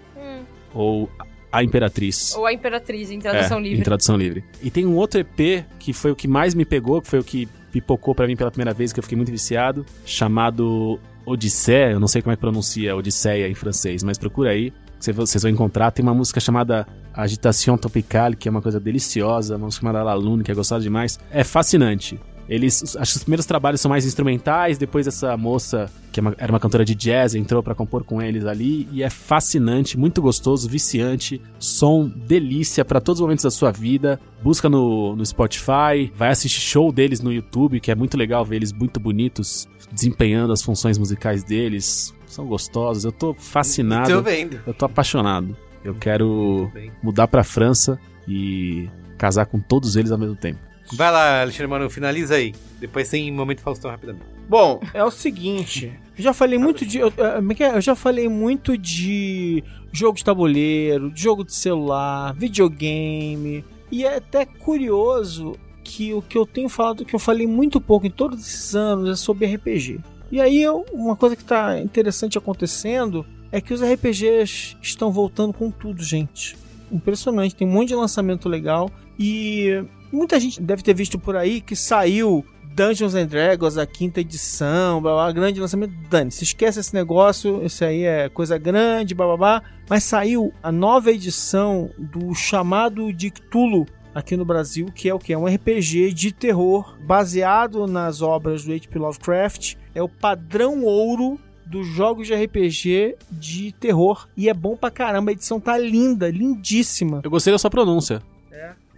[0.73, 1.09] Ou
[1.51, 2.35] a Imperatriz.
[2.35, 3.79] Ou a Imperatriz, em tradução É, livre.
[3.79, 4.43] Em tradução livre.
[4.61, 7.23] E tem um outro EP que foi o que mais me pegou, que foi o
[7.23, 11.91] que pipocou pra mim pela primeira vez, que eu fiquei muito viciado, chamado Odisseia.
[11.91, 14.71] Eu não sei como é que pronuncia Odisseia em francês, mas procura aí.
[14.99, 15.91] que cê- Vocês vão encontrar.
[15.91, 19.55] Tem uma música chamada Agitation Tropical, que é uma coisa deliciosa.
[19.55, 21.19] Uma música chamada La Lune, que é gostosa demais.
[21.31, 22.19] É fascinante.
[22.49, 26.51] Eles, acho que os primeiros trabalhos são mais instrumentais, depois essa moça, que é era
[26.51, 30.69] uma cantora de jazz, entrou pra compor com eles ali, e é fascinante, muito gostoso,
[30.69, 34.19] viciante, som delícia pra todos os momentos da sua vida.
[34.41, 38.57] Busca no, no Spotify, vai assistir show deles no YouTube, que é muito legal ver
[38.57, 42.13] eles muito bonitos, desempenhando as funções musicais deles.
[42.25, 44.11] São gostosos, eu tô fascinado.
[44.11, 44.59] Tô vendo.
[44.65, 45.55] Eu tô apaixonado.
[45.83, 46.71] Eu quero
[47.01, 50.59] mudar pra França e casar com todos eles ao mesmo tempo.
[50.93, 52.53] Vai lá, Alexandre Mano, finaliza aí.
[52.79, 54.25] Depois tem momento Faustão rapidamente.
[54.49, 55.91] Bom, é o seguinte.
[56.17, 56.99] Eu já falei muito de.
[56.99, 57.75] Eu, é que é?
[57.75, 63.63] eu já falei muito de jogo de tabuleiro, jogo de celular, videogame.
[63.91, 68.05] E é até curioso que o que eu tenho falado, que eu falei muito pouco
[68.05, 69.99] em todos esses anos, é sobre RPG.
[70.31, 75.53] E aí, eu- uma coisa que tá interessante acontecendo é que os RPGs estão voltando
[75.53, 76.57] com tudo, gente.
[76.91, 78.89] Impressionante, tem um monte de lançamento legal.
[79.19, 82.45] E muita gente deve ter visto por aí que saiu
[82.77, 85.93] Dungeons and Dragons, a quinta edição, blá, blá, grande lançamento.
[86.09, 89.63] Dane, se esquece esse negócio, isso aí é coisa grande, blá, blá, blá.
[89.89, 95.17] Mas saiu a nova edição do chamado de Cthulhu aqui no Brasil, que é o
[95.17, 95.33] que?
[95.33, 98.99] É um RPG de terror baseado nas obras do H.P.
[98.99, 99.75] Lovecraft.
[99.95, 104.27] É o padrão ouro dos jogos de RPG de terror.
[104.37, 107.21] E é bom pra caramba, a edição tá linda, lindíssima.
[107.23, 108.21] Eu gostei da sua pronúncia.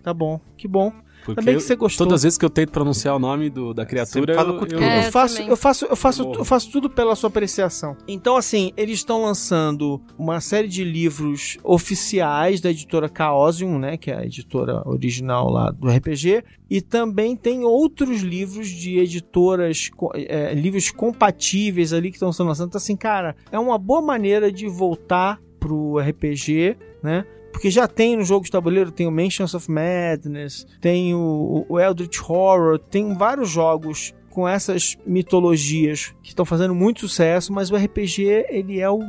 [0.03, 0.91] Tá bom, que bom.
[1.25, 2.07] Porque Também que você gostou.
[2.07, 4.67] todas as vezes que eu tento pronunciar o nome do, da criatura, eu, com eu-
[4.67, 4.81] tudo.
[4.81, 7.95] É, eu faço, eu faço, eu faço, eu faço tudo pela sua apreciação.
[8.07, 14.09] Então, assim, eles estão lançando uma série de livros oficiais da editora Chaosium, né, que
[14.09, 20.53] é a editora original lá do RPG, e também tem outros livros de editoras, é,
[20.53, 22.69] livros compatíveis ali que estão sendo lançados.
[22.69, 27.25] Então, assim, cara, é uma boa maneira de voltar pro RPG, né?
[27.59, 31.77] Porque já tem no jogo de tabuleiro, tem o Mansions of Madness, tem o, o
[31.77, 37.75] Eldritch Horror, tem vários jogos com essas mitologias que estão fazendo muito sucesso, mas o
[37.75, 39.01] RPG, ele é o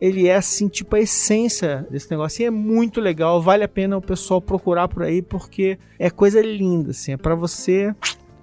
[0.00, 2.42] ele é assim, tipo a essência desse negócio.
[2.42, 6.42] E é muito legal, vale a pena o pessoal procurar por aí porque é coisa
[6.42, 7.94] linda, assim, é para você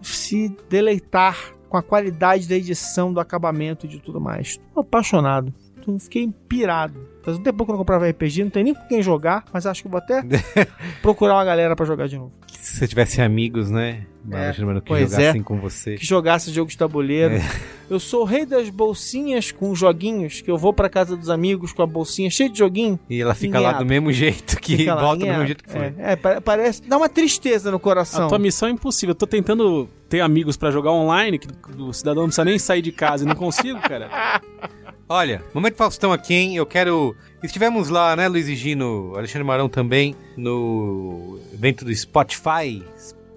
[0.02, 4.58] se deleitar com a qualidade da edição, do acabamento e de tudo mais.
[4.74, 5.54] Tô apaixonado.
[5.82, 7.10] Tô- Fiquei pirado.
[7.24, 9.66] Faz um tempo que eu não comprava RPG, não tem nem com quem jogar, mas
[9.68, 10.24] acho que eu vou até
[11.02, 12.32] procurar uma galera pra jogar de novo.
[12.48, 14.06] Se você tivesse amigos, né?
[14.32, 15.96] É, que pois jogassem com você.
[15.96, 17.36] Que jogasse jogo de tabuleiro.
[17.36, 17.42] É.
[17.90, 21.74] Eu sou o rei das bolsinhas com joguinhos, que eu vou pra casa dos amigos
[21.74, 23.00] com a bolsinha cheia de joguinho.
[23.10, 25.64] E ela fica Ninguém lá do mesmo jeito que Fica lá, volta do mesmo jeito
[25.64, 25.82] que foi.
[25.82, 26.84] É, é, pa- parece.
[26.88, 28.26] Dá uma tristeza no coração.
[28.26, 29.12] A tua missão é impossível.
[29.12, 31.48] Eu tô tentando ter amigos pra jogar online, que
[31.82, 34.10] o cidadão não precisa nem sair de casa e não consigo, cara.
[35.14, 36.56] Olha, momento Faustão aqui, hein?
[36.56, 37.14] Eu quero.
[37.44, 42.82] Estivemos lá, né, Luiz e Gino, Alexandre Marão também, no evento do Spotify.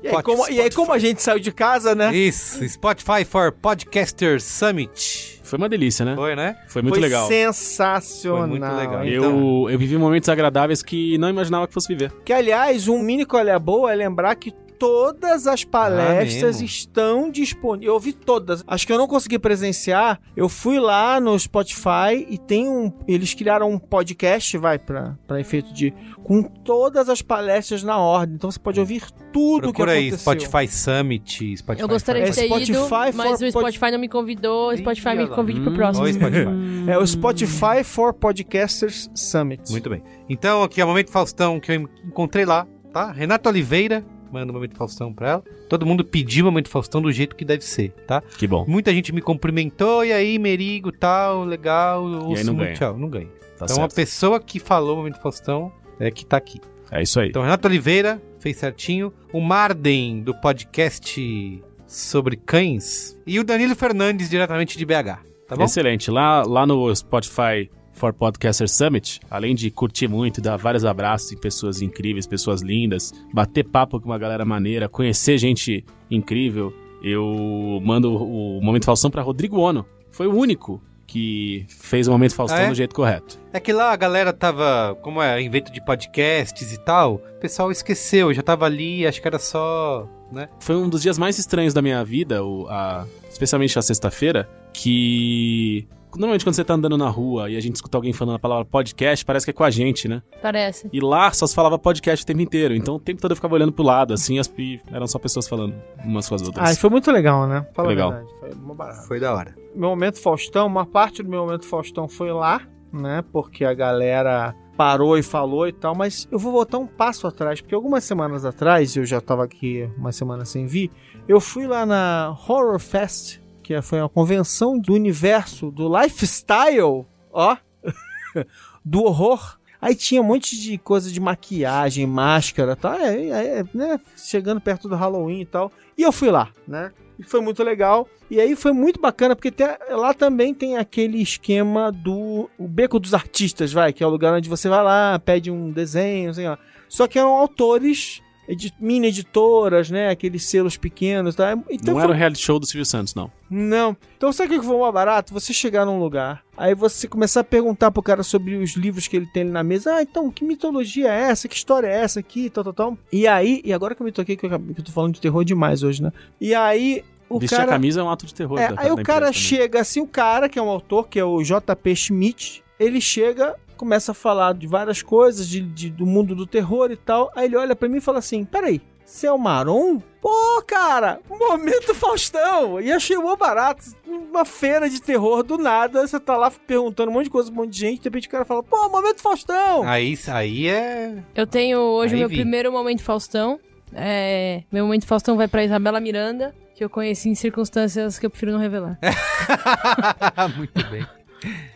[0.00, 2.14] E aí, como, e aí, como a gente saiu de casa, né?
[2.14, 5.40] Isso, Spotify for Podcasters Summit.
[5.42, 6.14] Foi uma delícia, né?
[6.14, 6.56] Foi, né?
[6.68, 7.26] Foi muito Foi legal.
[7.26, 8.48] sensacional.
[8.48, 9.04] Foi muito legal.
[9.04, 12.12] Eu, eu vivi momentos agradáveis que não imaginava que fosse viver.
[12.24, 17.86] Que, aliás, um mini colher boa é lembrar que todas as palestras Ah, estão disponíveis.
[17.88, 18.62] Eu ouvi todas.
[18.66, 20.20] Acho que eu não consegui presenciar.
[20.36, 22.92] Eu fui lá no Spotify e tem um.
[23.08, 25.92] Eles criaram um podcast, vai, pra, pra efeito de.
[26.22, 28.34] com todas as palestras na ordem.
[28.36, 29.02] Então você pode ouvir
[29.32, 30.32] tudo Procura que aí, aconteceu.
[30.40, 33.98] Spotify Summit, Spotify Eu gostaria É de ter Spotify ido, mas o pod- Spotify não
[33.98, 34.70] me convidou.
[34.70, 36.04] O Spotify Ih, me convide pro Hum, próximo.
[36.04, 36.44] Oi, Spotify.
[36.86, 39.70] É o Spotify for Podcasters Summit.
[39.70, 40.02] Muito bem.
[40.28, 43.10] Então, aqui é o Momento Faustão que eu encontrei lá, tá?
[43.10, 44.04] Renata Oliveira,
[44.34, 45.44] manda o Momento Faustão pra ela.
[45.68, 48.20] Todo mundo pediu o Momento Faustão do jeito que deve ser, tá?
[48.36, 48.64] Que bom.
[48.66, 52.06] Muita gente me cumprimentou, e aí, Merigo, tal, legal.
[52.06, 52.76] eu ouço não muito, ganha.
[52.76, 53.28] Tchau, não ganha.
[53.56, 53.94] Tá então, a certo.
[53.94, 56.60] pessoa que falou o Momento Faustão é que tá aqui.
[56.90, 57.28] É isso aí.
[57.28, 59.12] Então, Renato Oliveira fez certinho.
[59.32, 63.16] O Marden, do podcast sobre cães.
[63.26, 65.22] E o Danilo Fernandes, diretamente de BH.
[65.46, 65.64] Tá bom?
[65.64, 66.10] Excelente.
[66.10, 71.36] Lá, lá no Spotify for Podcaster Summit, além de curtir muito, dar vários abraços em
[71.36, 76.72] pessoas incríveis, pessoas lindas, bater papo com uma galera maneira, conhecer gente incrível,
[77.02, 79.86] eu mando o Momento Faustão pra Rodrigo Ono.
[80.10, 82.68] Foi o único que fez o Momento Faustão Ah, é?
[82.68, 83.38] do jeito correto.
[83.52, 87.70] É que lá a galera tava, como é, invento de podcasts e tal, o pessoal
[87.70, 90.48] esqueceu, já tava ali, acho que era só, né?
[90.60, 95.86] Foi um dos dias mais estranhos da minha vida, o, a- especialmente a sexta-feira, que
[96.16, 98.64] normalmente quando você tá andando na rua e a gente escuta alguém falando a palavra
[98.64, 100.22] podcast, parece que é com a gente, né?
[100.40, 100.88] Parece.
[100.92, 102.74] E lá só se falava podcast o tempo inteiro.
[102.74, 105.48] Então o tempo todo eu ficava olhando pro lado, assim, as, e eram só pessoas
[105.48, 105.74] falando
[106.04, 106.68] umas com as outras.
[106.68, 107.66] Ah, e foi muito legal, né?
[107.74, 108.10] Fala Foi legal.
[108.10, 108.38] a verdade.
[108.40, 108.92] Foi uma.
[109.06, 109.54] Foi da hora.
[109.74, 112.62] Meu momento Faustão, uma parte do meu momento Faustão foi lá,
[112.92, 113.24] né?
[113.32, 117.60] Porque a galera parou e falou e tal, mas eu vou voltar um passo atrás,
[117.60, 120.90] porque algumas semanas atrás, eu já tava aqui uma semana sem vir,
[121.28, 127.56] eu fui lá na Horror Fest, que foi uma convenção do universo do lifestyle, ó,
[128.84, 129.58] do horror.
[129.80, 132.96] Aí tinha um monte de coisa de maquiagem, máscara, tá?
[133.00, 133.98] É, é, é, né?
[134.16, 135.72] Chegando perto do Halloween e tal.
[135.96, 136.92] E eu fui lá, né?
[137.18, 138.06] E foi muito legal.
[138.30, 142.98] E aí foi muito bacana, porque tem- lá também tem aquele esquema do o Beco
[142.98, 146.48] dos Artistas, vai, que é o lugar onde você vai lá, pede um desenho, sei
[146.48, 146.58] lá.
[146.88, 150.10] Só que eram autores, edi- mini editoras, né?
[150.10, 151.56] Aqueles selos pequenos, tá?
[151.70, 153.30] Então Não era o reality show do Silvio Santos, não.
[153.50, 153.96] não.
[154.16, 155.32] Então sabe o que foi mais barato?
[155.32, 159.16] Você chegar num lugar, aí você começar a perguntar pro cara sobre os livros que
[159.16, 159.94] ele tem ali na mesa.
[159.96, 161.48] Ah, então, que mitologia é essa?
[161.48, 162.48] Que história é essa aqui?
[162.50, 162.98] Tal, tal, tal.
[163.12, 165.20] E aí, e agora que eu me toquei, que eu, que eu tô falando de
[165.20, 166.12] terror demais hoje, né?
[166.40, 167.70] E aí, o Vestir cara...
[167.70, 168.58] a camisa é um ato de terror.
[168.58, 169.40] É, da- aí da o cara também.
[169.40, 173.54] chega assim, o cara, que é um autor, que é o JP Schmidt, ele chega,
[173.76, 177.30] começa a falar de várias coisas, de, de- do mundo do terror e tal.
[177.34, 180.00] Aí ele olha pra mim e fala assim: peraí, você é o Maron?
[180.20, 182.80] Pô, cara, momento Faustão!
[182.80, 183.84] E achei mó barato.
[184.06, 187.60] Uma feira de terror do nada, você tá lá perguntando um monte de coisa pra
[187.60, 189.82] um monte de gente, de repente o cara fala: pô, momento Faustão!
[189.84, 191.22] Aí, aí é.
[191.34, 192.36] Eu tenho hoje Aí meu vi.
[192.36, 193.60] primeiro momento Faustão.
[193.92, 198.30] É, meu momento Faustão vai pra Isabela Miranda, que eu conheci em circunstâncias que eu
[198.30, 198.98] prefiro não revelar.
[200.56, 201.06] Muito bem.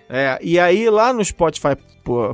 [0.08, 1.76] É, e aí lá no Spotify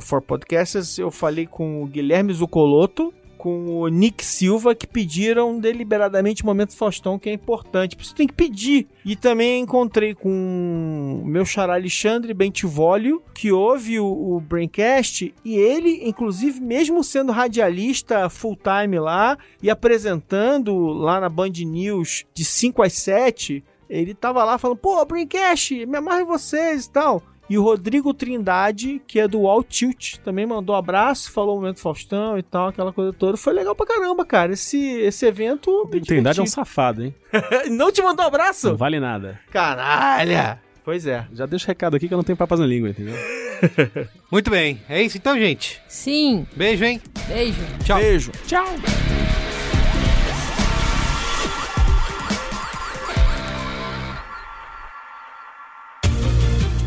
[0.01, 3.13] for Podcasters eu falei com o Guilherme Zucoloto,
[3.45, 7.95] com o Nick Silva que pediram deliberadamente o momento Faustão, que é importante.
[7.95, 8.87] Você tem que pedir.
[9.05, 15.55] E também encontrei com o meu xará Alexandre Bentivolio, que ouve o, o Braincast, e
[15.57, 22.81] ele, inclusive, mesmo sendo radialista full-time lá e apresentando lá na Band News de 5
[22.81, 27.21] às 7, ele tava lá falando, pô, Braincast, me amarre vocês e tal.
[27.49, 31.61] E o Rodrigo Trindade, que é do All Tilt, também mandou um abraço, falou o
[31.61, 33.37] momento Faustão e tal, aquela coisa toda.
[33.37, 34.53] Foi legal pra caramba, cara.
[34.53, 35.87] Esse, esse evento.
[35.91, 37.13] me O Trindade é um safado, hein?
[37.69, 38.69] Não te mandou abraço?
[38.69, 39.39] Não vale nada.
[39.51, 40.59] Caralho!
[40.83, 41.25] Pois é.
[41.33, 43.15] Já deixa o recado aqui que eu não tenho papas na língua, entendeu?
[44.31, 44.79] Muito bem.
[44.87, 45.81] É isso então, gente.
[45.87, 47.01] Sim, Beijo, hein?
[47.27, 47.59] beijo.
[47.83, 47.97] Tchau.
[47.99, 48.31] Beijo.
[48.45, 48.65] Tchau!